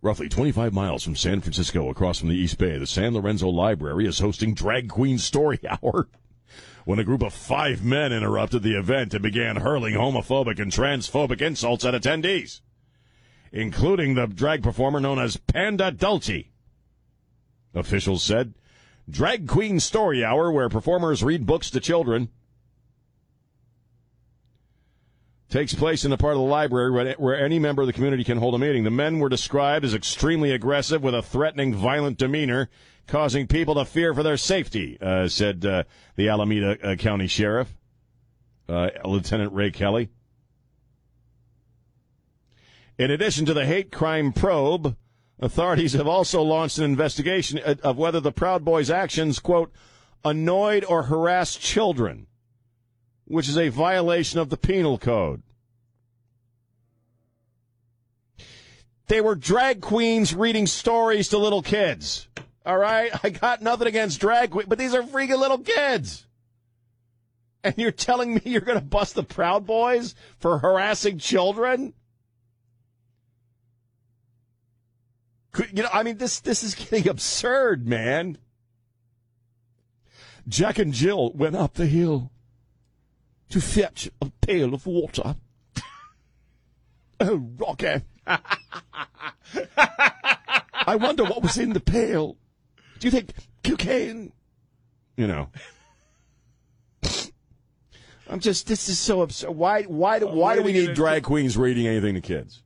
Roughly 0.00 0.28
25 0.28 0.72
miles 0.72 1.02
from 1.02 1.16
San 1.16 1.40
Francisco, 1.40 1.90
across 1.90 2.20
from 2.20 2.28
the 2.28 2.36
East 2.36 2.56
Bay, 2.58 2.78
the 2.78 2.86
San 2.86 3.14
Lorenzo 3.14 3.48
Library 3.48 4.06
is 4.06 4.20
hosting 4.20 4.54
Drag 4.54 4.88
Queen 4.88 5.18
Story 5.18 5.58
Hour. 5.68 6.06
When 6.88 6.98
a 6.98 7.04
group 7.04 7.22
of 7.22 7.34
five 7.34 7.84
men 7.84 8.14
interrupted 8.14 8.62
the 8.62 8.78
event 8.78 9.12
and 9.12 9.22
began 9.22 9.56
hurling 9.56 9.92
homophobic 9.92 10.58
and 10.58 10.72
transphobic 10.72 11.42
insults 11.42 11.84
at 11.84 11.92
attendees, 11.92 12.62
including 13.52 14.14
the 14.14 14.26
drag 14.26 14.62
performer 14.62 14.98
known 14.98 15.18
as 15.18 15.36
Panda 15.36 15.90
Dulce. 15.90 16.44
Officials 17.74 18.22
said, 18.22 18.54
Drag 19.06 19.46
Queen 19.46 19.80
Story 19.80 20.24
Hour, 20.24 20.50
where 20.50 20.70
performers 20.70 21.22
read 21.22 21.44
books 21.44 21.68
to 21.72 21.80
children, 21.80 22.30
takes 25.50 25.74
place 25.74 26.06
in 26.06 26.10
the 26.10 26.16
part 26.16 26.36
of 26.36 26.40
the 26.40 26.44
library 26.46 26.90
where, 26.90 27.12
where 27.18 27.38
any 27.38 27.58
member 27.58 27.82
of 27.82 27.86
the 27.86 27.92
community 27.92 28.24
can 28.24 28.38
hold 28.38 28.54
a 28.54 28.58
meeting. 28.58 28.84
The 28.84 28.90
men 28.90 29.18
were 29.18 29.28
described 29.28 29.84
as 29.84 29.92
extremely 29.92 30.52
aggressive 30.52 31.02
with 31.02 31.14
a 31.14 31.20
threatening, 31.20 31.74
violent 31.74 32.16
demeanor, 32.16 32.70
causing 33.08 33.46
people 33.46 33.74
to 33.74 33.84
fear 33.84 34.14
for 34.14 34.22
their 34.22 34.36
safety, 34.36 34.98
uh, 35.00 35.26
said 35.26 35.64
uh, 35.64 35.82
the 36.14 36.28
Alameda 36.28 36.78
uh, 36.82 36.94
County 36.94 37.26
Sheriff, 37.26 37.74
uh, 38.68 38.90
Lieutenant 39.04 39.52
Ray 39.52 39.70
Kelly. 39.70 40.10
In 42.98 43.10
addition 43.10 43.46
to 43.46 43.54
the 43.54 43.66
hate 43.66 43.90
crime 43.90 44.32
probe, 44.32 44.96
authorities 45.40 45.94
have 45.94 46.06
also 46.06 46.42
launched 46.42 46.78
an 46.78 46.84
investigation 46.84 47.58
of- 47.58 47.80
of 47.80 47.96
whether 47.96 48.20
the 48.20 48.32
Proud 48.32 48.64
Boys' 48.64 48.90
actions, 48.90 49.38
quote, 49.38 49.72
annoyed 50.24 50.84
or 50.84 51.04
harassed 51.04 51.60
children, 51.60 52.26
which 53.24 53.48
is 53.48 53.56
a 53.56 53.68
violation 53.68 54.38
of 54.38 54.50
the 54.50 54.56
penal 54.56 54.98
code. 54.98 55.42
They 59.06 59.22
were 59.22 59.34
drag 59.34 59.80
queens 59.80 60.34
reading 60.34 60.66
stories 60.66 61.28
to 61.28 61.38
little 61.38 61.62
kids. 61.62 62.27
All 62.68 62.76
right? 62.76 63.10
I 63.24 63.30
got 63.30 63.62
nothing 63.62 63.88
against 63.88 64.20
drag 64.20 64.50
queens, 64.50 64.68
but 64.68 64.78
these 64.78 64.94
are 64.94 65.02
freaking 65.02 65.38
little 65.38 65.56
kids. 65.56 66.26
And 67.64 67.74
you're 67.78 67.90
telling 67.90 68.34
me 68.34 68.42
you're 68.44 68.60
going 68.60 68.78
to 68.78 68.84
bust 68.84 69.14
the 69.14 69.22
Proud 69.22 69.66
Boys 69.66 70.14
for 70.38 70.58
harassing 70.58 71.18
children? 71.18 71.94
Could, 75.52 75.70
you 75.72 75.82
know, 75.82 75.88
I 75.90 76.02
mean, 76.02 76.18
this 76.18 76.40
this 76.40 76.62
is 76.62 76.74
getting 76.74 77.08
absurd, 77.08 77.88
man. 77.88 78.36
Jack 80.46 80.78
and 80.78 80.92
Jill 80.92 81.32
went 81.32 81.56
up 81.56 81.72
the 81.74 81.86
hill 81.86 82.30
to 83.48 83.62
fetch 83.62 84.10
a 84.20 84.30
pail 84.42 84.74
of 84.74 84.86
water. 84.86 85.36
Oh, 87.18 87.36
Rocky. 87.56 88.02
I 90.86 90.96
wonder 90.96 91.24
what 91.24 91.42
was 91.42 91.56
in 91.56 91.72
the 91.72 91.80
pail. 91.80 92.36
Do 92.98 93.06
you 93.06 93.10
think 93.10 93.32
cocaine? 93.64 94.32
You 95.16 95.26
know. 95.26 95.48
I'm 98.30 98.40
just. 98.40 98.66
This 98.66 98.88
is 98.88 98.98
so 98.98 99.22
absurd. 99.22 99.50
Why? 99.52 99.82
Why? 99.84 100.18
do 100.18 100.26
Why 100.26 100.56
do 100.56 100.62
we 100.62 100.72
need 100.72 100.94
drag 100.94 101.22
queens 101.22 101.56
reading 101.56 101.86
anything 101.86 102.14
to 102.14 102.20
kids? 102.20 102.62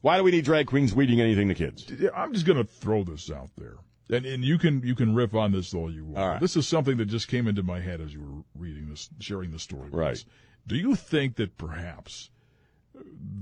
Why 0.00 0.16
do 0.16 0.22
we 0.22 0.30
need 0.30 0.44
drag 0.44 0.66
queens 0.66 0.94
reading 0.94 1.20
anything 1.20 1.48
to 1.48 1.54
kids? 1.54 1.90
I'm 2.16 2.32
just 2.32 2.46
going 2.46 2.56
to 2.58 2.64
throw 2.64 3.02
this 3.04 3.30
out 3.30 3.50
there, 3.58 3.76
and 4.10 4.24
and 4.24 4.44
you 4.44 4.56
can 4.58 4.80
you 4.82 4.94
can 4.94 5.14
riff 5.14 5.34
on 5.34 5.52
this 5.52 5.74
all 5.74 5.92
you 5.92 6.04
want. 6.06 6.18
All 6.18 6.28
right. 6.28 6.40
This 6.40 6.56
is 6.56 6.66
something 6.66 6.96
that 6.98 7.06
just 7.06 7.28
came 7.28 7.46
into 7.48 7.62
my 7.62 7.80
head 7.80 8.00
as 8.00 8.14
you 8.14 8.20
were 8.20 8.42
reading 8.62 8.88
this, 8.88 9.10
sharing 9.18 9.50
the 9.50 9.58
story. 9.58 9.90
with 9.90 9.94
Right. 9.94 10.12
us. 10.12 10.24
Do 10.66 10.76
you 10.76 10.94
think 10.94 11.36
that 11.36 11.56
perhaps 11.58 12.30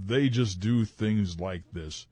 they 0.05 0.29
just 0.29 0.61
do 0.61 0.85
things 0.85 1.39
like 1.41 1.63
this 1.73 2.07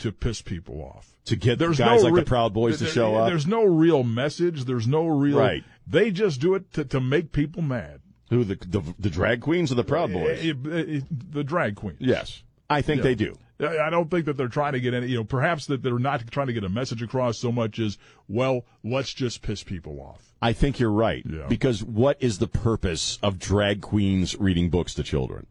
to 0.00 0.12
piss 0.12 0.42
people 0.42 0.82
off. 0.82 1.14
To 1.26 1.36
get 1.36 1.58
There's 1.58 1.78
guys 1.78 2.02
no 2.02 2.08
like 2.08 2.14
re- 2.14 2.20
the 2.22 2.26
Proud 2.26 2.52
Boys 2.52 2.78
to 2.78 2.84
there- 2.84 2.92
show 2.92 3.14
up. 3.16 3.28
There's 3.28 3.46
no 3.46 3.64
real 3.64 4.02
message. 4.02 4.64
There's 4.64 4.86
no 4.88 5.06
real. 5.06 5.38
Right. 5.38 5.62
They 5.86 6.10
just 6.10 6.40
do 6.40 6.54
it 6.54 6.72
to, 6.74 6.84
to 6.86 7.00
make 7.00 7.32
people 7.32 7.62
mad. 7.62 8.00
Who 8.30 8.44
the, 8.44 8.54
the 8.54 8.82
the 8.98 9.10
drag 9.10 9.40
queens 9.40 9.72
or 9.72 9.74
the 9.74 9.84
Proud 9.84 10.12
Boys? 10.12 10.38
Eh, 10.44 10.52
eh, 10.70 10.84
eh, 10.96 11.00
the 11.32 11.42
drag 11.42 11.74
queens. 11.76 11.98
yes, 12.00 12.42
I 12.68 12.80
think 12.80 12.98
Yeah. 12.98 13.02
they 13.02 13.14
do. 13.16 13.38
I 13.60 13.78
I 13.78 13.90
don't 13.90 14.08
think 14.10 14.24
that 14.26 14.36
they're 14.36 14.46
trying 14.48 14.72
to 14.74 14.80
get 14.80 14.94
any, 14.94 15.08
you 15.08 15.16
know, 15.16 15.24
perhaps 15.24 15.66
that 15.66 15.82
they're 15.82 15.98
not 15.98 16.30
trying 16.30 16.46
to 16.46 16.52
get 16.52 16.62
a 16.64 16.68
message 16.68 17.02
across 17.02 17.38
so 17.38 17.50
much 17.52 17.78
as, 17.80 17.98
well, 18.28 18.64
let's 18.84 19.12
just 19.12 19.42
piss 19.42 19.62
people 19.64 20.00
off. 20.00 20.32
I 20.40 20.52
think 20.52 20.78
you're 20.78 20.92
right. 20.92 21.24
Yeah. 21.28 21.46
Because 21.48 21.82
what 21.82 22.16
is 22.20 22.38
the 22.38 22.46
purpose 22.46 23.18
of 23.22 23.38
drag 23.40 23.80
queens 23.82 24.38
reading 24.38 24.70
books 24.70 24.94
to 24.94 25.02
children? 25.02 25.46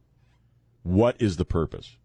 What 0.83 1.21
is 1.21 1.35
the 1.37 1.45
purpose? 1.45 1.97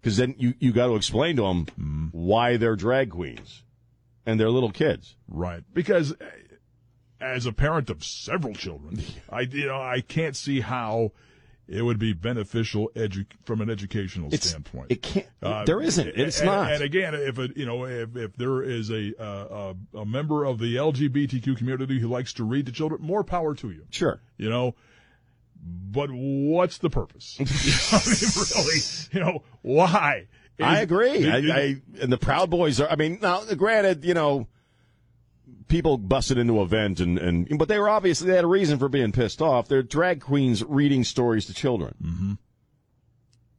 Because 0.00 0.16
then 0.16 0.34
you, 0.38 0.54
you 0.58 0.72
got 0.72 0.86
to 0.86 0.94
explain 0.96 1.36
to 1.36 1.42
them 1.42 1.66
Mm-hmm. 1.66 2.06
why 2.12 2.56
they're 2.56 2.76
drag 2.76 3.10
queens 3.10 3.62
and 4.26 4.38
they're 4.38 4.50
little 4.50 4.70
kids. 4.70 5.16
Right. 5.28 5.62
Because 5.74 6.12
eh, 6.20 6.24
as 7.20 7.46
a 7.46 7.52
parent 7.52 7.90
of 7.90 8.04
several 8.04 8.54
children, 8.54 9.00
I, 9.30 9.40
you 9.42 9.66
know, 9.66 9.80
I 9.80 10.00
can't 10.00 10.36
see 10.36 10.60
how 10.60 11.12
it 11.66 11.82
would 11.82 11.98
be 11.98 12.12
beneficial 12.14 12.90
edu- 12.94 13.26
from 13.44 13.60
an 13.60 13.68
educational 13.68 14.32
It's, 14.32 14.48
standpoint. 14.48 14.86
it 14.90 15.02
can't. 15.02 15.26
Uh, 15.42 15.64
there 15.66 15.82
isn't. 15.82 16.08
It's 16.08 16.38
and, 16.38 16.46
not. 16.46 16.72
And 16.72 16.82
again, 16.82 17.14
if 17.14 17.38
it, 17.38 17.56
you 17.58 17.66
know, 17.66 17.84
if, 17.84 18.16
if 18.16 18.36
there 18.36 18.62
is 18.62 18.90
a, 18.90 19.12
uh, 19.22 19.74
a 19.94 19.98
a 19.98 20.06
member 20.06 20.44
of 20.44 20.58
the 20.58 20.76
LGBTQ 20.76 21.58
community 21.58 21.98
who 21.98 22.08
likes 22.08 22.32
to 22.34 22.44
read 22.44 22.66
to 22.66 22.72
children, 22.72 23.02
more 23.02 23.22
power 23.24 23.54
to 23.56 23.70
you. 23.70 23.84
sure. 23.90 24.20
You 24.38 24.48
know, 24.48 24.76
but 25.62 26.10
what's 26.12 26.78
the 26.78 26.90
purpose? 26.90 27.36
I 27.40 27.44
mean, 27.44 28.64
really, 28.64 28.80
you 29.12 29.20
know, 29.20 29.42
why? 29.62 30.26
I 30.60 30.80
agree. 30.80 31.10
it- 31.10 31.28
I, 31.32 31.38
it- 31.38 31.50
I, 31.96 32.02
and 32.02 32.12
the 32.12 32.18
Proud 32.18 32.50
Boys 32.50 32.80
are. 32.80 32.88
I 32.88 32.96
mean, 32.96 33.18
now 33.22 33.42
granted, 33.56 34.04
you 34.04 34.14
know, 34.14 34.48
people 35.68 35.98
busted 35.98 36.36
into 36.38 36.60
a 36.60 36.66
vent, 36.66 37.00
and, 37.00 37.18
and 37.18 37.58
but 37.58 37.68
they 37.68 37.78
were 37.78 37.88
obviously 37.88 38.28
they 38.28 38.34
had 38.36 38.44
a 38.44 38.48
reason 38.48 38.78
for 38.78 38.88
being 38.88 39.12
pissed 39.12 39.40
off. 39.42 39.68
They're 39.68 39.82
drag 39.82 40.20
queens 40.20 40.64
reading 40.64 41.04
stories 41.04 41.46
to 41.46 41.54
children. 41.54 41.94
Mm-hmm. 42.02 42.32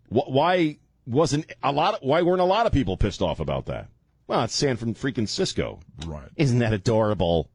Why 0.09 0.77
wasn't 1.05 1.51
a 1.63 1.71
lot? 1.71 1.95
Of, 1.95 1.99
why 2.01 2.21
weren't 2.21 2.41
a 2.41 2.45
lot 2.45 2.65
of 2.65 2.71
people 2.71 2.97
pissed 2.97 3.21
off 3.21 3.39
about 3.39 3.65
that? 3.67 3.87
Well, 4.27 4.43
it's 4.43 4.55
San 4.55 4.75
Francisco. 4.77 5.79
right. 6.05 6.29
Isn't 6.35 6.59
that 6.59 6.73
adorable? 6.73 7.49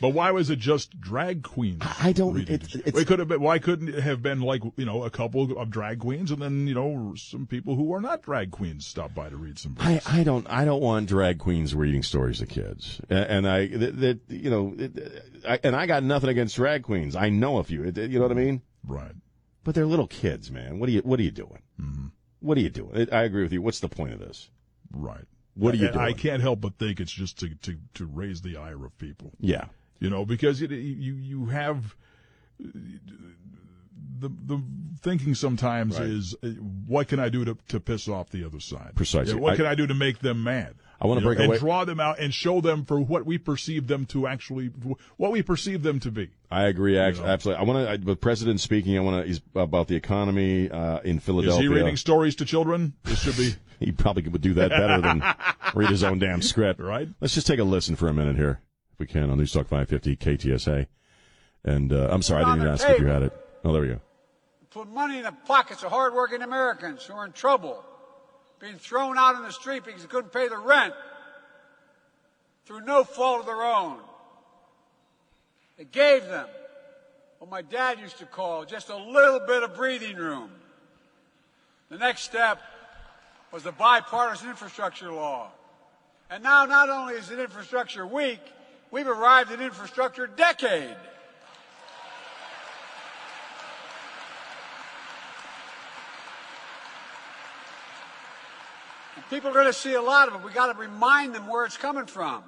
But 0.00 0.10
why 0.10 0.30
was 0.30 0.50
it 0.50 0.58
just 0.58 1.00
drag 1.00 1.42
queens? 1.42 1.80
I 1.80 2.12
don't- 2.12 2.38
it's- 2.50 2.74
it 2.74 3.06
could 3.06 3.18
have 3.18 3.28
been. 3.28 3.40
Why 3.40 3.58
couldn't 3.58 3.88
it 3.88 4.02
have 4.02 4.22
been 4.22 4.40
like 4.42 4.62
you 4.76 4.84
know 4.84 5.04
a 5.04 5.10
couple 5.10 5.56
of 5.58 5.70
drag 5.70 6.00
queens 6.00 6.30
and 6.30 6.42
then 6.42 6.66
you 6.66 6.74
know 6.74 7.14
some 7.16 7.46
people 7.46 7.76
who 7.76 7.92
are 7.94 8.00
not 8.00 8.22
drag 8.22 8.50
queens 8.50 8.86
stop 8.86 9.14
by 9.14 9.30
to 9.30 9.36
read 9.36 9.58
some 9.58 9.72
books? 9.72 9.86
I, 10.06 10.20
I 10.20 10.22
don't 10.24 10.46
I 10.50 10.64
don't 10.66 10.82
want 10.82 11.08
drag 11.08 11.38
queens 11.38 11.74
reading 11.74 12.02
stories 12.02 12.40
to 12.40 12.46
kids, 12.46 13.00
A- 13.08 13.30
and 13.30 13.48
I 13.48 13.68
that 13.68 14.00
that, 14.00 14.20
you 14.28 14.50
know, 14.50 14.74
it, 14.78 15.22
I, 15.48 15.58
and 15.64 15.74
I 15.74 15.86
got 15.86 16.02
nothing 16.02 16.28
against 16.28 16.56
drag 16.56 16.82
queens. 16.82 17.16
I 17.16 17.30
know 17.30 17.56
a 17.58 17.64
few. 17.64 17.84
You 17.84 18.18
know 18.18 18.22
what 18.22 18.32
I 18.32 18.34
mean? 18.34 18.62
right. 18.86 19.12
But 19.64 19.74
they're 19.74 19.86
little 19.86 20.06
kids, 20.06 20.50
man. 20.50 20.78
What 20.78 20.88
are 20.88 20.92
you 20.92 21.00
What 21.00 21.18
are 21.18 21.24
you 21.24 21.30
doing? 21.32 21.62
Mm-hmm. 21.80 22.06
What 22.40 22.58
are 22.58 22.60
you 22.60 22.70
doing? 22.70 23.08
I 23.10 23.20
I 23.20 23.22
agree 23.24 23.42
with 23.42 23.52
you. 23.52 23.62
What's 23.62 23.80
the 23.80 23.88
point 23.88 24.12
of 24.12 24.20
this? 24.20 24.50
Right. 24.92 25.24
What 25.54 25.72
are 25.74 25.78
you 25.78 25.86
doing? 25.90 25.98
I 26.04 26.12
can't 26.12 26.42
help 26.42 26.60
but 26.60 26.76
think 26.78 27.00
it's 27.00 27.10
just 27.10 27.38
to 27.40 27.48
to 27.62 27.78
to 27.94 28.04
raise 28.06 28.42
the 28.42 28.58
ire 28.58 28.84
of 28.84 28.96
people. 28.98 29.32
Yeah, 29.40 29.64
you 30.00 30.10
know, 30.10 30.24
because 30.24 30.62
it, 30.62 30.70
you 30.70 31.14
you 31.14 31.46
have 31.46 31.96
the 34.18 34.28
the 34.46 34.62
thinking 35.00 35.34
sometimes 35.34 35.98
Right. 35.98 36.08
is 36.08 36.34
uh, 36.42 36.48
what 36.86 37.08
can 37.08 37.18
I 37.20 37.28
do 37.28 37.44
to 37.44 37.56
to 37.68 37.80
piss 37.80 38.08
off 38.08 38.30
the 38.30 38.44
other 38.44 38.60
side? 38.60 38.92
Precisely. 38.94 39.34
Yeah, 39.34 39.40
what 39.40 39.54
I- 39.54 39.56
can 39.56 39.66
I 39.66 39.74
do 39.74 39.86
to 39.86 39.94
make 39.94 40.20
them 40.20 40.42
mad? 40.42 40.74
I 40.98 41.06
wanna 41.06 41.20
You 41.20 41.26
know, 41.26 41.34
break 41.34 41.50
and 41.50 41.58
draw 41.58 41.84
them 41.84 42.00
out 42.00 42.18
and 42.18 42.32
show 42.32 42.62
them 42.62 42.86
for 42.86 42.98
what 42.98 43.26
we 43.26 43.36
perceive 43.36 43.86
them 43.86 44.06
to 44.06 44.26
actually 44.26 44.68
what 45.18 45.30
we 45.30 45.42
perceive 45.42 45.82
them 45.82 46.00
to 46.00 46.10
be. 46.10 46.30
I 46.50 46.62
agree. 46.64 46.98
act- 46.98 47.18
know. 47.18 47.26
Absolutely. 47.26 47.60
I 47.62 47.68
want 47.68 48.00
to. 48.02 48.06
With 48.06 48.20
President 48.22 48.60
speaking, 48.60 48.96
I 48.96 49.00
want 49.00 49.22
to. 49.22 49.28
He's 49.28 49.42
about 49.54 49.88
the 49.88 49.96
economy 49.96 50.70
uh, 50.70 51.00
in 51.00 51.18
Philadelphia. 51.20 51.58
Is 51.58 51.60
he 51.60 51.68
reading 51.68 51.96
stories 51.98 52.34
to 52.36 52.46
children? 52.46 52.94
This 53.04 53.20
should 53.22 53.36
be 53.36 53.54
He 53.78 53.92
probably 53.92 54.26
would 54.28 54.40
do 54.40 54.54
that 54.54 54.70
better 54.70 55.02
than 55.02 55.22
read 55.74 55.90
his 55.90 56.02
own 56.02 56.18
damn 56.18 56.40
script. 56.40 56.80
right. 56.80 57.06
Let's 57.20 57.34
just 57.34 57.46
take 57.46 57.58
a 57.60 57.64
listen 57.64 57.94
for 57.94 58.08
a 58.08 58.14
minute 58.14 58.36
here, 58.36 58.60
we 58.98 59.06
can, 59.06 59.30
on 59.30 59.38
News 59.38 59.52
Talk 59.52 59.68
550 59.68 60.16
KTSA. 60.16 60.86
And 61.64 61.92
uh, 61.92 62.08
I'm 62.10 62.22
sorry, 62.22 62.44
I 62.44 62.50
didn't 62.50 62.60
even 62.62 62.72
ask 62.72 62.88
if 62.88 63.00
you 63.00 63.06
had 63.06 63.22
it. 63.22 63.32
Oh, 63.64 63.72
there 63.72 63.82
we 63.82 63.88
go. 63.88 64.00
put 64.70 64.88
money 64.88 65.18
in 65.18 65.24
the 65.24 65.34
pockets 65.46 65.82
of 65.82 65.90
hardworking 65.90 66.42
Americans 66.42 67.04
who 67.04 67.14
are 67.14 67.24
in 67.24 67.32
trouble, 67.32 67.82
being 68.60 68.76
thrown 68.76 69.18
out 69.18 69.34
in 69.36 69.42
the 69.42 69.52
street 69.52 69.84
because 69.84 70.02
they 70.02 70.08
couldn't 70.08 70.32
pay 70.32 70.48
the 70.48 70.58
rent 70.58 70.94
through 72.64 72.80
no 72.82 73.04
fault 73.04 73.40
of 73.40 73.46
their 73.46 73.62
own. 73.62 73.98
They 75.76 75.84
gave 75.84 76.24
them 76.26 76.46
what 77.38 77.50
my 77.50 77.62
dad 77.62 77.98
used 78.00 78.18
to 78.18 78.26
call 78.26 78.64
just 78.64 78.88
a 78.88 78.96
little 78.96 79.40
bit 79.40 79.62
of 79.62 79.74
breathing 79.74 80.16
room. 80.16 80.50
The 81.90 81.98
next 81.98 82.22
step 82.22 82.60
was 83.52 83.62
the 83.62 83.72
bipartisan 83.72 84.48
infrastructure 84.48 85.12
law. 85.12 85.50
And 86.30 86.42
now 86.42 86.64
not 86.64 86.88
only 86.88 87.14
is 87.14 87.30
it 87.30 87.38
infrastructure 87.38 88.06
week, 88.06 88.40
we've 88.90 89.08
arrived 89.08 89.52
at 89.52 89.60
infrastructure 89.60 90.26
decade. 90.26 90.96
And 99.16 99.28
people 99.30 99.50
are 99.50 99.54
going 99.54 99.66
to 99.66 99.72
see 99.72 99.94
a 99.94 100.02
lot 100.02 100.28
of 100.28 100.34
it. 100.34 100.44
We've 100.44 100.54
got 100.54 100.72
to 100.72 100.78
remind 100.78 101.34
them 101.34 101.46
where 101.48 101.64
it's 101.64 101.76
coming 101.76 102.06
from. 102.06 102.44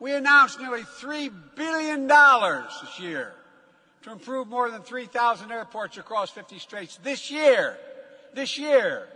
We 0.00 0.14
announced 0.14 0.58
nearly 0.60 0.82
$3 0.82 1.32
billion 1.54 2.08
this 2.08 3.00
year 3.00 3.34
to 4.02 4.12
improve 4.12 4.48
more 4.48 4.70
than 4.70 4.82
3,000 4.82 5.52
airports 5.52 5.96
across 5.98 6.30
50 6.30 6.58
states 6.58 6.98
this 7.02 7.30
year. 7.30 7.78
This 8.34 8.58
year. 8.58 9.08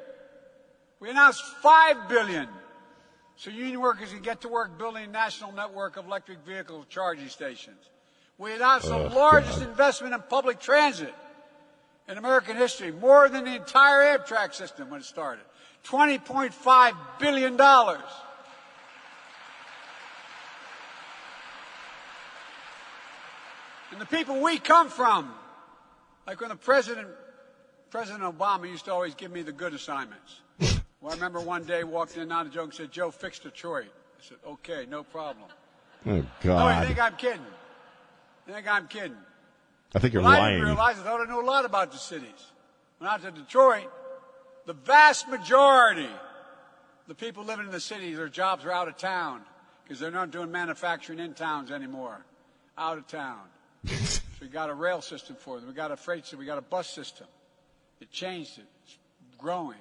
We 1.00 1.10
announced 1.10 1.42
$5 1.62 2.08
billion 2.08 2.48
so 3.36 3.50
union 3.50 3.80
workers 3.80 4.12
can 4.12 4.22
get 4.22 4.40
to 4.40 4.48
work 4.48 4.78
building 4.78 5.04
a 5.04 5.08
national 5.08 5.52
network 5.52 5.96
of 5.98 6.06
electric 6.06 6.38
vehicle 6.46 6.86
charging 6.88 7.28
stations. 7.28 7.90
We 8.38 8.54
announced 8.54 8.88
the 8.88 8.96
largest 8.96 9.62
investment 9.62 10.14
in 10.14 10.22
public 10.28 10.58
transit 10.58 11.14
in 12.08 12.18
American 12.18 12.56
history, 12.56 12.92
more 12.92 13.28
than 13.28 13.44
the 13.44 13.54
entire 13.54 14.18
Amtrak 14.18 14.54
system 14.54 14.90
when 14.90 15.00
it 15.00 15.04
started. 15.04 15.44
$20.5 15.84 16.96
billion. 17.18 17.60
And 23.92 24.00
the 24.00 24.06
people 24.06 24.40
we 24.40 24.58
come 24.58 24.88
from, 24.88 25.32
like 26.26 26.40
when 26.40 26.48
the 26.48 26.56
president, 26.56 27.08
President 27.90 28.24
Obama 28.24 28.68
used 28.68 28.86
to 28.86 28.92
always 28.92 29.14
give 29.14 29.30
me 29.30 29.42
the 29.42 29.52
good 29.52 29.74
assignments. 29.74 30.40
well, 31.06 31.12
I 31.12 31.18
remember 31.18 31.38
one 31.38 31.62
day 31.62 31.84
walked 31.84 32.16
in, 32.16 32.26
not 32.26 32.48
a 32.48 32.50
joke, 32.50 32.64
and 32.64 32.74
said, 32.74 32.90
Joe, 32.90 33.12
fix 33.12 33.38
Detroit. 33.38 33.86
I 33.86 34.22
said, 34.24 34.38
okay, 34.44 34.86
no 34.90 35.04
problem. 35.04 35.46
Oh, 36.04 36.26
God. 36.40 36.76
Oh, 36.76 36.80
you 36.80 36.86
think 36.88 37.00
I'm 37.00 37.14
kidding? 37.14 37.46
You 38.48 38.54
think 38.54 38.66
I'm 38.66 38.88
kidding? 38.88 39.16
I 39.94 40.00
think 40.00 40.14
you're 40.14 40.22
Well, 40.24 40.32
I 40.32 40.50
didn't 40.50 40.64
realize 40.64 40.98
I 40.98 41.04
thought 41.04 41.20
I 41.20 41.30
knew 41.30 41.40
a 41.40 41.46
lot 41.46 41.64
about 41.64 41.92
the 41.92 41.98
cities. 41.98 42.50
When 42.98 43.08
I 43.08 43.14
was 43.14 43.24
in 43.24 43.34
Detroit, 43.34 43.88
the 44.64 44.72
vast 44.72 45.28
majority, 45.28 46.08
the 47.06 47.14
people 47.14 47.44
living 47.44 47.66
in 47.66 47.72
the 47.72 47.78
cities, 47.78 48.16
their 48.16 48.28
jobs 48.28 48.64
are 48.64 48.72
out 48.72 48.88
of 48.88 48.96
town 48.96 49.42
because 49.84 50.00
they're 50.00 50.10
not 50.10 50.32
doing 50.32 50.50
manufacturing 50.50 51.20
in 51.20 51.34
towns 51.34 51.70
anymore. 51.70 52.26
Out 52.76 52.98
of 52.98 53.06
town. 53.06 53.42
so 53.84 54.20
we 54.40 54.48
got 54.48 54.70
a 54.70 54.74
rail 54.74 55.00
system 55.00 55.36
for 55.38 55.60
them. 55.60 55.68
We 55.68 55.74
got 55.74 55.92
a 55.92 55.96
freight 55.96 56.24
system. 56.24 56.40
We 56.40 56.46
got 56.46 56.58
a 56.58 56.62
bus 56.62 56.90
system. 56.90 57.28
It 58.00 58.10
changed 58.10 58.58
it. 58.58 58.66
It's 58.84 58.98
growing. 59.38 59.78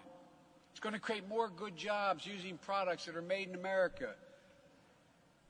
It's 0.85 0.91
going 0.91 1.01
to 1.01 1.03
create 1.03 1.27
more 1.27 1.49
good 1.49 1.75
jobs 1.75 2.27
using 2.27 2.59
products 2.59 3.05
that 3.05 3.15
are 3.15 3.21
made 3.23 3.49
in 3.49 3.55
America. 3.55 4.13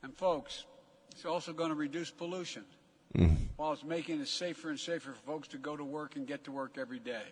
And 0.02 0.16
folks, 0.16 0.64
it's 1.12 1.26
also 1.26 1.52
going 1.52 1.72
to 1.72 1.76
reduce 1.76 2.10
pollution 2.10 2.64
mm. 3.18 3.36
while 3.58 3.74
it's 3.74 3.84
making 3.84 4.22
it 4.22 4.30
safer 4.30 4.70
and 4.70 4.80
safer 4.80 5.12
for 5.12 5.26
folks 5.26 5.50
to 5.50 5.58
go 5.58 5.76
to 5.76 5.84
work 5.84 6.16
and 6.16 6.26
get 6.26 6.46
to 6.46 6.54
work 6.54 6.78
every 6.78 7.00
day. 7.00 7.26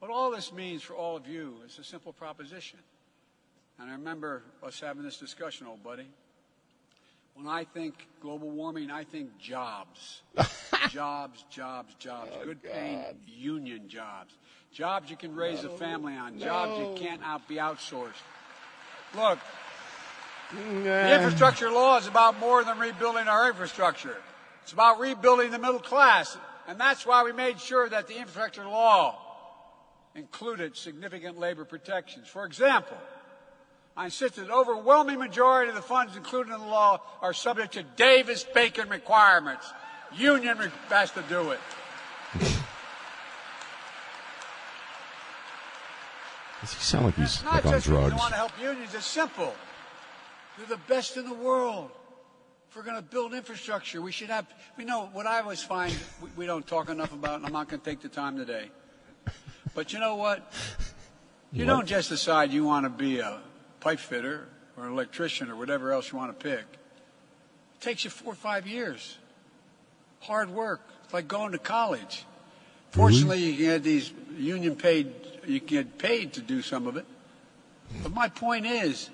What 0.00 0.10
all 0.10 0.32
this 0.32 0.52
means 0.52 0.82
for 0.82 0.94
all 0.94 1.16
of 1.16 1.28
you 1.28 1.54
is 1.64 1.78
a 1.78 1.84
simple 1.84 2.12
proposition. 2.12 2.80
And 3.78 3.88
I 3.88 3.92
remember 3.92 4.42
us 4.60 4.80
having 4.80 5.04
this 5.04 5.18
discussion, 5.18 5.68
old 5.68 5.84
buddy. 5.84 6.08
When 7.34 7.46
I 7.46 7.62
think 7.62 8.08
global 8.20 8.50
warming, 8.50 8.90
I 8.90 9.04
think 9.04 9.38
jobs. 9.38 10.22
jobs, 10.90 11.44
jobs, 11.48 11.94
jobs. 11.94 12.32
Oh, 12.34 12.44
good 12.44 12.60
paying 12.60 13.04
union 13.24 13.88
jobs. 13.88 14.34
Jobs 14.76 15.08
you 15.08 15.16
can 15.16 15.34
raise 15.34 15.64
a 15.64 15.70
family 15.70 16.14
on. 16.16 16.38
Jobs 16.38 16.78
you 16.78 17.02
can't 17.02 17.22
out 17.24 17.48
be 17.48 17.54
outsourced. 17.54 18.10
Look, 19.16 19.38
the 20.52 21.14
infrastructure 21.14 21.70
law 21.70 21.96
is 21.96 22.06
about 22.06 22.38
more 22.38 22.62
than 22.62 22.78
rebuilding 22.78 23.26
our 23.26 23.48
infrastructure. 23.48 24.18
It's 24.64 24.74
about 24.74 25.00
rebuilding 25.00 25.50
the 25.50 25.58
middle 25.58 25.80
class. 25.80 26.36
And 26.68 26.78
that's 26.78 27.06
why 27.06 27.24
we 27.24 27.32
made 27.32 27.58
sure 27.58 27.88
that 27.88 28.06
the 28.06 28.18
infrastructure 28.18 28.66
law 28.66 29.18
included 30.14 30.76
significant 30.76 31.38
labor 31.38 31.64
protections. 31.64 32.28
For 32.28 32.44
example, 32.44 32.98
I 33.96 34.06
insist 34.06 34.36
that 34.36 34.48
the 34.48 34.52
overwhelming 34.52 35.18
majority 35.18 35.70
of 35.70 35.74
the 35.74 35.80
funds 35.80 36.18
included 36.18 36.52
in 36.52 36.60
the 36.60 36.66
law 36.66 37.00
are 37.22 37.32
subject 37.32 37.72
to 37.74 37.82
Davis-Bacon 37.82 38.90
requirements. 38.90 39.72
Union 40.14 40.58
has 40.90 41.12
to 41.12 41.22
do 41.30 41.52
it. 41.52 41.60
Does 46.66 46.74
he 46.74 46.80
sound 46.80 47.04
like 47.06 47.14
he's 47.14 47.44
like 47.44 47.64
on 47.64 47.78
drugs? 47.80 48.12
we 48.12 48.18
want 48.18 48.30
to 48.32 48.36
help 48.36 48.50
unions. 48.60 48.92
It's 48.92 49.06
simple. 49.06 49.54
They're 50.58 50.66
the 50.66 50.82
best 50.88 51.16
in 51.16 51.24
the 51.24 51.34
world. 51.34 51.92
If 52.68 52.74
we're 52.74 52.82
going 52.82 52.96
to 52.96 53.02
build 53.02 53.34
infrastructure, 53.34 54.02
we 54.02 54.10
should 54.10 54.30
have. 54.30 54.52
We 54.76 54.84
know 54.84 55.08
what 55.12 55.28
I 55.28 55.40
always 55.40 55.62
find 55.62 55.94
we, 56.20 56.28
we 56.36 56.46
don't 56.46 56.66
talk 56.66 56.88
enough 56.88 57.12
about, 57.12 57.36
and 57.36 57.46
I'm 57.46 57.52
not 57.52 57.68
going 57.68 57.78
to 57.80 57.88
take 57.88 58.00
the 58.00 58.08
time 58.08 58.36
today. 58.36 58.70
But 59.76 59.92
you 59.92 60.00
know 60.00 60.16
what? 60.16 60.52
You 61.52 61.66
What? 61.66 61.72
don't 61.72 61.86
just 61.86 62.08
decide 62.08 62.52
you 62.52 62.64
want 62.64 62.84
to 62.84 62.90
be 62.90 63.20
a 63.20 63.38
pipe 63.78 64.00
fitter 64.00 64.48
or 64.76 64.86
an 64.86 64.92
electrician 64.92 65.48
or 65.48 65.54
whatever 65.54 65.92
else 65.92 66.10
you 66.10 66.18
want 66.18 66.36
to 66.36 66.44
pick. 66.44 66.64
It 66.64 67.80
takes 67.80 68.02
you 68.02 68.10
four 68.10 68.32
or 68.32 68.36
five 68.36 68.66
years. 68.66 69.18
Hard 70.18 70.50
work. 70.50 70.80
It's 71.04 71.14
like 71.14 71.28
going 71.28 71.52
to 71.52 71.58
college. 71.58 72.24
Fortunately, 72.90 73.38
you 73.38 73.52
can 73.52 73.62
get 73.62 73.82
these 73.84 74.12
union 74.36 74.74
paid, 74.74 75.12
you 75.48 75.60
get 75.60 75.98
paid 75.98 76.32
to 76.34 76.40
do 76.40 76.62
some 76.62 76.86
of 76.86 76.96
it. 76.96 77.04
But 78.02 78.12
my 78.12 78.28
point 78.28 78.66
is, 78.66 79.10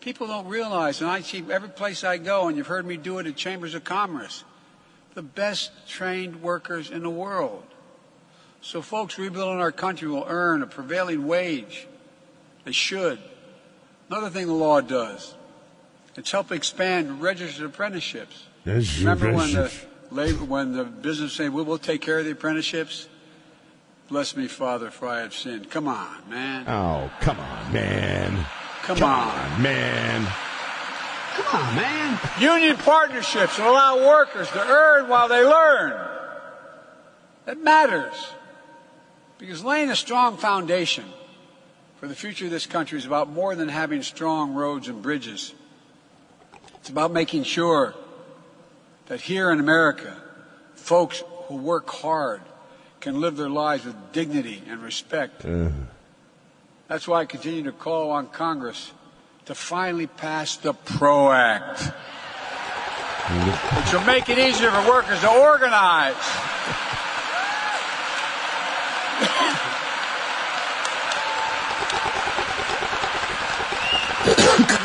people 0.00 0.26
don't 0.26 0.46
realize, 0.48 1.00
and 1.00 1.10
I 1.10 1.20
see 1.20 1.44
every 1.50 1.68
place 1.68 2.04
I 2.04 2.18
go, 2.18 2.48
and 2.48 2.56
you've 2.56 2.66
heard 2.66 2.86
me 2.86 2.96
do 2.96 3.18
it 3.18 3.26
at 3.26 3.36
Chambers 3.36 3.74
of 3.74 3.84
Commerce, 3.84 4.44
the 5.14 5.22
best 5.22 5.70
trained 5.88 6.42
workers 6.42 6.90
in 6.90 7.02
the 7.02 7.10
world. 7.10 7.62
So 8.60 8.80
folks 8.80 9.18
rebuilding 9.18 9.60
our 9.60 9.72
country 9.72 10.08
will 10.08 10.24
earn 10.26 10.62
a 10.62 10.66
prevailing 10.66 11.26
wage. 11.26 11.86
They 12.64 12.72
should. 12.72 13.18
Another 14.08 14.30
thing 14.30 14.46
the 14.46 14.54
law 14.54 14.80
does, 14.80 15.34
it's 16.16 16.30
help 16.30 16.52
expand 16.52 17.20
registered 17.20 17.66
apprenticeships. 17.66 18.46
Remember 18.64 19.32
when 19.34 19.52
the 19.52 19.72
labor, 20.10 20.44
when 20.44 20.72
the 20.72 20.84
business 20.84 21.34
say, 21.34 21.48
"We 21.48 21.62
will 21.62 21.78
take 21.78 22.00
care 22.00 22.18
of 22.18 22.24
the 22.24 22.30
apprenticeships"? 22.30 23.08
Bless 24.14 24.36
me, 24.36 24.46
Father, 24.46 24.92
for 24.92 25.08
I 25.08 25.22
have 25.22 25.34
sinned. 25.34 25.68
Come 25.72 25.88
on, 25.88 26.30
man. 26.30 26.68
Oh, 26.68 27.10
come 27.20 27.36
on, 27.40 27.72
man. 27.72 28.46
Come, 28.82 28.98
Come 28.98 29.10
on. 29.10 29.28
on, 29.36 29.60
man. 29.60 30.32
Come 31.32 31.60
on, 31.60 31.74
man. 31.74 32.20
Union 32.40 32.76
partnerships 32.76 33.56
that 33.56 33.66
allow 33.66 34.06
workers 34.06 34.48
to 34.52 34.60
earn 34.60 35.08
while 35.08 35.26
they 35.26 35.42
learn. 35.44 36.00
That 37.46 37.58
matters. 37.58 38.28
Because 39.38 39.64
laying 39.64 39.90
a 39.90 39.96
strong 39.96 40.36
foundation 40.36 41.06
for 41.96 42.06
the 42.06 42.14
future 42.14 42.44
of 42.44 42.52
this 42.52 42.66
country 42.66 42.96
is 42.96 43.06
about 43.06 43.28
more 43.28 43.56
than 43.56 43.68
having 43.68 44.04
strong 44.04 44.54
roads 44.54 44.86
and 44.86 45.02
bridges. 45.02 45.54
It's 46.76 46.88
about 46.88 47.10
making 47.10 47.42
sure 47.42 47.96
that 49.06 49.22
here 49.22 49.50
in 49.50 49.58
America, 49.58 50.16
folks 50.76 51.24
who 51.48 51.56
work 51.56 51.90
hard 51.90 52.42
can 53.04 53.20
live 53.20 53.36
their 53.36 53.50
lives 53.50 53.84
with 53.84 53.94
dignity 54.12 54.62
and 54.66 54.82
respect. 54.82 55.42
Mm-hmm. 55.42 55.82
That's 56.88 57.06
why 57.06 57.20
I 57.20 57.26
continue 57.26 57.64
to 57.64 57.72
call 57.72 58.10
on 58.10 58.28
Congress 58.28 58.92
to 59.44 59.54
finally 59.54 60.06
pass 60.06 60.56
the 60.56 60.72
PRO 60.72 61.30
Act, 61.30 61.80
which 63.76 63.92
will 63.92 64.06
make 64.06 64.30
it 64.30 64.38
easier 64.38 64.70
for 64.70 64.88
workers 64.88 65.20
to 65.20 65.28
organize. 65.30 66.14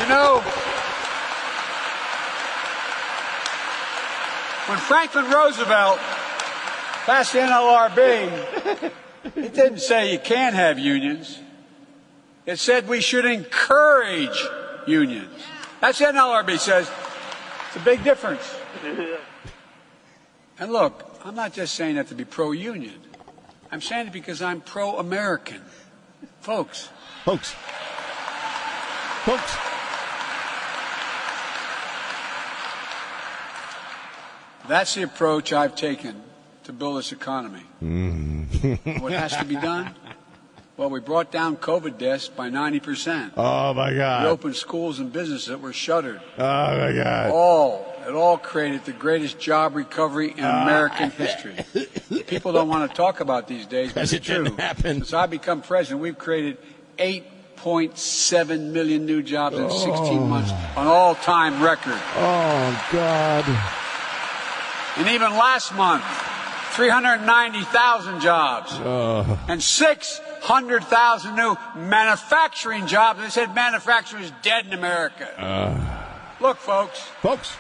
you 0.02 0.10
know, 0.10 0.42
when 4.68 4.78
Franklin 4.80 5.32
Roosevelt 5.32 6.02
passed 7.06 7.34
the 7.34 7.40
NLRB, 7.40 8.92
it 9.36 9.54
didn't 9.54 9.80
say 9.80 10.12
you 10.12 10.20
can't 10.20 10.56
have 10.56 10.80
unions. 10.80 11.40
It 12.46 12.58
said 12.58 12.88
we 12.88 13.02
should 13.02 13.26
encourage 13.26 14.44
unions. 14.88 15.42
That's 15.82 16.00
what 16.00 16.16
NLRB 16.16 16.60
says. 16.60 16.90
It's 17.68 17.76
a 17.76 17.80
big 17.80 18.04
difference. 18.04 18.56
And 20.62 20.74
look, 20.74 21.18
I'm 21.24 21.36
not 21.36 21.54
just 21.54 21.74
saying 21.74 21.96
that 21.96 22.08
to 22.08 22.16
be 22.16 22.26
pro-union. 22.26 23.00
I'm 23.72 23.80
saying 23.80 24.08
it 24.08 24.14
because 24.14 24.42
I'm 24.42 24.60
pro-American. 24.60 25.62
Folks. 26.42 26.90
Folks. 27.24 27.56
Folks. 29.24 29.56
That's 34.68 34.94
the 34.96 35.04
approach 35.04 35.54
I've 35.54 35.76
taken 35.76 36.22
to 36.70 36.74
build 36.74 37.00
this 37.00 37.12
economy. 37.12 37.64
Mm. 37.82 39.02
what 39.02 39.12
has 39.12 39.36
to 39.36 39.44
be 39.44 39.56
done? 39.56 39.96
Well, 40.78 40.92
we 40.92 41.00
brought 41.00 41.32
down 41.32 41.58
COVID 41.58 41.98
deaths 41.98 42.30
by 42.30 42.52
90%. 42.52 43.32
Oh 43.36 43.74
my 43.74 43.92
God. 43.94 44.24
We 44.24 44.30
opened 44.30 44.56
schools 44.56 45.00
and 45.00 45.12
businesses 45.12 45.48
that 45.48 45.62
were 45.62 45.74
shuttered. 45.74 46.22
Oh 46.38 46.42
my 46.42 46.94
God. 46.94 47.32
All, 47.32 47.92
it 48.08 48.14
all 48.14 48.38
created 48.38 48.86
the 48.86 48.92
greatest 48.92 49.40
job 49.40 49.76
recovery 49.76 50.32
in 50.32 50.46
ah. 50.46 50.62
American 50.62 51.10
history. 51.10 51.56
People 52.28 52.54
don't 52.54 52.70
want 52.70 52.90
to 52.90 52.96
talk 52.96 53.20
about 53.20 53.48
these 53.48 53.66
days, 53.66 53.92
but 53.92 54.04
it's 54.04 54.14
it 54.14 54.24
didn't 54.24 54.46
true. 54.46 54.56
happen. 54.58 54.98
Since 54.98 55.14
I 55.14 55.26
become 55.26 55.64
president, 55.64 56.02
we've 56.02 56.20
created 56.20 56.60
8.7 57.00 58.72
million 58.72 59.08
new 59.08 59.24
jobs 59.24 59.58
in 59.58 59.72
16 59.72 60.30
months, 60.30 60.52
an 60.52 60.86
all-time 60.88 61.64
record. 61.64 62.00
Oh 62.16 62.88
God. 62.92 63.44
And 64.98 65.10
even 65.10 65.32
last 65.32 65.74
month, 65.74 66.04
390,000 66.80 68.22
jobs 68.22 68.72
Oh. 68.86 69.38
and 69.50 69.62
600,000 69.62 71.36
new 71.36 71.58
manufacturing 71.76 72.88
jobs. 72.88 73.20
They 73.20 73.30
said 73.30 73.54
manufacturing 73.54 74.24
is 74.24 74.32
dead 74.42 74.66
in 74.66 74.72
America. 74.72 75.28
Uh. 75.38 75.76
Look, 76.40 76.56
folks. 76.58 77.00
Folks. 77.22 77.52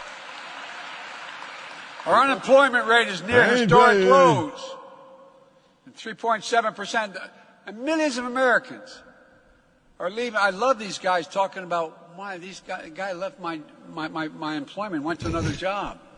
Our 2.06 2.24
unemployment 2.24 2.88
rate 2.88 3.10
is 3.10 3.22
near 3.24 3.44
Hey, 3.44 3.60
historic 3.60 3.98
baby. 3.98 4.10
lows. 4.10 4.76
3.7%. 5.98 7.18
And 7.68 7.80
millions 7.80 8.18
of 8.18 8.24
Americans 8.26 9.02
are 10.00 10.10
leaving. 10.10 10.40
I 10.40 10.52
love 10.52 10.80
these 10.80 10.98
guys 10.98 11.28
talking 11.28 11.64
about 11.64 12.16
why 12.16 12.38
these 12.38 12.62
guy, 12.66 12.88
guy 12.88 13.12
left 13.12 13.38
my, 13.42 13.60
my, 13.94 14.08
my, 14.08 14.30
my 14.30 14.56
employment, 14.56 15.04
went 15.04 15.20
to 15.20 15.28
another 15.28 15.52
job. 15.52 16.00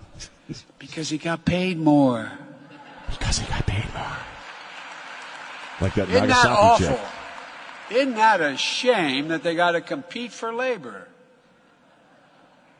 Because 0.77 1.09
he 1.09 1.17
got 1.17 1.45
paid 1.45 1.79
more. 1.79 2.29
Because 3.11 3.39
he 3.39 3.47
got 3.47 3.65
paid 3.65 3.85
more. 3.93 4.17
Like 5.79 5.93
that 5.95 6.09
Isn't 6.09 6.13
that 6.13 6.21
Nagasaki 6.27 6.53
awful? 6.53 6.87
chick. 6.87 6.99
Isn't 7.97 8.15
that 8.15 8.41
a 8.41 8.57
shame 8.57 9.27
that 9.29 9.43
they 9.43 9.55
got 9.55 9.71
to 9.71 9.81
compete 9.81 10.31
for 10.31 10.53
labor? 10.53 11.07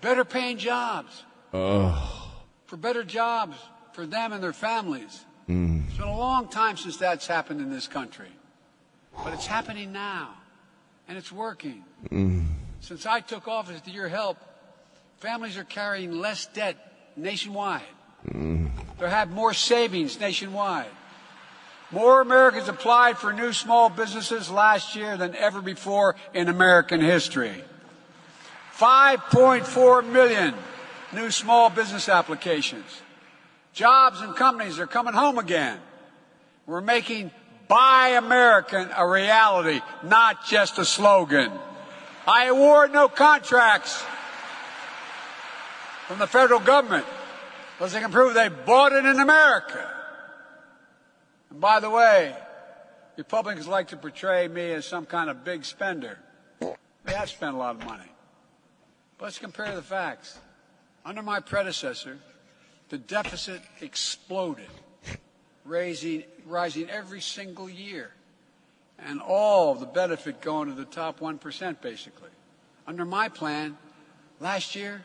Better 0.02 0.24
paying 0.26 0.58
jobs, 0.58 1.24
Oh. 1.54 2.32
for 2.66 2.78
better 2.78 3.04
jobs 3.04 3.58
for 3.94 4.06
them 4.06 4.32
and 4.34 4.42
their 4.44 4.54
families. 4.54 5.26
Mm. 5.50 5.88
It's 5.88 5.98
been 5.98 6.08
a 6.08 6.18
long 6.18 6.48
time 6.48 6.78
since 6.78 6.98
that's 6.98 7.28
happened 7.28 7.60
in 7.62 7.70
this 7.70 7.88
country. 7.88 8.30
But 9.24 9.34
it's 9.34 9.46
happening 9.48 9.92
now. 9.92 10.30
And 11.08 11.18
it's 11.18 11.32
working. 11.32 11.84
Mm. 12.10 12.46
Since 12.80 13.06
I 13.06 13.20
took 13.20 13.48
office 13.48 13.82
with 13.84 13.94
your 13.94 14.08
help, 14.08 14.38
families 15.18 15.58
are 15.58 15.66
carrying 15.66 16.14
less 16.14 16.46
debt 16.46 16.78
nationwide. 17.18 17.82
They 18.24 19.10
have 19.10 19.32
more 19.32 19.54
savings 19.54 20.20
nationwide. 20.20 20.92
More 21.92 22.22
Americans 22.22 22.70
applied 22.70 23.18
for 23.18 23.34
new 23.34 23.52
small 23.52 23.90
businesses 23.90 24.50
last 24.50 24.96
year 24.96 25.18
than 25.18 25.36
ever 25.36 25.62
before 25.62 26.16
in 26.34 26.48
American 26.48 27.02
history. 27.02 27.64
5.4 28.78 30.10
million 30.10 30.54
new 31.14 31.30
small 31.32 31.70
business 31.70 32.08
applications. 32.08 33.02
Jobs 33.74 34.22
and 34.22 34.36
companies 34.36 34.80
are 34.80 34.88
coming 34.88 35.14
home 35.14 35.38
again. 35.38 35.80
We're 36.66 36.82
making 36.82 37.32
Buy 37.68 38.10
American 38.18 38.90
a 38.98 39.08
reality, 39.08 39.82
not 40.04 40.46
just 40.46 40.78
a 40.78 40.84
slogan. 40.84 41.52
I 42.28 42.46
award 42.46 42.92
no 42.92 43.08
contracts 43.08 44.04
from 46.08 46.20
the 46.20 46.28
federal 46.28 46.60
government 46.60 47.06
unless 47.82 47.94
they 47.94 48.00
can 48.00 48.12
prove 48.12 48.36
they 48.36 48.48
bought 48.48 48.92
it 48.92 49.04
in 49.06 49.20
America. 49.20 49.92
And 51.50 51.60
by 51.60 51.80
the 51.80 51.90
way, 51.90 52.36
Republicans 53.18 53.68
like 53.68 53.88
to 53.88 53.98
portray 53.98 54.48
me 54.48 54.72
as 54.74 54.86
some 54.86 55.08
kind 55.08 55.32
of 55.32 55.44
big 55.44 55.66
spender. 55.66 56.20
They 56.60 57.14
have 57.14 57.32
spent 57.32 57.56
a 57.56 57.58
lot 57.58 57.78
of 57.78 57.84
money. 57.84 58.06
But 59.18 59.26
let's 59.26 59.40
compare 59.40 59.74
the 59.74 59.82
facts. 59.82 60.38
Under 61.04 61.24
my 61.24 61.40
predecessor, 61.40 62.20
the 62.90 63.00
deficit 63.00 63.64
exploded, 63.82 64.70
raising, 65.66 66.24
rising 66.46 66.88
every 66.88 67.20
single 67.20 67.68
year. 67.68 68.12
and 69.04 69.20
all 69.20 69.74
the 69.74 69.88
benefit 69.88 70.40
going 70.42 70.70
to 70.70 70.76
the 70.76 70.86
top 70.86 71.20
1%, 71.20 71.82
basically. 71.82 72.30
Under 72.86 73.04
my 73.04 73.30
plan, 73.30 73.76
last 74.40 74.76
year, 74.76 75.02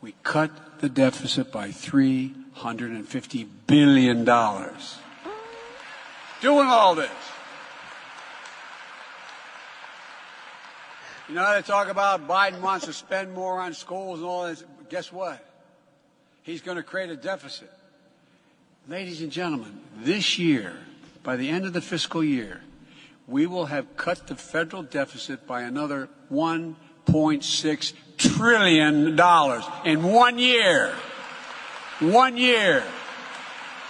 we 0.00 0.14
cut 0.22 0.80
the 0.80 0.88
deficit 0.88 1.52
by 1.52 1.68
$350 1.68 3.46
billion. 3.66 4.24
Doing 4.24 4.86
all 6.66 6.94
this. 6.94 7.10
You 11.28 11.34
know, 11.34 11.44
how 11.44 11.54
they 11.54 11.62
talk 11.62 11.88
about 11.88 12.26
Biden 12.26 12.60
wants 12.60 12.86
to 12.86 12.92
spend 12.92 13.34
more 13.34 13.60
on 13.60 13.74
schools 13.74 14.20
and 14.20 14.28
all 14.28 14.46
this. 14.46 14.64
Guess 14.88 15.12
what? 15.12 15.44
He's 16.42 16.62
going 16.62 16.76
to 16.76 16.82
create 16.82 17.10
a 17.10 17.16
deficit. 17.16 17.70
Ladies 18.88 19.20
and 19.20 19.30
gentlemen, 19.30 19.80
this 19.98 20.38
year, 20.38 20.76
by 21.22 21.36
the 21.36 21.48
end 21.48 21.66
of 21.66 21.72
the 21.72 21.80
fiscal 21.80 22.24
year, 22.24 22.62
we 23.28 23.46
will 23.46 23.66
have 23.66 23.96
cut 23.96 24.26
the 24.26 24.34
federal 24.34 24.82
deficit 24.82 25.46
by 25.46 25.62
another 25.62 26.08
$1.6 27.06 27.92
trillion 28.16 29.18
in 29.84 30.02
one 30.02 30.38
year. 30.38 30.94
One 32.00 32.36
year. 32.36 32.82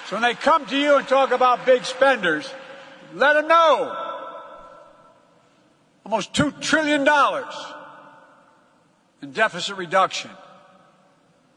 So 0.07 0.17
when 0.17 0.23
they 0.23 0.35
come 0.35 0.67
to 0.67 0.77
you 0.77 0.97
and 0.97 1.07
talk 1.07 1.31
about 1.31 1.65
big 1.65 1.85
spenders, 1.85 2.53
let 3.15 3.35
them 3.35 3.49
know. 3.49 3.97
Almost 6.05 6.33
$2 6.35 6.61
trillion 6.61 7.07
in 9.23 9.33
deficit 9.33 9.77
reduction. 9.77 10.31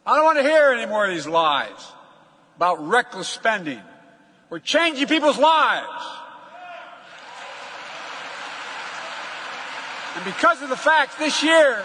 I 0.05 0.15
don't 0.15 0.25
want 0.25 0.37
to 0.37 0.43
hear 0.43 0.71
any 0.73 0.85
more 0.85 1.05
of 1.05 1.11
these 1.11 1.27
lies 1.27 1.91
about 2.57 2.87
reckless 2.87 3.27
spending. 3.27 3.79
We're 4.49 4.59
changing 4.59 5.07
people's 5.07 5.39
lives. 5.39 6.05
And 10.15 10.25
because 10.25 10.61
of 10.61 10.69
the 10.69 10.77
fact 10.77 11.17
this 11.17 11.41
year, 11.43 11.83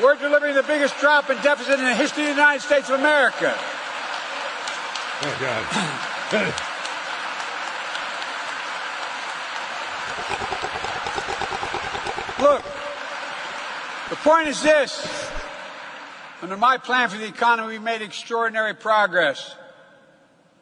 we're 0.00 0.14
delivering 0.14 0.54
the 0.54 0.62
biggest 0.62 0.98
drop 1.00 1.28
in 1.28 1.36
deficit 1.42 1.78
in 1.78 1.84
the 1.84 1.94
history 1.94 2.22
of 2.24 2.28
the 2.28 2.34
United 2.34 2.62
States 2.62 2.88
of 2.88 3.00
America. 3.00 3.52
Oh, 5.20 5.36
God. 5.40 6.64
Look, 12.40 12.62
the 14.10 14.16
point 14.16 14.46
is 14.46 14.62
this. 14.62 15.28
Under 16.40 16.56
my 16.56 16.78
plan 16.78 17.08
for 17.08 17.18
the 17.18 17.26
economy, 17.26 17.78
we 17.78 17.78
made 17.80 18.00
extraordinary 18.00 18.74
progress. 18.74 19.56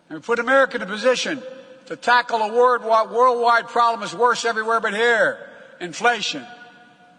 And 0.08 0.18
we 0.18 0.22
put 0.22 0.38
America 0.38 0.76
in 0.76 0.82
a 0.82 0.86
position 0.86 1.42
to 1.86 1.96
tackle 1.96 2.40
a 2.40 2.52
worldwide 2.52 3.68
problem 3.68 4.02
is 4.02 4.14
worse 4.14 4.44
everywhere 4.44 4.80
but 4.80 4.94
here 4.94 5.38
inflation. 5.80 6.46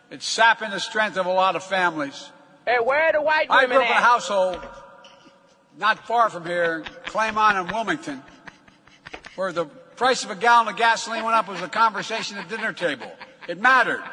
It's 0.09 0.25
sapping 0.25 0.71
the 0.71 0.79
strength 0.79 1.17
of 1.17 1.25
a 1.25 1.31
lot 1.31 1.55
of 1.55 1.63
families. 1.63 2.31
Hey, 2.65 2.77
where 2.81 3.09
are 3.09 3.11
the 3.11 3.21
white 3.21 3.49
women 3.49 3.59
I 3.59 3.61
women 3.63 3.77
grew 3.77 3.85
up 3.85 3.91
in 3.91 3.97
a 3.97 4.01
household 4.01 4.67
not 5.77 6.05
far 6.07 6.29
from 6.29 6.45
here, 6.45 6.83
Claymont 7.05 7.59
and 7.59 7.71
Wilmington, 7.71 8.21
where 9.35 9.51
the 9.51 9.65
price 9.65 10.23
of 10.23 10.31
a 10.31 10.35
gallon 10.35 10.67
of 10.67 10.75
gasoline 10.75 11.23
went 11.23 11.35
up 11.35 11.47
was 11.47 11.61
a 11.61 11.67
conversation 11.67 12.37
at 12.37 12.49
the 12.49 12.57
dinner 12.57 12.73
table. 12.73 13.11
It 13.47 13.59
mattered. 13.59 14.03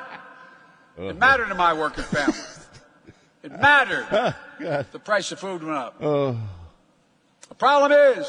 It 0.98 1.02
uh-huh. 1.02 1.12
mattered 1.14 1.48
to 1.48 1.54
my 1.54 1.72
working 1.72 2.04
family. 2.04 2.38
It 3.42 3.52
mattered. 3.52 4.34
the 4.92 4.98
price 4.98 5.32
of 5.32 5.40
food 5.40 5.62
went 5.62 5.76
up. 5.76 5.96
Oh. 6.00 6.38
The 7.48 7.54
problem 7.54 7.92
is, 7.92 8.26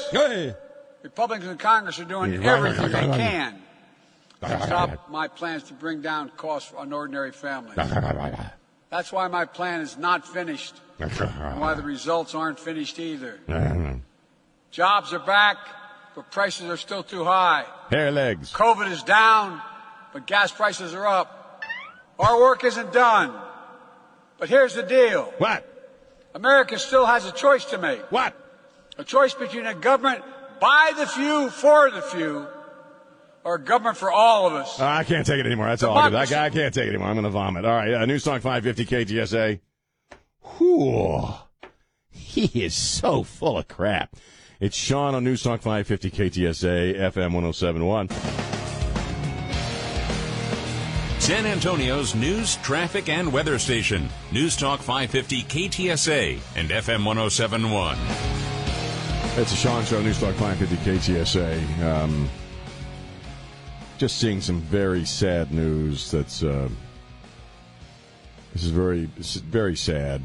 Republicans 1.06 1.52
in 1.52 1.58
Congress 1.60 2.00
are 2.00 2.06
doing 2.06 2.44
everything 2.44 2.92
they 2.92 3.02
can 3.16 3.62
to 4.42 4.62
stop 4.64 5.08
my 5.08 5.28
plans 5.28 5.62
to 5.62 5.74
bring 5.74 6.02
down 6.02 6.30
costs 6.30 6.74
on 6.76 6.92
ordinary 6.92 7.32
families. 7.32 7.76
That's 8.90 9.12
why 9.12 9.28
my 9.28 9.46
plan 9.46 9.82
is 9.82 10.00
not 10.00 10.28
finished, 10.28 10.74
and 11.00 11.12
why 11.60 11.76
the 11.76 11.84
results 11.84 12.34
aren't 12.34 12.60
finished 12.60 12.98
either. 12.98 13.40
Jobs 14.72 15.14
are 15.14 15.20
back, 15.20 15.58
but 16.16 16.32
prices 16.32 16.72
are 16.72 16.78
still 16.78 17.04
too 17.04 17.24
high. 17.24 17.66
Hair 17.92 18.12
legs. 18.12 18.52
COVID 18.52 18.92
is 18.92 19.04
down, 19.04 19.62
but 20.12 20.26
gas 20.26 20.52
prices 20.52 20.96
are 20.96 21.06
up. 21.06 21.62
Our 22.18 22.40
work 22.42 22.64
isn't 22.64 22.92
done. 22.92 23.32
But 24.40 24.50
here's 24.50 24.74
the 24.74 24.82
deal. 24.82 25.32
What? 25.38 25.72
America 26.34 26.80
still 26.80 27.06
has 27.06 27.28
a 27.28 27.32
choice 27.32 27.66
to 27.66 27.78
make. 27.78 28.12
What? 28.12 28.36
A 28.98 29.04
choice 29.04 29.36
between 29.36 29.68
a 29.68 29.76
government 29.76 30.24
by 30.66 30.94
the 30.98 31.06
few, 31.06 31.50
for 31.52 31.92
the 31.92 32.02
few, 32.02 32.48
or 33.44 33.60
government 33.60 33.98
for 33.98 34.12
all 34.12 34.48
of 34.48 34.54
us. 34.54 34.80
Oh, 34.80 34.86
I 34.86 35.04
can't 35.04 35.24
take 35.24 35.40
it 35.40 35.46
anymore. 35.46 35.68
That's 35.68 35.84
all. 35.84 35.96
I, 35.96 36.26
can- 36.26 36.40
I, 36.40 36.46
I 36.46 36.50
can't 36.50 36.74
take 36.74 36.86
it 36.88 36.90
anymore. 36.90 37.08
I'm 37.10 37.14
going 37.14 37.24
to 37.26 37.30
vomit. 37.30 37.66
All 37.66 37.76
right. 37.76 37.94
Uh, 37.94 38.06
News 38.08 38.24
Talk 38.24 38.42
550 38.42 38.86
KTSA. 39.14 39.60
Whew. 40.58 41.24
He 42.10 42.64
is 42.64 42.74
so 42.74 43.22
full 43.22 43.60
of 43.60 43.68
crap. 43.68 44.16
It's 44.60 44.76
Sean 44.76 45.14
on 45.14 45.24
News 45.24 45.44
Talk 45.44 45.62
550 45.62 46.10
KTSA 46.10 46.96
FM 46.96 47.34
1071. 47.34 48.10
San 51.20 51.46
Antonio's 51.46 52.16
news, 52.16 52.56
traffic, 52.58 53.08
and 53.10 53.32
weather 53.32 53.60
station. 53.60 54.10
News 54.32 54.56
Talk 54.56 54.80
550 54.80 55.44
KTSA 55.44 56.40
and 56.56 56.70
FM 56.72 57.06
1071. 57.06 58.45
It's 59.38 59.52
a 59.52 59.56
Sean 59.58 59.84
Show, 59.84 60.02
News 60.02 60.18
Talk 60.18 60.34
550 60.36 61.14
KTSA. 61.14 61.84
Um, 61.84 62.30
just 63.98 64.18
seeing 64.18 64.40
some 64.40 64.62
very 64.62 65.04
sad 65.04 65.52
news. 65.52 66.10
That's 66.10 66.42
uh, 66.42 66.70
this 68.54 68.64
is 68.64 68.70
very 68.70 69.10
this 69.18 69.36
is 69.36 69.42
very 69.42 69.76
sad. 69.76 70.22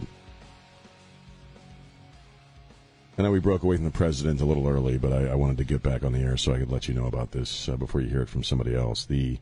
I 3.19 3.23
know 3.23 3.33
we 3.33 3.41
broke 3.41 3.65
away 3.65 3.75
from 3.75 3.85
the 3.85 3.91
president 3.91 4.41
a 4.43 4.45
little 4.45 4.69
early, 4.69 4.97
but 4.97 5.13
I, 5.13 5.31
I 5.31 5.35
wanted 5.35 5.59
to 5.59 5.65
get 5.65 5.83
back 5.83 6.05
on 6.05 6.13
the 6.13 6.21
air 6.21 6.37
so 6.37 6.55
I 6.55 6.59
could 6.59 6.71
let 6.71 6.87
you 6.87 6.95
know 6.95 7.07
about 7.07 7.33
this 7.33 7.69
uh, 7.69 7.77
before 7.77 8.01
you 8.01 8.09
hear 8.09 8.23
it 8.23 8.29
from 8.29 8.45
somebody 8.45 8.77
else. 8.77 9.07
The 9.07 9.39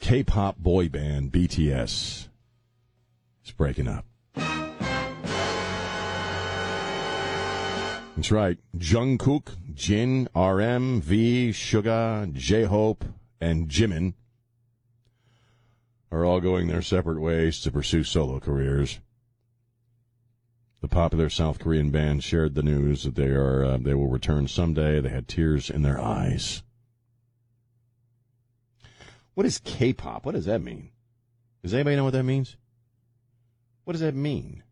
K-pop 0.00 0.58
boy 0.58 0.88
band 0.88 1.30
BTS 1.30 2.26
is 3.44 3.50
breaking 3.56 3.86
up. 3.86 4.04
That's 8.16 8.30
right. 8.30 8.58
Jungkook, 8.76 9.56
Jin, 9.74 10.28
RM, 10.36 11.00
V, 11.00 11.50
Suga, 11.50 12.32
J-Hope, 12.32 13.04
and 13.40 13.68
Jimin 13.68 14.14
are 16.12 16.24
all 16.24 16.40
going 16.40 16.68
their 16.68 16.82
separate 16.82 17.20
ways 17.20 17.60
to 17.60 17.72
pursue 17.72 18.04
solo 18.04 18.38
careers. 18.38 19.00
The 20.80 20.86
popular 20.86 21.28
South 21.28 21.58
Korean 21.58 21.90
band 21.90 22.22
shared 22.22 22.54
the 22.54 22.62
news 22.62 23.02
that 23.02 23.16
they 23.16 23.28
are 23.28 23.64
uh, 23.64 23.78
they 23.78 23.94
will 23.94 24.08
return 24.08 24.46
someday. 24.46 25.00
They 25.00 25.08
had 25.08 25.26
tears 25.26 25.68
in 25.68 25.82
their 25.82 26.00
eyes. 26.00 26.62
What 29.32 29.46
is 29.46 29.58
K-pop? 29.58 30.24
What 30.24 30.36
does 30.36 30.44
that 30.44 30.62
mean? 30.62 30.90
Does 31.62 31.74
anybody 31.74 31.96
know 31.96 32.04
what 32.04 32.12
that 32.12 32.22
means? 32.22 32.56
What 33.84 33.94
does 33.94 34.02
that 34.02 34.14
mean? 34.14 34.62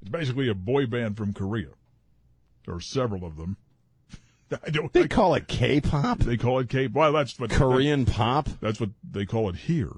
It's 0.00 0.10
basically 0.10 0.48
a 0.48 0.54
boy 0.54 0.86
band 0.86 1.16
from 1.16 1.32
Korea. 1.32 1.68
There 2.66 2.74
are 2.74 2.80
several 2.80 3.24
of 3.24 3.36
them. 3.36 3.56
I 4.66 4.70
don't. 4.70 4.92
They 4.92 5.02
I- 5.04 5.08
call 5.08 5.34
it 5.34 5.48
K-pop. 5.48 6.20
They 6.20 6.36
call 6.36 6.58
it 6.60 6.68
K. 6.68 6.86
Well, 6.86 7.12
that's 7.12 7.38
what 7.38 7.50
Korean 7.50 8.06
pop. 8.06 8.48
That's 8.60 8.80
what 8.80 8.90
they 9.08 9.26
call 9.26 9.48
it 9.48 9.56
here. 9.56 9.92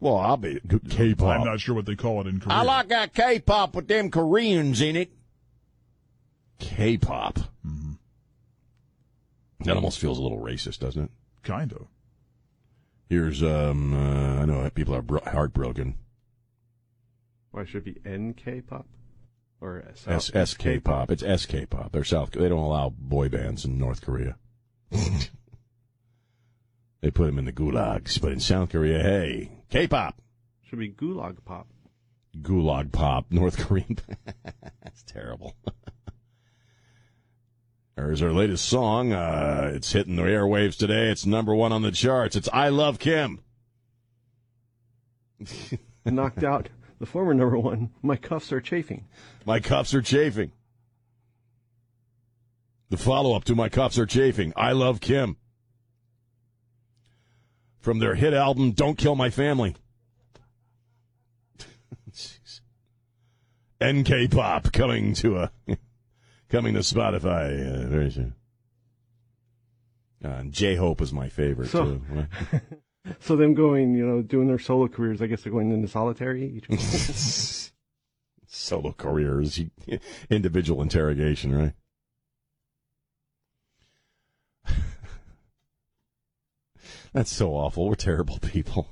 Well, 0.00 0.16
I'll 0.16 0.36
be 0.36 0.60
K-pop. 0.90 1.40
I'm 1.40 1.44
not 1.46 1.60
sure 1.60 1.76
what 1.76 1.86
they 1.86 1.94
call 1.94 2.20
it 2.20 2.26
in 2.26 2.40
Korea. 2.40 2.56
I 2.58 2.62
like 2.62 2.88
that 2.88 3.14
K-pop 3.14 3.76
with 3.76 3.86
them 3.86 4.10
Koreans 4.10 4.80
in 4.80 4.96
it. 4.96 5.12
K-pop. 6.58 7.38
Mm-hmm. 7.64 7.92
That 9.60 9.76
almost 9.76 10.00
feels 10.00 10.18
a 10.18 10.22
little 10.22 10.40
racist, 10.40 10.80
doesn't 10.80 11.04
it? 11.04 11.10
Kind 11.44 11.72
of. 11.72 11.86
Here's 13.08 13.42
um, 13.44 13.94
uh, 13.94 14.42
I 14.42 14.44
know 14.44 14.68
people 14.70 14.94
are 14.94 15.02
bro- 15.02 15.20
heartbroken. 15.24 15.96
Why 17.52 17.64
should 17.64 17.86
it 17.86 18.02
be 18.02 18.10
NK 18.10 18.66
pop 18.66 18.86
or 19.62 19.84
S 20.06 20.30
SK 20.34 20.82
pop. 20.84 21.10
It's 21.10 21.22
SK 21.42 21.70
pop. 21.70 21.92
They're 21.92 22.04
South. 22.04 22.32
They 22.32 22.48
don't 22.48 22.58
allow 22.58 22.90
boy 22.90 23.28
bands 23.28 23.64
in 23.64 23.78
North 23.78 24.02
Korea. 24.02 24.36
they 27.00 27.10
put 27.10 27.26
them 27.26 27.38
in 27.38 27.44
the 27.44 27.52
gulags, 27.52 28.20
but 28.20 28.32
in 28.32 28.40
South 28.40 28.70
Korea, 28.70 29.02
hey, 29.02 29.52
K-pop, 29.70 30.20
Should 30.68 30.80
be 30.80 30.90
Gulag 30.90 31.36
pop. 31.44 31.68
gulag 32.36 32.92
pop, 32.92 33.26
North 33.30 33.56
Korean. 33.56 33.98
That's 34.82 35.02
terrible. 35.04 35.56
There's 37.96 38.22
our 38.22 38.32
latest 38.32 38.66
song. 38.66 39.12
Uh, 39.12 39.70
it's 39.74 39.92
hitting 39.92 40.16
the 40.16 40.22
airwaves 40.22 40.76
today. 40.76 41.10
It's 41.10 41.24
number 41.24 41.54
one 41.54 41.72
on 41.72 41.82
the 41.82 41.92
charts. 41.92 42.34
It's 42.36 42.48
"I 42.52 42.68
Love 42.70 42.98
Kim." 42.98 43.40
Knocked 46.04 46.42
out 46.42 46.68
the 47.02 47.06
former 47.06 47.34
number 47.34 47.58
one. 47.58 47.90
My 48.00 48.14
cuffs 48.14 48.52
are 48.52 48.60
chafing. 48.60 49.06
My 49.44 49.58
cuffs 49.58 49.92
are 49.92 50.00
chafing. 50.02 50.52
The 52.90 52.96
follow 52.96 53.34
up 53.34 53.42
to 53.44 53.56
My 53.56 53.68
Cuffs 53.68 53.98
Are 53.98 54.06
Chafing. 54.06 54.52
I 54.54 54.70
Love 54.70 55.00
Kim. 55.00 55.36
from 57.80 57.98
their 57.98 58.14
hit 58.14 58.32
album 58.34 58.70
"Don't 58.70 58.96
Kill 58.96 59.16
My 59.16 59.30
Family." 59.30 59.74
NK 63.84 64.30
Pop 64.30 64.70
coming 64.72 65.12
to 65.14 65.38
a 65.38 65.50
coming 66.48 66.74
to 66.74 66.80
Spotify 66.80 67.84
uh, 67.84 67.88
very 67.88 68.12
soon. 68.12 68.34
Uh, 70.24 70.28
and 70.28 70.52
J 70.52 70.76
Hope 70.76 71.00
is 71.00 71.12
my 71.12 71.28
favorite 71.28 71.68
So- 71.70 71.96
too. 71.96 72.26
So 73.20 73.36
them 73.36 73.54
going, 73.54 73.94
you 73.94 74.06
know, 74.06 74.22
doing 74.22 74.46
their 74.46 74.58
solo 74.58 74.88
careers, 74.88 75.20
I 75.20 75.26
guess 75.26 75.42
they're 75.42 75.52
going 75.52 75.72
into 75.72 75.88
solitary. 75.88 76.62
Solo 78.46 78.92
careers, 78.92 79.60
individual 80.30 80.82
interrogation, 80.82 81.54
right? 81.54 81.72
That's 87.12 87.30
so 87.30 87.50
awful. 87.54 87.88
We're 87.88 87.94
terrible 87.94 88.38
people. 88.38 88.88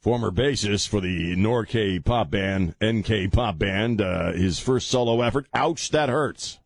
Former 0.00 0.30
bassist 0.30 0.88
for 0.88 1.00
the 1.00 1.34
Nork 1.34 1.74
pop 2.04 2.30
band, 2.30 2.76
NK 2.84 3.32
pop 3.32 3.58
band, 3.58 4.00
uh, 4.00 4.32
his 4.32 4.60
first 4.60 4.88
solo 4.88 5.22
effort. 5.22 5.48
Ouch, 5.52 5.90
that 5.90 6.08
hurts. 6.08 6.60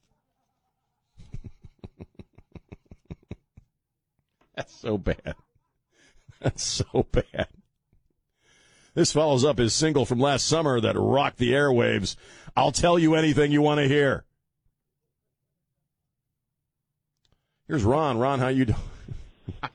That's 4.61 4.75
so 4.75 4.99
bad. 4.99 5.35
That's 6.43 6.63
so 6.63 7.07
bad. 7.11 7.49
This 8.95 9.11
follows 9.11 9.43
up 9.43 9.57
his 9.57 9.73
single 9.73 10.05
from 10.05 10.21
last 10.21 10.47
summer 10.47 10.79
that 10.83 10.97
rocked 10.99 11.39
the 11.39 11.53
airwaves. 11.53 12.15
I'll 12.55 12.71
tell 12.71 12.99
you 12.99 13.15
anything 13.15 13.53
you 13.53 13.63
want 13.63 13.79
to 13.81 13.89
hear. 13.89 14.25
Here's 17.69 17.85
Ron. 17.85 18.19
Ron, 18.19 18.39
how 18.39 18.49
you 18.49 18.67
doing? 18.67 18.79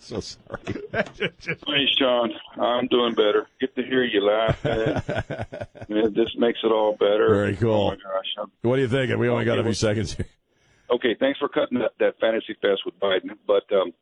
so 0.00 0.18
sorry. 0.18 0.58
Hey, 0.92 1.86
Sean. 1.96 2.32
I'm 2.60 2.88
doing 2.88 3.14
better. 3.14 3.46
Get 3.60 3.76
to 3.76 3.84
hear 3.84 4.02
you 4.02 4.22
laugh. 4.26 4.64
Man, 5.88 6.12
this 6.14 6.34
makes 6.36 6.58
it 6.64 6.72
all 6.72 6.96
better. 6.96 7.28
Very 7.32 7.54
cool. 7.54 7.74
Oh, 7.74 7.90
my 7.90 7.94
gosh. 7.94 8.34
I'm- 8.38 8.50
What 8.62 8.74
do 8.76 8.82
you 8.82 8.88
think? 8.88 9.16
We 9.16 9.28
only 9.28 9.44
got 9.44 9.60
a 9.60 9.62
few 9.62 9.72
seconds 9.74 10.14
here. 10.14 10.26
Okay, 10.92 11.16
thanks 11.18 11.38
for 11.38 11.48
cutting 11.48 11.78
that, 11.78 11.92
that 12.00 12.20
fantasy 12.20 12.54
fest 12.60 12.82
with 12.84 12.98
Biden. 13.00 13.30
But 13.46 13.64
um, 13.72 13.92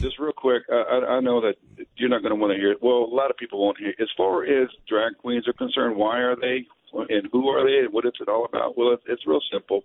just 0.00 0.18
real 0.18 0.32
quick, 0.32 0.64
I, 0.68 1.18
I 1.18 1.20
know 1.20 1.40
that 1.40 1.54
you're 1.96 2.08
not 2.08 2.22
going 2.22 2.34
to 2.34 2.40
want 2.40 2.52
to 2.52 2.58
hear 2.58 2.72
it. 2.72 2.82
Well, 2.82 3.04
a 3.04 3.14
lot 3.14 3.30
of 3.30 3.36
people 3.36 3.62
won't 3.64 3.78
hear 3.78 3.90
it. 3.90 4.02
As 4.02 4.08
far 4.16 4.42
as 4.44 4.68
drag 4.88 5.16
queens 5.18 5.46
are 5.46 5.52
concerned, 5.52 5.96
why 5.96 6.18
are 6.18 6.34
they 6.34 6.66
and 6.92 7.28
who 7.30 7.48
are 7.48 7.64
they 7.64 7.84
and 7.84 7.92
what 7.92 8.04
is 8.04 8.12
it 8.20 8.28
all 8.28 8.44
about? 8.44 8.76
Well, 8.76 8.92
it's, 8.92 9.02
it's 9.06 9.26
real 9.28 9.40
simple. 9.52 9.84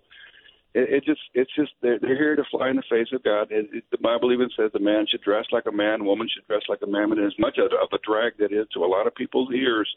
It, 0.74 0.90
it 0.90 1.04
just 1.04 1.20
it's 1.34 1.54
just 1.54 1.70
they're, 1.82 2.00
they're 2.00 2.16
here 2.16 2.34
to 2.34 2.42
fly 2.50 2.68
in 2.68 2.76
the 2.76 2.82
face 2.90 3.08
of 3.12 3.22
God. 3.22 3.52
It, 3.52 3.68
it, 3.72 3.84
the 3.92 3.98
Bible 3.98 4.32
even 4.32 4.50
says 4.56 4.72
the 4.72 4.80
man 4.80 5.06
should 5.08 5.22
dress 5.22 5.46
like 5.52 5.66
a 5.66 5.72
man, 5.72 6.04
woman 6.04 6.28
should 6.28 6.48
dress 6.48 6.62
like 6.68 6.80
a 6.82 6.90
man. 6.90 7.12
And 7.12 7.24
as 7.24 7.38
much 7.38 7.58
of 7.58 7.66
of 7.66 7.88
a 7.92 8.02
drag 8.04 8.38
that 8.38 8.52
is 8.52 8.66
to 8.74 8.84
a 8.84 8.90
lot 8.90 9.06
of 9.06 9.14
people's 9.14 9.54
ears, 9.54 9.88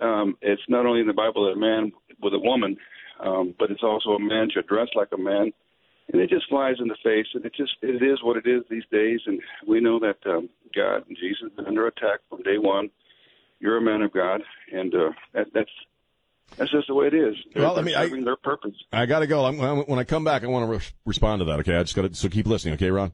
um, 0.00 0.36
it's 0.40 0.62
not 0.68 0.86
only 0.86 1.00
in 1.00 1.08
the 1.08 1.12
Bible 1.12 1.46
that 1.46 1.58
a 1.58 1.60
man 1.60 1.90
with 2.22 2.34
a 2.34 2.38
woman, 2.38 2.76
um, 3.18 3.54
but 3.58 3.72
it's 3.72 3.82
also 3.82 4.10
a 4.10 4.20
man 4.20 4.48
should 4.52 4.68
dress 4.68 4.88
like 4.94 5.08
a 5.12 5.18
man 5.18 5.52
and 6.12 6.20
it 6.20 6.30
just 6.30 6.48
flies 6.48 6.76
in 6.80 6.88
the 6.88 6.96
face 7.02 7.26
and 7.34 7.44
it 7.44 7.54
just 7.54 7.72
it 7.82 8.02
is 8.02 8.22
what 8.22 8.36
it 8.36 8.46
is 8.46 8.62
these 8.70 8.84
days 8.90 9.20
and 9.26 9.40
we 9.66 9.80
know 9.80 9.98
that 9.98 10.16
um 10.26 10.48
god 10.74 11.04
and 11.08 11.16
jesus 11.16 11.42
have 11.42 11.56
been 11.56 11.66
under 11.66 11.86
attack 11.86 12.20
from 12.28 12.42
day 12.42 12.58
one 12.58 12.90
you're 13.60 13.76
a 13.76 13.80
man 13.80 14.02
of 14.02 14.12
god 14.12 14.40
and 14.72 14.94
uh 14.94 15.10
that, 15.34 15.46
that's 15.54 15.70
that's 16.56 16.70
just 16.72 16.88
the 16.88 16.94
way 16.94 17.06
it 17.06 17.14
is 17.14 17.36
They're- 17.54 17.62
Well, 17.62 17.78
I 17.78 17.82
mean, 17.82 17.94
I- 17.94 18.08
their 18.08 18.34
purpose 18.36 18.74
I 18.92 19.06
got 19.06 19.20
to 19.20 19.26
go. 19.28 19.44
I'm, 19.44 19.60
I'm- 19.60 19.84
when 19.86 20.00
I 20.00 20.04
come 20.04 20.24
back, 20.24 20.42
I 20.42 20.48
want 20.48 20.66
to 20.68 20.76
re- 20.78 20.84
respond 21.06 21.38
to 21.40 21.44
that. 21.44 21.60
Okay, 21.60 21.76
I 21.76 21.82
just 21.84 21.94
got 21.94 22.02
to. 22.02 22.12
So 22.14 22.28
keep 22.28 22.46
listening. 22.48 22.74
Okay, 22.74 22.90
Ron. 22.90 23.12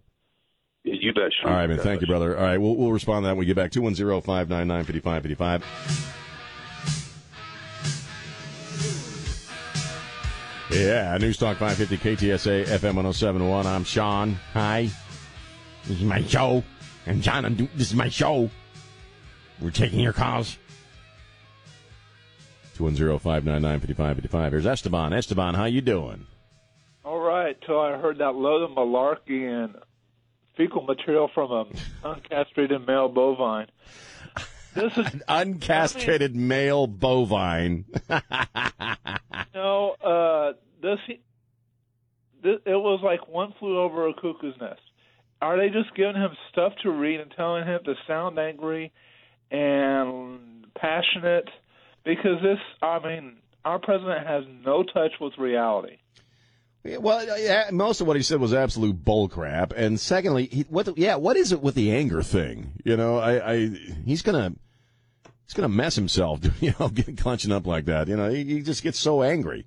you 0.85 1.13
bet 1.13 1.25
Sean. 1.43 1.51
All 1.53 1.57
right, 1.59 1.67
man. 1.69 1.79
Thank 1.79 2.01
you, 2.01 2.07
brother. 2.07 2.35
All 2.35 2.43
right, 2.43 2.57
we'll 2.59 2.75
we'll 2.77 2.93
respond 2.93 3.25
to 3.25 3.27
that 3.27 3.33
when 3.33 3.41
we 3.41 3.45
get 3.47 3.57
back. 3.57 3.73
Two 3.73 3.83
one 3.83 3.95
zero 3.95 4.23
five 4.23 4.49
nine 4.49 4.67
nine 4.69 4.85
fifty 4.85 5.01
five 5.01 5.21
fifty 5.23 5.35
five. 5.35 5.63
Yeah, 10.79 11.17
News 11.19 11.39
Talk 11.39 11.57
550 11.57 11.97
KTSA 11.97 12.65
FM 12.67 12.97
1071. 12.97 13.67
I'm 13.67 13.85
Sean. 13.85 14.37
Hi. 14.53 14.91
This 15.87 15.97
is 15.99 16.03
my 16.05 16.23
show. 16.23 16.63
I'm 17.07 17.23
John. 17.23 17.47
I'm 17.47 17.55
do- 17.55 17.69
this 17.75 17.89
is 17.89 17.95
my 17.95 18.11
show. 18.11 18.51
We're 19.61 19.71
taking 19.71 20.01
your 20.01 20.13
calls. 20.13 20.59
210-599-5555. 22.77 24.51
Here's 24.51 24.67
Esteban. 24.67 25.15
Esteban, 25.15 25.55
how 25.55 25.65
you 25.65 25.81
doing? 25.81 26.27
All 27.07 27.21
right, 27.21 27.57
till 27.65 27.81
I 27.81 27.97
heard 27.97 28.19
that 28.19 28.35
load 28.35 28.63
of 28.63 28.71
malarkey 28.77 29.49
and 29.49 29.77
fecal 30.59 30.83
material 30.83 31.31
from 31.33 31.53
a 31.53 31.65
uncastrated 32.05 32.87
male 32.87 33.09
bovine. 33.09 33.69
This 34.75 34.93
is 34.99 35.07
Uncastrated 35.27 36.35
male 36.35 36.87
bovine. 36.87 37.87
no, 39.55 39.93
uh, 40.05 40.53
this, 40.87 41.17
this 42.43 42.59
it 42.65 42.77
was 42.77 43.01
like 43.03 43.29
one 43.29 43.53
flew 43.59 43.79
over 43.81 44.09
a 44.09 44.15
cuckoo's 44.15 44.55
nest. 44.61 44.81
Are 45.43 45.59
they 45.59 45.69
just 45.69 45.95
giving 45.95 46.15
him 46.15 46.31
stuff 46.51 46.73
to 46.83 46.91
read 46.91 47.21
and 47.21 47.31
telling 47.37 47.67
him 47.67 47.81
to 47.85 47.95
sound 48.07 48.39
angry 48.39 48.93
and 49.51 50.67
passionate? 50.75 51.49
Because 52.05 52.41
this, 52.43 52.59
I 52.81 53.01
mean, 53.01 53.37
our 53.65 53.79
president 53.79 54.27
has 54.27 54.45
no 54.65 54.83
touch 54.83 55.13
with 55.21 55.37
reality. 55.39 55.99
Well, 56.85 57.27
most 57.73 58.01
of 58.01 58.07
what 58.07 58.17
he 58.17 58.23
said 58.23 58.41
was 58.41 58.55
absolute 58.55 59.05
bullcrap. 59.05 59.73
And 59.77 59.99
secondly, 59.99 60.47
he, 60.47 60.63
what? 60.69 60.87
The, 60.87 60.95
yeah, 60.97 61.17
what 61.17 61.37
is 61.37 61.51
it 61.51 61.61
with 61.61 61.75
the 61.75 61.93
anger 61.93 62.23
thing? 62.23 62.75
You 62.85 62.97
know, 62.97 63.19
I, 63.19 63.55
I 63.55 63.71
he's 64.05 64.23
gonna 64.23 64.55
he's 65.45 65.55
gonna 65.55 65.69
mess 65.69 65.97
himself. 65.97 66.41
You 66.61 66.75
know, 66.79 66.89
get 66.89 67.19
clenching 67.19 67.51
up 67.51 67.67
like 67.67 67.87
that. 67.87 68.07
You 68.07 68.17
know, 68.17 68.31
he, 68.31 68.45
he 68.45 68.63
just 68.63 68.85
gets 68.85 69.01
so 69.01 69.25
angry. 69.25 69.67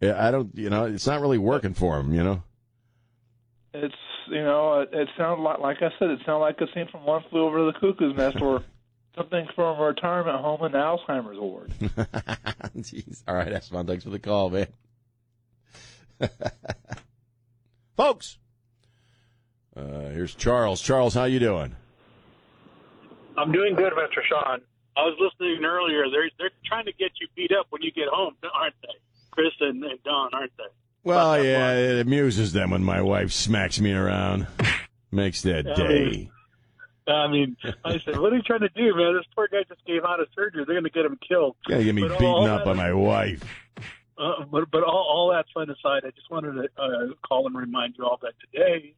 Yeah, 0.00 0.26
I 0.26 0.30
don't. 0.30 0.54
You 0.54 0.70
know, 0.70 0.84
it's 0.84 1.06
not 1.06 1.20
really 1.20 1.38
working 1.38 1.74
for 1.74 1.98
him. 1.98 2.12
You 2.12 2.22
know. 2.22 2.42
It's 3.74 3.94
you 4.28 4.42
know 4.42 4.80
it, 4.80 4.90
it 4.92 5.08
sounded 5.16 5.42
like 5.42 5.58
like 5.58 5.76
I 5.78 5.90
said 5.98 6.10
it 6.10 6.20
sounds 6.24 6.40
like 6.40 6.60
a 6.60 6.72
scene 6.72 6.88
from 6.90 7.04
One 7.04 7.22
Flew 7.30 7.44
Over 7.44 7.66
the 7.66 7.78
Cuckoo's 7.78 8.16
Nest 8.16 8.40
or 8.40 8.62
something 9.16 9.46
from 9.54 9.78
a 9.78 9.84
retirement 9.84 10.40
home 10.40 10.64
in 10.64 10.72
the 10.72 10.78
Alzheimer's 10.78 11.38
ward. 11.38 11.72
Jeez. 12.78 13.22
All 13.26 13.34
right, 13.34 13.52
Esteban, 13.52 13.86
thanks 13.86 14.04
for 14.04 14.10
the 14.10 14.18
call, 14.18 14.50
man. 14.50 14.68
Folks, 17.96 18.38
uh, 19.76 20.10
here's 20.10 20.34
Charles. 20.34 20.80
Charles, 20.80 21.14
how 21.14 21.24
you 21.24 21.38
doing? 21.38 21.74
I'm 23.36 23.52
doing 23.52 23.74
good, 23.74 23.92
Mr. 23.92 24.22
Sean. 24.28 24.60
I 24.96 25.02
was 25.02 25.16
listening 25.20 25.64
earlier. 25.64 26.10
They're 26.10 26.30
they're 26.38 26.50
trying 26.66 26.86
to 26.86 26.92
get 26.92 27.12
you 27.20 27.28
beat 27.36 27.52
up 27.52 27.66
when 27.70 27.82
you 27.82 27.92
get 27.92 28.08
home, 28.08 28.34
aren't 28.54 28.74
they? 28.82 28.88
Chris 29.38 29.52
and, 29.60 29.84
and 29.84 30.02
Don, 30.02 30.30
aren't 30.32 30.50
they? 30.56 30.64
Well, 31.04 31.42
yeah, 31.44 31.74
it 31.74 32.00
amuses 32.00 32.52
them 32.52 32.70
when 32.72 32.82
my 32.82 33.00
wife 33.00 33.30
smacks 33.30 33.78
me 33.80 33.92
around. 33.92 34.48
Makes 35.12 35.42
their 35.42 35.62
Yeah, 35.64 35.72
I 35.72 35.76
day. 35.76 36.04
mean- 36.10 36.30
I 37.06 37.26
mean, 37.28 37.56
I 37.86 37.98
said, 38.00 38.18
"What 38.18 38.32
are 38.34 38.36
you 38.36 38.42
trying 38.42 38.60
to 38.60 38.68
do, 38.70 38.94
man? 38.94 39.14
This 39.14 39.24
poor 39.34 39.48
guy 39.50 39.62
just 39.66 39.82
came 39.86 40.04
out 40.04 40.20
of 40.20 40.26
surgery. 40.34 40.64
They're 40.66 40.74
going 40.74 40.84
to 40.84 40.90
get 40.90 41.06
him 41.06 41.18
killed." 41.26 41.56
Gonna 41.66 41.82
get 41.84 41.94
me 41.94 42.02
But 42.02 42.18
beaten 42.18 42.44
up 42.48 42.66
by 42.66 42.74
my 42.74 42.92
wife. 42.92 43.42
Uh, 44.18 44.44
but 44.50 44.70
but 44.70 44.82
all, 44.82 45.06
all 45.08 45.30
that 45.32 45.46
fun 45.54 45.70
aside, 45.70 46.02
I 46.04 46.10
just 46.10 46.30
wanted 46.30 46.52
to 46.54 46.68
uh, 46.82 47.14
call 47.26 47.46
and 47.46 47.56
remind 47.56 47.94
you 47.96 48.04
all 48.04 48.18
that 48.20 48.34
today 48.52 48.92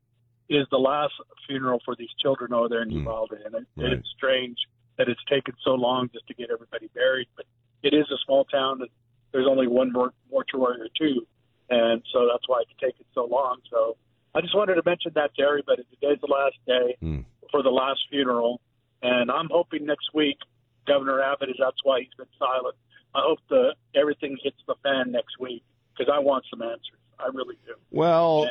is 0.48 0.66
the 0.72 0.78
last 0.78 1.12
funeral 1.46 1.80
for 1.84 1.94
these 1.94 2.08
children 2.20 2.52
over 2.52 2.68
there 2.68 2.82
in 2.82 2.90
Uvalde, 2.90 3.30
and 3.44 3.54
it, 3.54 3.66
Right. 3.76 3.92
it's 3.92 4.08
strange 4.16 4.56
that 4.96 5.08
it's 5.08 5.22
taken 5.30 5.54
so 5.62 5.74
long 5.74 6.08
just 6.12 6.26
to 6.26 6.34
get 6.34 6.50
everybody 6.50 6.88
buried. 6.92 7.28
But 7.36 7.44
it 7.84 7.94
is 7.94 8.10
a 8.10 8.16
small 8.24 8.44
town, 8.46 8.80
and 8.80 8.90
there's 9.32 9.46
only 9.48 9.66
one 9.66 9.92
mor- 9.92 10.12
mortuary 10.30 10.80
or 10.80 10.88
two, 10.98 11.26
and 11.70 12.02
so 12.12 12.28
that's 12.30 12.48
why 12.48 12.62
it's 12.62 12.80
taken 12.80 13.04
so 13.14 13.26
long. 13.26 13.58
So 13.70 13.96
I 14.34 14.40
just 14.40 14.54
wanted 14.54 14.74
to 14.76 14.82
mention 14.84 15.12
that 15.14 15.34
to 15.36 15.42
everybody. 15.42 15.82
Today's 16.00 16.18
the 16.20 16.32
last 16.32 16.56
day 16.66 16.96
Hmm. 17.00 17.20
for 17.50 17.62
the 17.62 17.70
last 17.70 18.00
funeral, 18.10 18.60
and 19.02 19.30
I'm 19.30 19.48
hoping 19.50 19.86
next 19.86 20.10
week 20.14 20.38
Governor 20.86 21.20
Abbott 21.20 21.50
is. 21.50 21.56
That's 21.58 21.82
why 21.84 22.00
he's 22.00 22.14
been 22.16 22.26
silent. 22.38 22.74
I 23.14 23.20
hope 23.24 23.38
the 23.48 23.74
everything 23.94 24.36
hits 24.42 24.56
the 24.66 24.74
fan 24.82 25.12
next 25.12 25.38
week 25.40 25.62
because 25.96 26.12
I 26.14 26.18
want 26.20 26.44
some 26.50 26.62
answers. 26.62 26.98
I 27.18 27.26
really 27.34 27.56
do. 27.66 27.74
Well, 27.90 28.48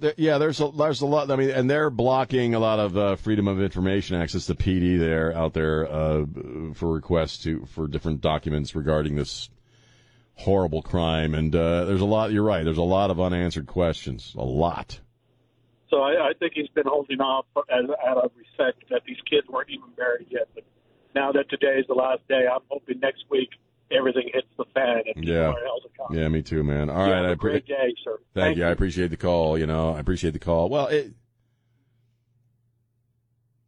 th- 0.00 0.14
yeah, 0.18 0.38
there's 0.38 0.60
a 0.60 0.70
there's 0.70 1.00
a 1.00 1.06
lot. 1.06 1.30
I 1.30 1.36
mean, 1.36 1.50
and 1.50 1.68
they're 1.68 1.90
blocking 1.90 2.54
a 2.54 2.58
lot 2.58 2.78
of 2.78 2.96
uh, 2.96 3.16
freedom 3.16 3.48
of 3.48 3.60
information 3.60 4.16
access. 4.16 4.46
The 4.46 4.54
PD 4.54 4.98
there 4.98 5.34
out 5.34 5.54
there 5.54 5.90
uh, 5.90 6.24
for 6.74 6.92
requests 6.92 7.42
to 7.44 7.64
for 7.66 7.88
different 7.88 8.20
documents 8.20 8.74
regarding 8.74 9.16
this 9.16 9.48
horrible 10.36 10.82
crime. 10.82 11.34
And 11.34 11.54
uh, 11.54 11.84
there's 11.86 12.00
a 12.00 12.04
lot. 12.06 12.30
You're 12.32 12.42
right. 12.44 12.64
There's 12.64 12.78
a 12.78 12.82
lot 12.82 13.10
of 13.10 13.20
unanswered 13.20 13.66
questions. 13.66 14.34
A 14.38 14.44
lot. 14.44 15.00
So 15.90 15.98
I, 16.02 16.30
I 16.30 16.32
think 16.38 16.52
he's 16.54 16.68
been 16.68 16.86
holding 16.86 17.20
off 17.20 17.46
as, 17.70 17.84
out 18.06 18.18
of 18.18 18.30
respect 18.36 18.84
that 18.90 19.02
these 19.06 19.18
kids 19.30 19.46
weren't 19.48 19.70
even 19.70 19.88
buried 19.96 20.26
yet. 20.30 20.48
But 20.54 20.64
now 21.14 21.32
that 21.32 21.48
today 21.48 21.78
is 21.78 21.86
the 21.86 21.94
last 21.94 22.26
day, 22.28 22.44
I'm 22.52 22.60
hoping 22.68 22.98
next 23.00 23.24
week 23.30 23.50
everything 23.90 24.28
hits 24.34 24.48
the 24.58 24.64
fan 24.74 25.02
and 25.14 25.24
Yeah. 25.24 25.34
are 25.50 25.52
held 25.64 25.82
accountable. 25.84 25.90
talking. 25.96 26.18
Yeah, 26.18 26.28
me 26.28 26.42
too, 26.42 26.64
man. 26.64 26.90
All 26.90 27.06
You 27.06 27.12
right, 27.12 27.20
have 27.22 27.30
I 27.30 27.32
a 27.32 27.36
great 27.36 27.66
day, 27.66 27.94
sir. 28.02 28.16
Thank, 28.34 28.34
Thank 28.34 28.56
you. 28.58 28.64
I 28.64 28.70
appreciate 28.70 29.08
the 29.10 29.16
call. 29.16 29.56
You 29.56 29.66
know, 29.66 29.94
I 29.94 30.00
appreciate 30.00 30.32
the 30.32 30.40
call. 30.40 30.68
Well, 30.68 30.88
it, 30.88 31.12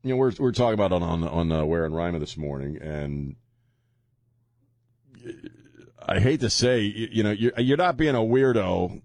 you 0.02 0.10
know, 0.10 0.16
we're 0.16 0.32
we're 0.40 0.52
talking 0.52 0.74
about 0.74 0.90
on 0.92 1.02
on 1.04 1.22
on 1.24 1.52
uh, 1.52 1.64
Ware 1.64 1.84
and 1.84 1.94
Rima 1.94 2.18
this 2.18 2.36
morning, 2.36 2.78
and 2.82 3.36
I 6.09 6.20
hate 6.20 6.40
to 6.40 6.50
say, 6.50 6.80
you, 6.80 7.09
you 7.12 7.22
know, 7.22 7.30
you're 7.30 7.52
you're 7.59 7.76
not 7.76 7.98
being 7.98 8.14
a 8.14 8.20
weirdo 8.20 9.02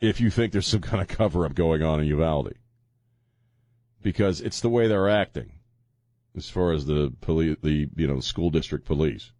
if 0.00 0.20
you 0.20 0.30
think 0.30 0.52
there's 0.52 0.68
some 0.68 0.80
kind 0.80 1.02
of 1.02 1.08
cover 1.08 1.44
up 1.44 1.54
going 1.54 1.82
on 1.82 2.00
in 2.00 2.06
Uvalde, 2.06 2.54
because 4.02 4.40
it's 4.40 4.60
the 4.60 4.68
way 4.68 4.86
they're 4.86 5.10
acting, 5.10 5.52
as 6.36 6.48
far 6.48 6.72
as 6.72 6.86
the 6.86 7.12
police, 7.20 7.56
the 7.62 7.88
you 7.96 8.06
know, 8.06 8.20
school 8.20 8.50
district 8.50 8.86
police. 8.86 9.32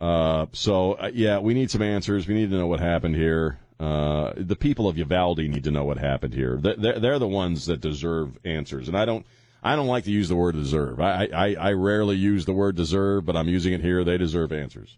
Uh, 0.00 0.46
so 0.52 0.94
uh, 0.94 1.10
yeah, 1.14 1.38
we 1.38 1.54
need 1.54 1.70
some 1.70 1.80
answers. 1.80 2.26
We 2.26 2.34
need 2.34 2.50
to 2.50 2.58
know 2.58 2.66
what 2.66 2.80
happened 2.80 3.14
here. 3.14 3.60
Uh, 3.78 4.32
the 4.36 4.56
people 4.56 4.88
of 4.88 4.98
Uvalde 4.98 5.38
need 5.38 5.64
to 5.64 5.70
know 5.70 5.84
what 5.84 5.98
happened 5.98 6.34
here. 6.34 6.58
They're, 6.60 6.98
they're 6.98 7.18
the 7.18 7.28
ones 7.28 7.66
that 7.66 7.80
deserve 7.80 8.38
answers, 8.44 8.88
and 8.88 8.98
I 8.98 9.04
don't. 9.04 9.24
I 9.66 9.74
don't 9.74 9.88
like 9.88 10.04
to 10.04 10.12
use 10.12 10.28
the 10.28 10.36
word 10.36 10.54
deserve. 10.54 11.00
I, 11.00 11.28
I, 11.34 11.54
I 11.54 11.72
rarely 11.72 12.14
use 12.14 12.44
the 12.44 12.52
word 12.52 12.76
deserve, 12.76 13.24
but 13.24 13.36
I'm 13.36 13.48
using 13.48 13.72
it 13.72 13.80
here. 13.80 14.04
They 14.04 14.16
deserve 14.16 14.52
answers 14.52 14.96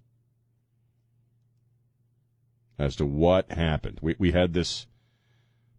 as 2.78 2.94
to 2.96 3.06
what 3.06 3.50
happened. 3.50 3.98
We 4.02 4.14
we 4.18 4.32
had 4.32 4.52
this 4.52 4.86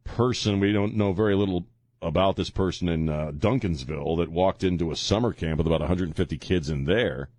person. 0.03 0.59
We 0.59 0.73
don't 0.73 0.95
know 0.95 1.13
very 1.13 1.35
little 1.35 1.67
about 2.01 2.35
this 2.35 2.49
person 2.49 2.89
in 2.89 3.09
uh, 3.09 3.31
Duncanville 3.31 4.17
that 4.17 4.31
walked 4.31 4.63
into 4.63 4.89
a 4.89 4.95
summer 4.95 5.33
camp 5.33 5.59
with 5.59 5.67
about 5.67 5.81
150 5.81 6.37
kids 6.39 6.71
in 6.71 6.85
there. 6.85 7.29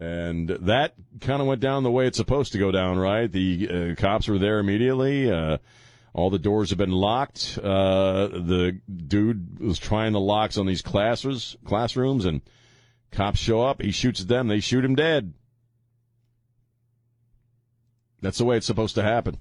And 0.00 0.48
that 0.48 0.94
kind 1.20 1.42
of 1.42 1.48
went 1.48 1.60
down 1.60 1.82
the 1.82 1.90
way 1.90 2.06
it's 2.06 2.16
supposed 2.16 2.52
to 2.52 2.58
go 2.58 2.70
down, 2.70 2.96
right? 2.96 3.30
The 3.30 3.68
uh, 3.68 4.00
cops 4.00 4.26
were 4.26 4.38
there 4.38 4.58
immediately. 4.58 5.30
Uh, 5.30 5.58
all 6.12 6.30
the 6.30 6.38
doors 6.38 6.70
have 6.70 6.78
been 6.78 6.90
locked. 6.90 7.58
Uh, 7.62 8.28
the 8.28 8.80
dude 8.88 9.60
was 9.60 9.78
trying 9.78 10.12
the 10.12 10.20
locks 10.20 10.56
on 10.58 10.66
these 10.66 10.82
classes, 10.82 11.56
classrooms, 11.64 12.24
and 12.24 12.40
cops 13.10 13.38
show 13.38 13.62
up. 13.62 13.82
He 13.82 13.90
shoots 13.90 14.24
them. 14.24 14.48
They 14.48 14.60
shoot 14.60 14.84
him 14.84 14.94
dead. 14.94 15.34
That's 18.20 18.38
the 18.38 18.44
way 18.44 18.56
it's 18.56 18.66
supposed 18.66 18.96
to 18.96 19.02
happen. 19.02 19.38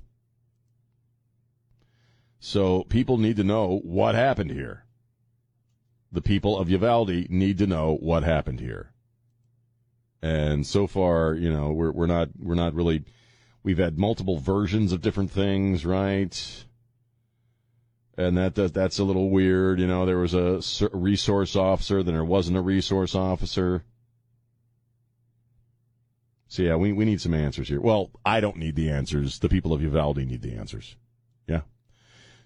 So 2.39 2.83
people 2.83 3.17
need 3.17 3.37
to 3.37 3.43
know 3.43 3.79
what 3.83 4.15
happened 4.15 4.51
here. 4.51 4.85
The 6.11 6.21
people 6.21 6.57
of 6.57 6.69
Uvalde 6.69 7.29
need 7.29 7.57
to 7.57 7.67
know 7.67 7.97
what 7.99 8.23
happened 8.23 8.59
here. 8.59 8.93
And 10.21 10.65
so 10.65 10.87
far, 10.87 11.33
you 11.33 11.51
know, 11.51 11.71
we're 11.71 11.91
we're 11.91 12.07
not 12.07 12.29
we're 12.39 12.55
not 12.55 12.73
really 12.73 13.03
we've 13.63 13.77
had 13.77 13.97
multiple 13.97 14.39
versions 14.39 14.91
of 14.91 15.01
different 15.01 15.31
things, 15.31 15.85
right? 15.85 16.65
And 18.17 18.37
that, 18.37 18.55
that 18.55 18.73
that's 18.73 18.99
a 18.99 19.03
little 19.03 19.29
weird, 19.29 19.79
you 19.79 19.87
know, 19.87 20.05
there 20.05 20.17
was 20.17 20.33
a 20.33 20.61
resource 20.91 21.55
officer, 21.55 22.01
then 22.01 22.15
there 22.15 22.25
wasn't 22.25 22.57
a 22.57 22.61
resource 22.61 23.13
officer. 23.13 23.83
So 26.47 26.63
yeah, 26.63 26.75
we 26.75 26.93
we 26.93 27.05
need 27.05 27.21
some 27.21 27.33
answers 27.33 27.67
here. 27.67 27.81
Well, 27.81 28.11
I 28.25 28.39
don't 28.39 28.57
need 28.57 28.75
the 28.75 28.89
answers. 28.89 29.39
The 29.39 29.49
people 29.49 29.73
of 29.73 29.81
Uvalde 29.81 30.17
need 30.17 30.41
the 30.41 30.55
answers. 30.55 30.95
Yeah. 31.45 31.61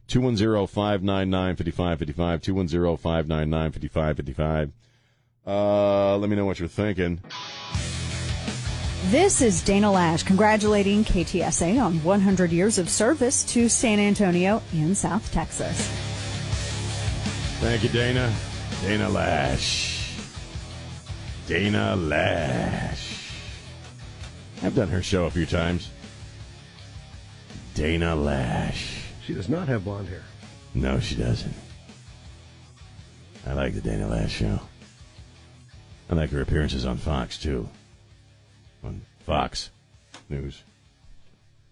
210-599-5555, 0.08 2.42
210-599-5555. 2.42 4.72
Uh, 5.46 6.18
let 6.18 6.30
me 6.30 6.36
know 6.36 6.46
what 6.46 6.60
you're 6.60 6.68
thinking. 6.68 7.22
This 9.06 9.42
is 9.42 9.64
Dana 9.64 9.88
Loesch 9.88 10.24
congratulating 10.24 11.04
KTSA 11.04 11.84
on 11.84 12.04
100 12.04 12.52
years 12.52 12.78
of 12.78 12.88
service 12.88 13.44
to 13.46 13.68
San 13.68 14.00
Antonio 14.00 14.62
and 14.74 14.96
South 14.96 15.32
Texas. 15.32 15.88
Thank 17.60 17.82
you, 17.82 17.90
Dana. 17.90 18.32
Dana 18.84 19.10
Loesch. 19.10 20.22
Dana 21.48 21.96
Loesch. 21.98 23.34
I've 24.62 24.76
done 24.76 24.90
her 24.90 25.02
show 25.02 25.26
a 25.26 25.32
few 25.32 25.48
times. 25.48 25.90
Dana 27.74 28.16
Loesch. 28.16 29.00
She 29.26 29.34
does 29.34 29.50
not 29.50 29.68
have 29.68 29.84
blonde 29.84 30.10
hair. 30.10 30.24
No, 30.76 31.00
she 31.00 31.16
doesn't. 31.16 31.56
I 33.48 33.54
like 33.54 33.74
the 33.74 33.82
Dana 33.82 34.08
Loesch 34.08 34.30
show. 34.30 34.60
I 36.08 36.14
like 36.14 36.30
her 36.30 36.42
appearances 36.42 36.86
on 36.86 36.98
Fox, 36.98 37.40
too. 37.40 37.68
Fox 39.32 39.72
News. 40.30 40.64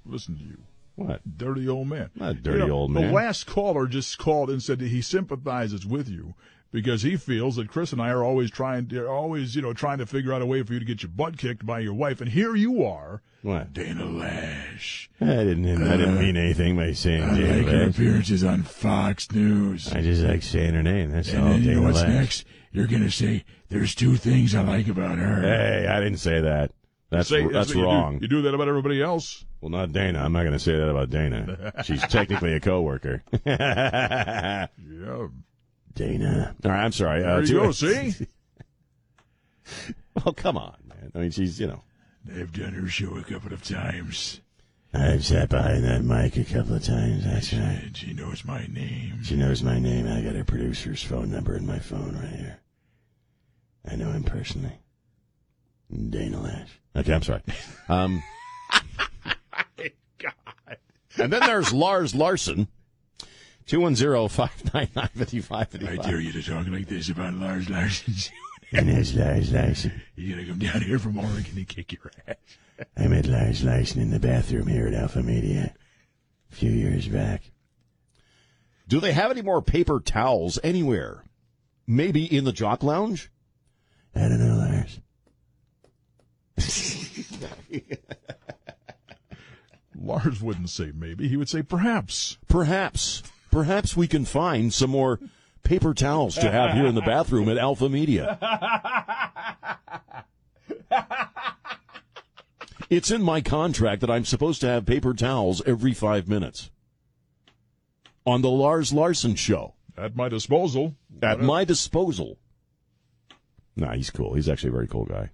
Listen 0.05 0.38
to 0.38 0.43
you. 0.43 0.57
What? 0.95 1.38
Dirty 1.38 1.68
old 1.68 1.88
man. 1.89 2.10
Not 2.16 2.32
a 2.32 2.34
dirty 2.36 2.60
You 2.60 2.68
know, 2.68 2.74
old 2.74 2.91
man. 2.91 3.07
The 3.07 3.14
last 3.14 3.47
caller 3.47 3.86
just 3.86 4.18
called 4.18 4.49
and 4.49 4.64
said 4.64 4.80
that 4.80 4.88
he 4.88 5.01
sympathizes 5.01 5.86
with 5.86 6.07
you 6.07 6.36
because 6.72 7.01
he 7.01 7.18
feels 7.18 7.57
that 7.57 7.68
Chris 7.70 7.91
and 7.91 8.01
I 8.01 8.10
are 8.12 8.24
always 8.24 8.49
trying 8.49 8.88
to, 8.89 9.07
always, 9.07 9.57
you 9.57 9.62
know, 9.62 9.74
trying 9.74 9.97
to 9.97 10.05
figure 10.05 10.32
out 10.34 10.41
a 10.41 10.45
way 10.45 10.64
for 10.64 10.72
you 10.72 10.80
to 10.80 10.86
get 10.86 11.03
your 11.03 11.12
butt 11.12 11.38
kicked 11.38 11.66
by 11.66 11.80
your 11.80 11.93
wife. 11.93 12.22
And 12.22 12.30
here 12.32 12.55
you 12.55 12.86
are. 12.86 13.22
What? 13.41 13.74
Dana 13.74 14.03
Loesch. 14.05 15.10
I 15.20 15.26
didn't. 15.26 15.66
I 15.84 15.97
didn't 15.97 16.18
uh, 16.18 16.22
mean 16.22 16.38
anything 16.38 16.78
by 16.78 16.93
saying 16.93 17.24
I 17.24 17.38
Dana 17.38 17.57
like 17.57 17.66
her 17.68 17.72
Loesch. 17.86 17.89
appearances 17.89 18.43
on 18.45 18.64
Fox 18.64 19.30
News. 19.34 19.91
I 19.91 20.01
just 20.01 20.22
like 20.24 20.43
saying 20.43 20.76
her 20.76 20.84
name. 20.84 21.12
That's 21.12 21.34
and 21.34 21.43
all. 21.43 21.49
then 21.49 21.64
you 21.64 21.76
know 21.76 21.82
what's 21.82 21.99
Loesch. 22.03 22.07
next? 22.07 22.45
You're 22.72 22.88
gonna 22.88 23.12
say 23.12 23.43
there's 23.70 23.95
two 23.95 24.16
things 24.16 24.55
I 24.55 24.62
like 24.62 24.88
about 24.88 25.18
her. 25.18 25.41
Hey, 25.41 25.88
I 25.89 25.99
didn't 25.99 26.20
say 26.20 26.39
that. 26.41 26.72
That's 27.10 27.30
Say- 27.30 27.47
that's 27.47 27.70
what 27.70 27.76
you 27.76 27.82
do. 27.82 27.88
wrong. 27.88 28.20
You 28.22 28.28
do 28.28 28.41
that 28.43 28.53
about 28.53 28.68
everybody 28.68 29.01
else. 29.01 29.43
Well, 29.62 29.70
not 29.70 29.91
Dana. 29.91 30.20
I'm 30.20 30.32
not 30.32 30.41
going 30.41 30.53
to 30.53 30.60
say 30.60 30.74
that 30.74 30.89
about 30.89 31.10
Dana. 31.10 31.74
She's 31.84 32.01
technically 32.01 32.53
a 32.53 32.60
coworker. 32.60 33.24
Yeah. 33.45 34.68
Dana. 35.95 36.55
All 36.64 36.72
right, 36.72 36.84
I'm 36.84 36.91
sorry. 36.91 37.22
There 37.22 37.32
uh, 37.32 37.41
you 37.41 37.53
go. 37.53 37.72
See, 37.74 38.28
oh, 40.26 40.32
come 40.32 40.57
on, 40.57 40.76
man. 40.88 41.12
I 41.14 41.18
mean, 41.20 41.32
she's 41.32 41.60
you 41.60 41.68
know. 41.68 41.82
they've 42.26 42.51
done 42.51 42.74
her 42.74 42.88
show 42.88 43.18
a 43.18 43.24
couple 43.24 43.53
of 43.53 43.64
times. 43.64 44.39
I've 44.93 45.26
sat 45.26 45.49
behind 45.49 45.84
that 45.84 46.03
mic 46.03 46.38
a 46.38 46.43
couple 46.43 46.76
of 46.76 46.84
times. 46.84 47.24
That's 47.26 47.53
right. 47.53 47.91
She 47.93 48.14
knows 48.14 48.43
my 48.45 48.66
name. 48.68 49.24
She 49.24 49.36
knows 49.36 49.62
my 49.62 49.78
name. 49.78 50.07
I 50.07 50.22
got 50.22 50.36
her 50.36 50.43
producer's 50.43 51.03
phone 51.03 51.32
number 51.32 51.55
in 51.55 51.66
my 51.66 51.80
phone 51.80 52.16
right 52.16 52.39
here. 52.39 52.60
I 53.89 53.95
know 53.95 54.12
him 54.12 54.24
personally. 54.24 54.80
Dana 55.92 56.38
Loesch. 56.38 56.70
Okay, 56.96 57.14
I'm 57.14 57.24
sorry. 57.24 57.42
Um, 57.88 58.24
and 61.18 61.34
then 61.34 61.42
there's 61.42 61.74
Lars 61.74 62.14
Larson. 62.16 62.68
210-599-5555. 63.68 65.88
I 65.88 65.98
dare 65.98 66.20
you 66.20 66.32
to 66.32 66.42
talk 66.42 66.66
like 66.68 66.88
this 66.88 67.10
about 67.10 67.36
Lars 67.36 67.70
Larson. 67.70 68.16
And 68.72 68.88
there's 68.88 69.16
Lars 69.16 69.52
Larson. 69.52 70.00
You're 70.16 70.38
gonna 70.38 70.48
come 70.48 70.60
down 70.60 70.82
here 70.82 71.00
from 71.00 71.18
Oregon 71.18 71.54
and 71.56 71.68
kick 71.68 71.92
your 71.92 72.12
ass. 72.28 72.36
I 72.96 73.08
met 73.08 73.26
Lars 73.26 73.64
Larson 73.64 74.00
in 74.00 74.12
the 74.12 74.20
bathroom 74.20 74.68
here 74.68 74.86
at 74.86 74.94
Alpha 74.94 75.24
Media 75.24 75.74
a 76.52 76.56
few 76.56 76.70
years 76.70 77.08
back. 77.08 77.50
Do 78.88 79.00
they 79.00 79.14
have 79.14 79.32
any 79.32 79.42
more 79.42 79.64
paper 79.64 80.00
towels 80.00 80.60
anywhere? 80.64 81.24
Maybe 81.88 82.26
in 82.26 82.44
the 82.44 82.52
Jock 82.52 82.84
Lounge? 82.84 83.32
I 84.16 84.22
don't 84.22 84.40
know, 84.40 84.59
Lars. 90.01 90.41
Wouldn't 90.41 90.70
say 90.70 90.91
maybe. 90.95 91.28
He 91.28 91.38
would 91.38 91.49
say 91.49 91.61
perhaps. 91.61 92.38
Perhaps. 92.47 93.24
Perhaps 93.51 93.97
we 93.97 94.07
can 94.07 94.26
find 94.26 94.74
some 94.74 94.91
more 94.91 95.20
paper 95.63 95.93
towels 95.93 96.36
to 96.36 96.51
have 96.51 96.74
here 96.74 96.86
in 96.86 96.95
the 96.95 97.01
bathroom 97.01 97.49
at 97.49 97.57
Alpha 97.57 97.89
Media. 97.89 98.38
It's 102.89 103.11
in 103.11 103.22
my 103.22 103.41
contract 103.41 104.01
that 104.01 104.09
I'm 104.09 104.26
supposed 104.26 104.61
to 104.61 104.67
have 104.67 104.86
paper 104.86 105.13
towels 105.13 105.61
every 105.65 105.93
five 105.93 106.28
minutes. 106.28 106.72
On 108.26 108.41
the 108.41 108.49
Lars 108.49 108.91
Larson 108.91 109.36
show. 109.36 109.76
At 109.95 110.15
my 110.15 110.28
disposal. 110.28 110.95
At 111.22 111.39
my 111.39 111.65
disposal. 111.65 112.39
Nah, 113.76 113.93
he's 113.93 114.09
cool. 114.09 114.34
He's 114.34 114.49
actually 114.49 114.70
a 114.70 114.74
very 114.74 114.88
cool 114.88 115.05
guy. 115.05 115.30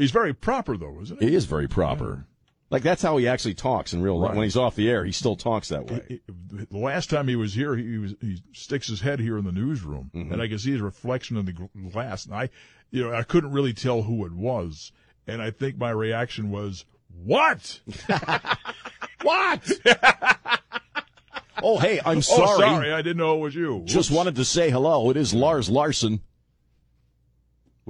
He's 0.00 0.10
very 0.10 0.32
proper 0.34 0.76
though, 0.76 0.98
isn't 1.02 1.20
he? 1.22 1.28
He 1.30 1.34
is 1.34 1.44
very 1.44 1.68
proper. 1.68 2.26
Like 2.70 2.82
that's 2.82 3.02
how 3.02 3.16
he 3.16 3.26
actually 3.28 3.54
talks 3.54 3.92
in 3.92 4.00
real 4.00 4.18
life. 4.18 4.28
Right. 4.30 4.36
When 4.38 4.44
he's 4.44 4.56
off 4.56 4.76
the 4.76 4.88
air, 4.88 5.04
he 5.04 5.10
still 5.12 5.34
talks 5.36 5.68
that 5.70 5.90
way. 5.90 6.02
He- 6.08 6.20
he- 6.58 6.64
the 6.70 6.78
last 6.78 7.10
time 7.10 7.26
he 7.28 7.34
was 7.36 7.52
here, 7.54 7.74
he 7.76 7.98
was 7.98 8.14
he 8.20 8.40
sticks 8.52 8.86
his 8.88 9.00
head 9.00 9.18
here 9.20 9.36
in 9.38 9.44
the 9.44 9.52
newsroom, 9.52 10.10
Mm-hmm. 10.14 10.32
and 10.32 10.40
I 10.42 10.48
can 10.48 10.58
see 10.58 10.70
his 10.72 10.80
reflection 10.80 11.36
in 11.36 11.46
the 11.46 11.68
glass. 11.90 12.26
And 12.26 12.34
I, 12.34 12.48
you 12.92 13.02
know, 13.02 13.12
I 13.14 13.22
couldn't 13.24 13.52
really 13.52 13.72
tell 13.72 14.02
who 14.02 14.24
it 14.24 14.32
was, 14.32 14.92
and 15.26 15.42
I 15.42 15.50
think 15.50 15.78
my 15.78 15.90
reaction 15.90 16.50
was, 16.50 16.84
"What? 17.24 17.80
what? 19.22 19.70
oh, 21.62 21.78
hey, 21.78 22.00
I'm 22.04 22.18
Oh, 22.18 22.20
sorry. 22.20 22.60
sorry, 22.60 22.92
I 22.92 23.02
didn't 23.02 23.18
know 23.18 23.36
it 23.36 23.40
was 23.40 23.54
you. 23.54 23.82
Just 23.84 24.10
Whoops. 24.10 24.16
wanted 24.16 24.36
to 24.36 24.44
say 24.44 24.70
hello. 24.70 25.10
It 25.10 25.16
is 25.16 25.34
Lars 25.34 25.68
Larson. 25.68 26.20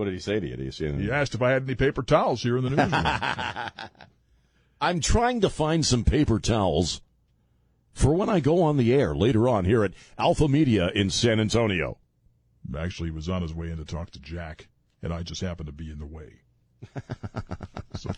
What 0.01 0.07
did 0.07 0.15
he 0.15 0.21
say 0.21 0.41
to 0.41 0.49
you? 0.49 0.57
You 0.57 0.73
see 0.73 0.87
anything? 0.87 1.03
He 1.05 1.11
asked 1.11 1.35
if 1.35 1.43
I 1.43 1.51
had 1.51 1.65
any 1.65 1.75
paper 1.75 2.03
towels 2.03 2.43
here 2.43 2.57
in 2.57 2.65
the 2.65 2.71
newsroom. 3.91 3.91
I'm 4.81 5.01
trying 5.01 5.43
to 5.43 5.51
find 5.51 5.85
some 5.85 6.05
paper 6.05 6.39
towels 6.41 7.03
for 7.93 8.15
when 8.15 8.31
I 8.31 8.41
go 8.41 8.63
on 8.63 8.79
the 8.79 8.95
air 8.95 9.15
later 9.15 9.47
on 9.47 9.67
here 9.67 9.85
at 9.85 9.93
Alpha 10.17 10.49
Media 10.49 10.89
in 10.95 11.11
San 11.11 11.39
Antonio. 11.39 11.99
Actually, 12.75 13.11
he 13.11 13.15
was 13.15 13.29
on 13.29 13.43
his 13.43 13.53
way 13.53 13.71
in 13.71 13.77
to 13.77 13.85
talk 13.85 14.11
to 14.13 14.21
Jack, 14.21 14.69
and 15.03 15.13
I 15.13 15.23
just 15.23 15.43
happened 15.43 15.67
to 15.67 15.73
be 15.73 15.91
in 15.91 15.99
the 15.99 16.07
way. 16.07 16.41
so 17.95 18.11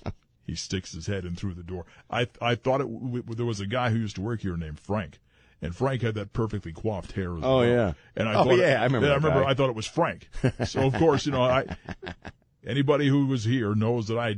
he 0.47 0.55
sticks 0.55 0.93
his 0.93 1.09
head 1.09 1.25
in 1.25 1.35
through 1.35 1.55
the 1.55 1.65
door. 1.65 1.85
I 2.09 2.29
I 2.41 2.55
thought 2.55 2.81
it 2.81 2.85
w- 2.85 3.25
there 3.27 3.45
was 3.45 3.59
a 3.59 3.67
guy 3.67 3.91
who 3.91 3.99
used 3.99 4.15
to 4.15 4.23
work 4.23 4.43
here 4.43 4.57
named 4.57 4.79
Frank, 4.79 5.19
and 5.63 5.75
Frank 5.75 6.03
had 6.03 6.15
that 6.17 6.33
perfectly 6.33 6.73
coiffed 6.73 7.13
hair. 7.13 7.33
As 7.37 7.41
Oh, 7.43 7.59
well. 7.61 7.67
yeah. 7.69 7.93
and 8.17 8.29
I 8.29 8.35
Oh, 8.35 8.45
thought 8.45 8.53
it- 8.55 8.59
yeah, 8.59 8.81
I 8.81 8.85
remember 8.85 9.11
I 9.11 9.15
remember 9.15 9.43
guy. 9.45 9.51
I 9.51 9.55
thought 9.55 9.71
it 9.71 9.77
was 9.77 9.87
Frank. 9.87 10.29
So 10.67 10.83
of 10.87 10.95
course, 10.95 11.25
you 11.25 11.33
know, 11.33 11.43
I 11.43 11.65
anybody 12.67 13.09
who 13.09 13.27
was 13.27 13.45
here 13.45 13.75
knows 13.75 14.09
that 14.09 14.19
I 14.19 14.37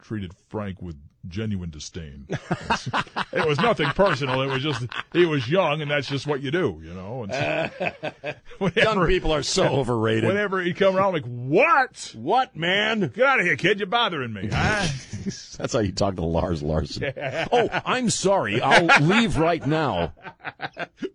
treated 0.00 0.32
Frank 0.48 0.80
with 0.82 0.96
genuine 1.28 1.70
disdain. 1.70 2.26
it 3.32 3.46
was 3.46 3.58
nothing 3.58 3.88
personal. 3.90 4.42
It 4.42 4.46
was 4.46 4.62
just 4.62 4.86
he 5.12 5.26
was 5.26 5.48
young, 5.48 5.80
and 5.80 5.90
that's 5.90 6.08
just 6.08 6.26
what 6.26 6.42
you 6.42 6.50
do, 6.50 6.80
you 6.84 6.94
know. 6.94 7.24
And 7.24 7.32
so, 7.32 8.70
Young 8.76 9.06
people 9.06 9.32
are 9.32 9.42
so 9.42 9.64
overrated. 9.64 10.24
Whenever 10.24 10.60
he 10.62 10.74
come 10.74 10.96
around, 10.96 11.08
I'm 11.08 11.22
like, 11.22 11.24
what? 11.24 12.14
What, 12.16 12.56
man? 12.56 13.12
Get 13.14 13.26
out 13.26 13.40
of 13.40 13.46
here, 13.46 13.56
kid! 13.56 13.78
You're 13.78 13.86
bothering 13.86 14.32
me. 14.32 14.48
Huh? 14.52 14.86
That's 15.58 15.72
how 15.72 15.80
you 15.80 15.92
talk 15.92 16.16
to 16.16 16.24
Lars 16.24 16.62
Larson. 16.62 17.12
oh, 17.52 17.68
I'm 17.84 18.10
sorry. 18.10 18.60
I'll 18.60 19.00
leave 19.00 19.36
right 19.36 19.64
now. 19.66 20.14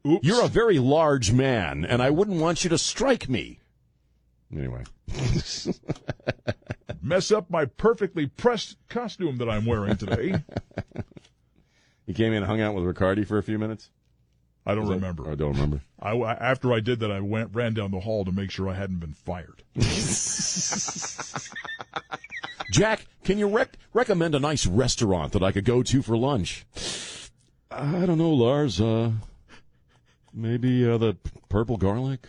You're 0.03 0.45
a 0.45 0.49
very 0.49 0.80
large 0.80 1.32
man, 1.32 1.86
and 1.86 2.01
I 2.01 2.10
wouldn't 2.10 2.39
want 2.39 2.64
you 2.64 2.70
to 2.70 2.78
strike 2.78 3.28
me. 3.28 3.60
Anyway. 4.53 4.84
Mess 7.08 7.32
up 7.32 7.49
my 7.49 7.64
perfectly 7.64 8.26
pressed 8.28 8.76
costume 8.89 9.38
that 9.38 9.49
I'm 9.49 9.66
wearing 9.66 9.95
today. 9.97 10.43
You 12.05 12.14
came 12.14 12.32
in 12.32 12.38
and 12.38 12.45
hung 12.45 12.62
out 12.62 12.74
with 12.74 12.86
Riccardi 12.86 13.26
for 13.26 13.38
a 13.38 13.43
few 13.43 13.60
minutes? 13.60 13.89
I 14.66 14.74
don't 14.76 14.86
that- 14.86 14.93
remember. 14.93 15.30
I 15.30 15.36
don't 15.36 15.51
remember. 15.51 15.82
I, 16.01 16.16
after 16.16 16.72
I 16.72 16.80
did 16.80 17.01
that, 17.01 17.12
I 17.12 17.20
went 17.20 17.53
ran 17.53 17.74
down 17.74 17.91
the 17.91 17.99
hall 17.99 18.24
to 18.24 18.32
make 18.32 18.49
sure 18.49 18.70
I 18.70 18.76
hadn't 18.76 18.99
been 19.01 19.12
fired. 19.12 19.62
Jack, 22.72 23.08
can 23.26 23.38
you 23.38 23.49
rec- 23.49 23.76
recommend 23.91 24.36
a 24.36 24.39
nice 24.39 24.66
restaurant 24.66 25.34
that 25.34 25.43
I 25.43 25.51
could 25.51 25.66
go 25.66 25.84
to 25.84 26.01
for 26.01 26.16
lunch? 26.18 26.66
I 27.70 28.05
don't 28.05 28.18
know, 28.18 28.32
Lars. 28.32 28.80
Uh, 28.80 29.12
maybe 30.34 30.89
uh, 30.89 30.97
the 30.97 31.16
p- 31.16 31.30
purple 31.49 31.76
garlic. 31.76 32.26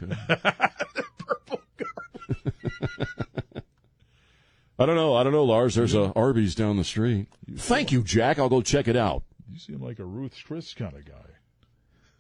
I 4.78 4.86
don't 4.86 4.94
know. 4.94 5.14
I 5.16 5.24
don't 5.24 5.32
know, 5.32 5.44
Lars. 5.44 5.74
There's 5.74 5.94
a 5.94 6.12
Arby's 6.14 6.54
down 6.54 6.76
the 6.76 6.84
street. 6.84 7.26
Thank 7.56 7.90
you, 7.90 8.02
Jack. 8.04 8.38
I'll 8.38 8.48
go 8.48 8.62
check 8.62 8.86
it 8.86 8.96
out. 8.96 9.24
You 9.50 9.58
seem 9.58 9.82
like 9.82 9.98
a 9.98 10.04
Ruth 10.04 10.40
Chris 10.46 10.72
kind 10.72 10.94
of 10.94 11.04
guy. 11.04 11.14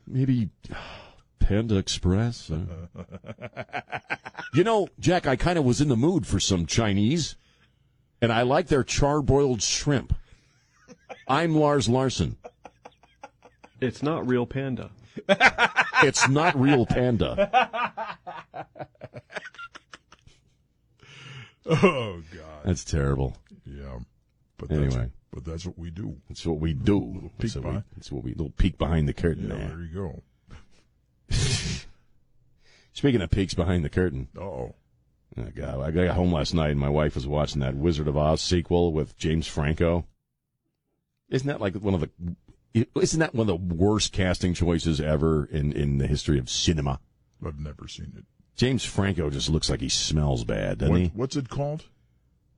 Maybe 0.06 0.50
Panda 1.38 1.76
Express. 1.76 2.50
uh. 2.50 2.64
you 4.54 4.64
know, 4.64 4.88
Jack, 4.98 5.26
I 5.26 5.36
kind 5.36 5.58
of 5.58 5.64
was 5.64 5.80
in 5.80 5.88
the 5.88 5.96
mood 5.96 6.26
for 6.26 6.40
some 6.40 6.66
Chinese, 6.66 7.36
and 8.20 8.32
I 8.32 8.42
like 8.42 8.66
their 8.66 8.82
charbroiled 8.82 9.62
shrimp. 9.62 10.14
I'm 11.28 11.54
Lars 11.54 11.88
Larson. 11.88 12.38
It's 13.80 14.02
not 14.02 14.26
real 14.26 14.46
panda. 14.46 14.90
It's 16.02 16.28
not 16.28 16.58
real 16.58 16.86
panda. 16.86 18.16
Oh 21.82 22.22
God. 22.34 22.64
That's 22.64 22.84
terrible. 22.84 23.36
Yeah. 23.66 23.98
But 24.56 24.68
that's, 24.70 24.80
Anyway, 24.80 25.10
but 25.32 25.44
that's 25.44 25.66
what 25.66 25.78
we 25.78 25.90
do. 25.90 26.16
that's 26.28 26.44
what 26.46 26.58
we 26.60 26.72
do. 26.72 27.30
peek 27.38 27.52
That's 27.52 27.56
what 27.56 27.74
we, 27.74 27.82
that's 27.94 28.10
what 28.12 28.24
we 28.24 28.30
little 28.30 28.50
peek 28.50 28.78
behind 28.78 29.06
the 29.08 29.12
curtain 29.12 29.48
Yeah, 29.48 29.56
there. 29.56 29.68
there 29.68 29.80
you 29.82 29.94
go. 29.94 30.22
Speaking 32.92 33.20
of 33.22 33.30
peeks 33.30 33.54
behind 33.54 33.84
the 33.84 33.88
curtain, 33.90 34.28
Oh, 34.36 34.74
oh 35.36 35.50
God, 35.54 35.80
I 35.80 35.90
got 35.90 36.16
home 36.16 36.32
last 36.32 36.54
night 36.54 36.70
and 36.70 36.80
my 36.80 36.88
wife 36.88 37.14
was 37.14 37.26
watching 37.26 37.60
that 37.60 37.76
Wizard 37.76 38.08
of 38.08 38.16
Oz 38.16 38.40
sequel 38.40 38.92
with 38.92 39.16
James 39.16 39.46
Franco. 39.46 40.06
Isn't 41.28 41.46
that 41.46 41.60
like 41.60 41.74
one 41.76 41.94
of 41.94 42.00
the? 42.00 42.10
Isn't 43.00 43.20
that 43.20 43.34
one 43.34 43.48
of 43.48 43.68
the 43.68 43.74
worst 43.74 44.12
casting 44.12 44.54
choices 44.54 45.00
ever 45.00 45.44
in 45.44 45.72
in 45.72 45.98
the 45.98 46.06
history 46.06 46.38
of 46.38 46.48
cinema? 46.50 47.00
I've 47.44 47.58
never 47.58 47.86
seen 47.86 48.14
it. 48.16 48.24
James 48.58 48.84
Franco 48.84 49.30
just 49.30 49.48
looks 49.48 49.70
like 49.70 49.80
he 49.80 49.88
smells 49.88 50.44
bad, 50.44 50.78
doesn't 50.78 50.92
What, 50.92 51.00
he? 51.00 51.12
what's 51.14 51.36
it 51.36 51.48
called? 51.48 51.84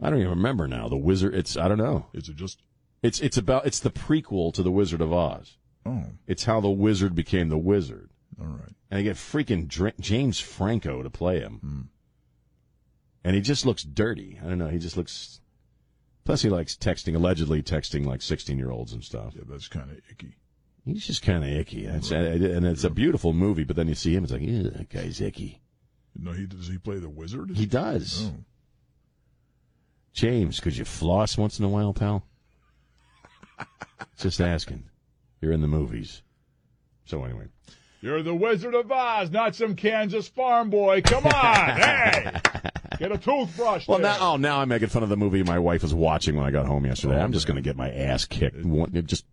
I 0.01 0.11
don't 0.11 0.19
even 0.19 0.31
remember 0.31 0.67
now. 0.67 0.89
The 0.89 0.97
Wizard. 0.97 1.35
It's 1.35 1.57
I 1.57 1.69
don't 1.69 1.79
know. 1.79 2.07
Is 2.13 2.29
it 2.29 2.35
just? 2.37 2.63
It's 3.03 3.21
it's 3.21 3.37
about 3.37 3.67
it's 3.67 3.81
the 3.81 3.91
prequel 3.91 4.53
to 4.55 4.63
the 4.63 4.71
Wizard 4.73 5.01
of 5.03 5.13
Oz. 5.13 5.57
Oh, 5.87 6.05
It's 6.27 6.45
how 6.45 6.61
the 6.61 6.69
wizard 6.71 7.15
became 7.15 7.49
the 7.49 7.57
wizard, 7.57 8.11
all 8.39 8.47
right. 8.49 8.73
and 8.91 8.99
they 8.99 9.03
get 9.03 9.17
freaking 9.17 9.67
Dr- 9.67 9.99
James 9.99 10.39
Franco 10.39 11.03
to 11.03 11.09
play 11.09 11.41
him, 11.41 11.59
Hmm. 11.63 11.81
and 13.25 13.35
he 13.35 13.41
just 13.41 13.65
looks 13.65 13.83
dirty. 13.83 14.39
I 14.43 14.49
don't 14.49 14.59
know. 14.59 14.69
He 14.69 14.79
just 14.79 14.97
looks. 14.97 15.41
Plus, 16.25 16.43
he 16.43 16.51
likes 16.51 16.77
texting, 16.77 17.15
allegedly 17.17 17.63
texting 17.63 18.05
like 18.07 18.21
sixteen 18.23 18.59
year 18.59 18.71
olds 18.71 18.93
and 18.93 19.03
stuff. 19.03 19.33
Yeah, 19.35 19.43
that's 19.49 19.69
kind 19.69 19.91
of 19.91 19.99
icky. 20.11 20.37
He's 20.85 21.07
just 21.07 21.23
kind 21.23 21.45
of 21.45 21.51
icky. 21.51 21.87
That's, 21.87 22.11
and 22.11 22.65
it's 22.67 22.85
a 22.85 22.91
beautiful 22.91 23.33
movie, 23.33 23.65
but 23.65 23.77
then 23.77 23.89
you 23.89 23.95
see 23.95 24.15
him, 24.15 24.25
it's 24.25 24.33
like, 24.33 24.43
ew, 24.43 24.63
that 24.71 24.89
guy's 24.89 25.21
icky. 25.21 25.61
No, 26.23 26.33
he 26.33 26.47
does 26.47 26.69
he 26.69 26.77
play 26.77 26.99
the 26.99 27.09
wizard? 27.09 27.51
He 27.55 27.67
does. 27.67 28.27
Oh. 28.27 28.45
James, 30.13 30.61
could 30.61 30.77
you 30.77 30.85
floss 30.85 31.39
once 31.39 31.59
in 31.59 31.65
a 31.65 31.69
while, 31.69 31.95
pal? 31.95 32.25
Just 34.19 34.41
asking. 34.41 34.85
You're 35.41 35.53
in 35.53 35.63
the 35.63 35.69
movies. 35.69 36.23
So 37.07 37.25
anyway. 37.25 37.47
You're 38.03 38.23
the 38.23 38.35
Wizard 38.35 38.75
of 38.75 38.91
Oz, 38.91 39.31
not 39.31 39.55
some 39.55 39.77
Kansas 39.77 40.27
farm 40.27 40.71
boy. 40.71 41.03
Come 41.03 41.27
on, 41.27 41.31
hey, 41.77 42.41
get 42.99 43.13
a 43.13 43.19
toothbrush. 43.19 43.87
Well, 43.87 43.99
there. 43.99 44.19
now, 44.19 44.33
oh, 44.33 44.37
now 44.37 44.61
I'm 44.61 44.71
making 44.71 44.89
fun 44.89 45.03
of 45.03 45.11
the 45.11 45.19
movie 45.19 45.43
my 45.43 45.59
wife 45.59 45.83
was 45.83 45.93
watching 45.93 46.35
when 46.35 46.47
I 46.47 46.51
got 46.51 46.65
home 46.65 46.87
yesterday. 46.87 47.17
Oh, 47.17 47.21
I'm 47.21 47.33
just 47.33 47.47
going 47.47 47.57
to 47.57 47.63
get 47.63 47.77
my 47.77 47.91
ass 47.91 48.25
kicked. 48.25 48.57
It 48.57 49.07
Just, 49.07 49.27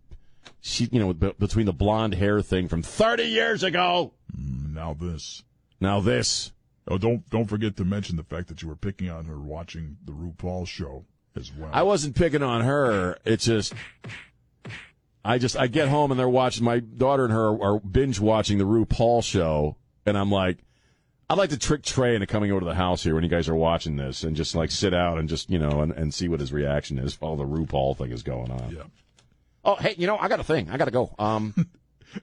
she, 0.60 0.90
you 0.92 1.00
know, 1.00 1.14
between 1.14 1.66
the 1.66 1.74
blonde 1.74 2.16
hair 2.16 2.42
thing 2.42 2.68
from 2.68 2.82
30 2.82 3.24
years 3.24 3.64
ago. 3.64 4.12
Mm, 4.38 4.74
now 4.74 4.94
this. 4.94 5.44
Now 5.80 6.02
this. 6.02 6.52
Oh, 6.88 6.98
don't 6.98 7.30
don't 7.30 7.46
forget 7.46 7.76
to 7.78 7.86
mention 7.86 8.16
the 8.16 8.24
fact 8.24 8.48
that 8.48 8.62
you 8.62 8.68
were 8.68 8.76
picking 8.76 9.10
on 9.10 9.26
her 9.26 9.40
watching 9.40 9.98
the 10.06 10.14
RuPaul 10.14 10.68
show 10.68 11.06
as 11.36 11.52
well. 11.54 11.70
I 11.74 11.84
wasn't 11.84 12.16
picking 12.16 12.44
on 12.44 12.62
her. 12.62 13.18
It's 13.26 13.46
just, 13.46 13.74
I 15.24 15.38
just, 15.38 15.58
I 15.58 15.68
get 15.68 15.90
home 15.90 16.12
and 16.12 16.20
they're 16.20 16.30
watching, 16.30 16.64
my 16.64 16.80
daughter 16.80 17.26
and 17.26 17.34
her 17.34 17.62
are 17.62 17.80
binge 17.80 18.20
watching 18.20 18.58
the 18.58 18.66
RuPaul 18.66 19.24
show. 19.24 19.76
And 20.06 20.18
I'm 20.18 20.32
like, 20.32 20.60
I'd 21.30 21.38
like 21.38 21.50
to 21.50 21.58
trick 21.58 21.84
Trey 21.84 22.16
into 22.16 22.26
coming 22.28 22.52
over 22.52 22.62
to 22.62 22.66
the 22.66 22.76
house 22.76 23.04
here 23.04 23.14
when 23.14 23.24
you 23.24 23.30
guys 23.30 23.50
are 23.50 23.56
watching 23.56 23.98
this 23.98 24.24
and 24.24 24.36
just 24.36 24.56
like 24.56 24.72
sit 24.72 24.94
out 24.94 25.18
and 25.18 25.28
just, 25.28 25.50
you 25.50 25.60
know, 25.60 25.82
and, 25.82 25.92
and 25.92 26.14
see 26.14 26.30
what 26.30 26.40
his 26.40 26.54
reaction 26.54 26.98
is 26.98 27.20
while 27.20 27.36
the 27.36 27.46
RuPaul 27.46 27.98
thing 27.98 28.12
is 28.12 28.24
going 28.24 28.50
on. 28.50 28.74
Yeah. 28.74 28.84
Oh, 29.66 29.76
hey, 29.76 29.96
you 29.98 30.08
know, 30.08 30.18
I 30.18 30.30
got 30.30 30.40
a 30.40 30.46
thing. 30.46 30.70
I 30.70 30.78
got 30.78 30.86
to 30.86 30.92
go. 30.92 31.14
Um, 31.20 31.54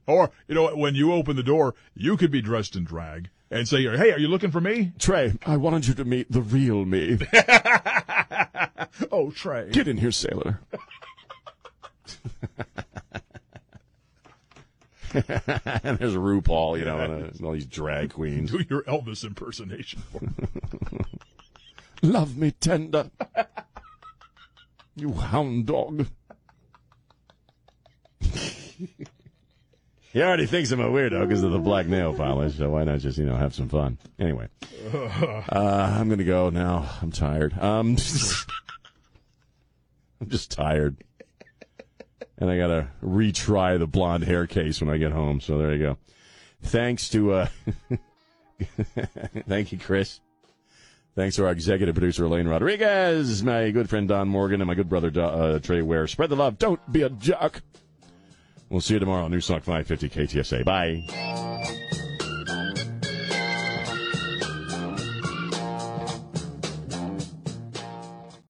Or 0.07 0.31
you 0.49 0.55
know, 0.55 0.75
when 0.75 0.95
you 0.95 1.13
open 1.13 1.37
the 1.37 1.43
door, 1.43 1.75
you 1.95 2.17
could 2.17 2.31
be 2.31 2.41
dressed 2.41 2.77
in 2.77 2.85
drag 2.85 3.31
and 3.55 3.69
say, 3.69 3.83
"Hey, 3.83 4.13
are 4.13 4.19
you 4.19 4.29
looking 4.29 4.51
for 4.51 4.61
me?" 4.61 4.93
Trey, 4.99 5.35
I 5.47 5.57
wanted 5.57 5.87
you 5.87 5.95
to 5.95 6.05
meet 6.05 6.31
the 6.31 6.43
real 6.43 6.85
me. 6.85 7.19
oh, 9.13 9.31
Trey, 9.31 9.71
Get 9.71 9.89
in 9.89 9.97
here, 9.99 10.11
sailor. 10.11 10.61
and 15.15 15.23
there's 15.99 16.17
RuPaul, 16.17 16.79
you 16.79 16.85
know, 16.85 16.99
and, 16.99 17.13
uh, 17.13 17.27
and 17.29 17.45
all 17.45 17.53
these 17.53 17.67
drag 17.67 18.13
queens. 18.15 18.51
do 18.51 18.65
your 18.69 18.83
Elvis 18.83 19.25
impersonation. 19.25 20.03
For. 20.11 20.21
Love 22.03 22.37
me 22.37 22.51
tender. 22.51 23.11
you 24.97 25.13
hound 25.13 25.67
dog. 25.67 26.07
He 30.15 30.23
already 30.23 30.47
thinks 30.47 30.71
I'm 30.71 30.79
a 30.79 30.89
weirdo 30.89 31.27
because 31.27 31.43
of 31.43 31.51
the 31.51 31.59
black 31.59 31.87
nail 31.87 32.15
polish, 32.15 32.57
so 32.57 32.71
why 32.71 32.85
not 32.85 33.01
just, 33.01 33.19
you 33.19 33.27
know, 33.27 33.35
have 33.35 33.53
some 33.53 33.69
fun? 33.69 33.99
Anyway, 34.17 34.47
uh, 34.95 35.43
I'm 35.53 36.07
going 36.07 36.21
to 36.21 36.25
go 36.25 36.51
now. 36.51 36.89
I'm 37.03 37.11
tired. 37.11 37.53
Um, 37.59 37.97
I'm 40.21 40.29
just 40.29 40.53
tired. 40.53 41.03
And 42.39 42.49
I 42.49 42.57
got 42.57 42.69
to 42.69 42.87
retry 43.03 43.77
the 43.77 43.89
blonde 43.89 44.23
hair 44.23 44.47
case 44.47 44.81
when 44.81 44.89
I 44.89 44.99
get 44.99 45.11
home, 45.11 45.41
so 45.41 45.59
there 45.59 45.73
you 45.73 45.83
go. 45.83 45.99
Thanks 46.63 47.09
to, 47.09 47.33
uh, 47.33 47.47
thank 49.49 49.73
you, 49.73 49.79
Chris. 49.79 50.21
Thanks 51.17 51.35
to 51.37 51.45
our 51.45 51.51
executive 51.51 51.97
producer, 51.97 52.25
Elaine 52.25 52.47
Rodriguez, 52.47 53.43
my 53.43 53.73
good 53.73 53.91
friend 53.91 54.07
Don 54.07 54.29
Morgan, 54.29 54.61
and 54.61 54.69
my 54.69 54.75
good 54.75 54.89
brother 54.89 55.11
uh, 55.21 55.59
Trey 55.59 55.83
Ware. 55.83 56.07
Spread 56.07 56.31
the 56.31 56.37
love. 56.37 56.57
Don't 56.57 56.81
be 56.93 57.03
a 57.03 57.11
jock. 57.11 57.63
We'll 58.75 58.81
see 58.81 58.95
you 58.95 58.99
tomorrow 58.99 59.25
on 59.25 59.31
Newstalk 59.31 59.63
550 59.63 60.09
KTSA. 60.09 60.65
Bye. 60.65 61.94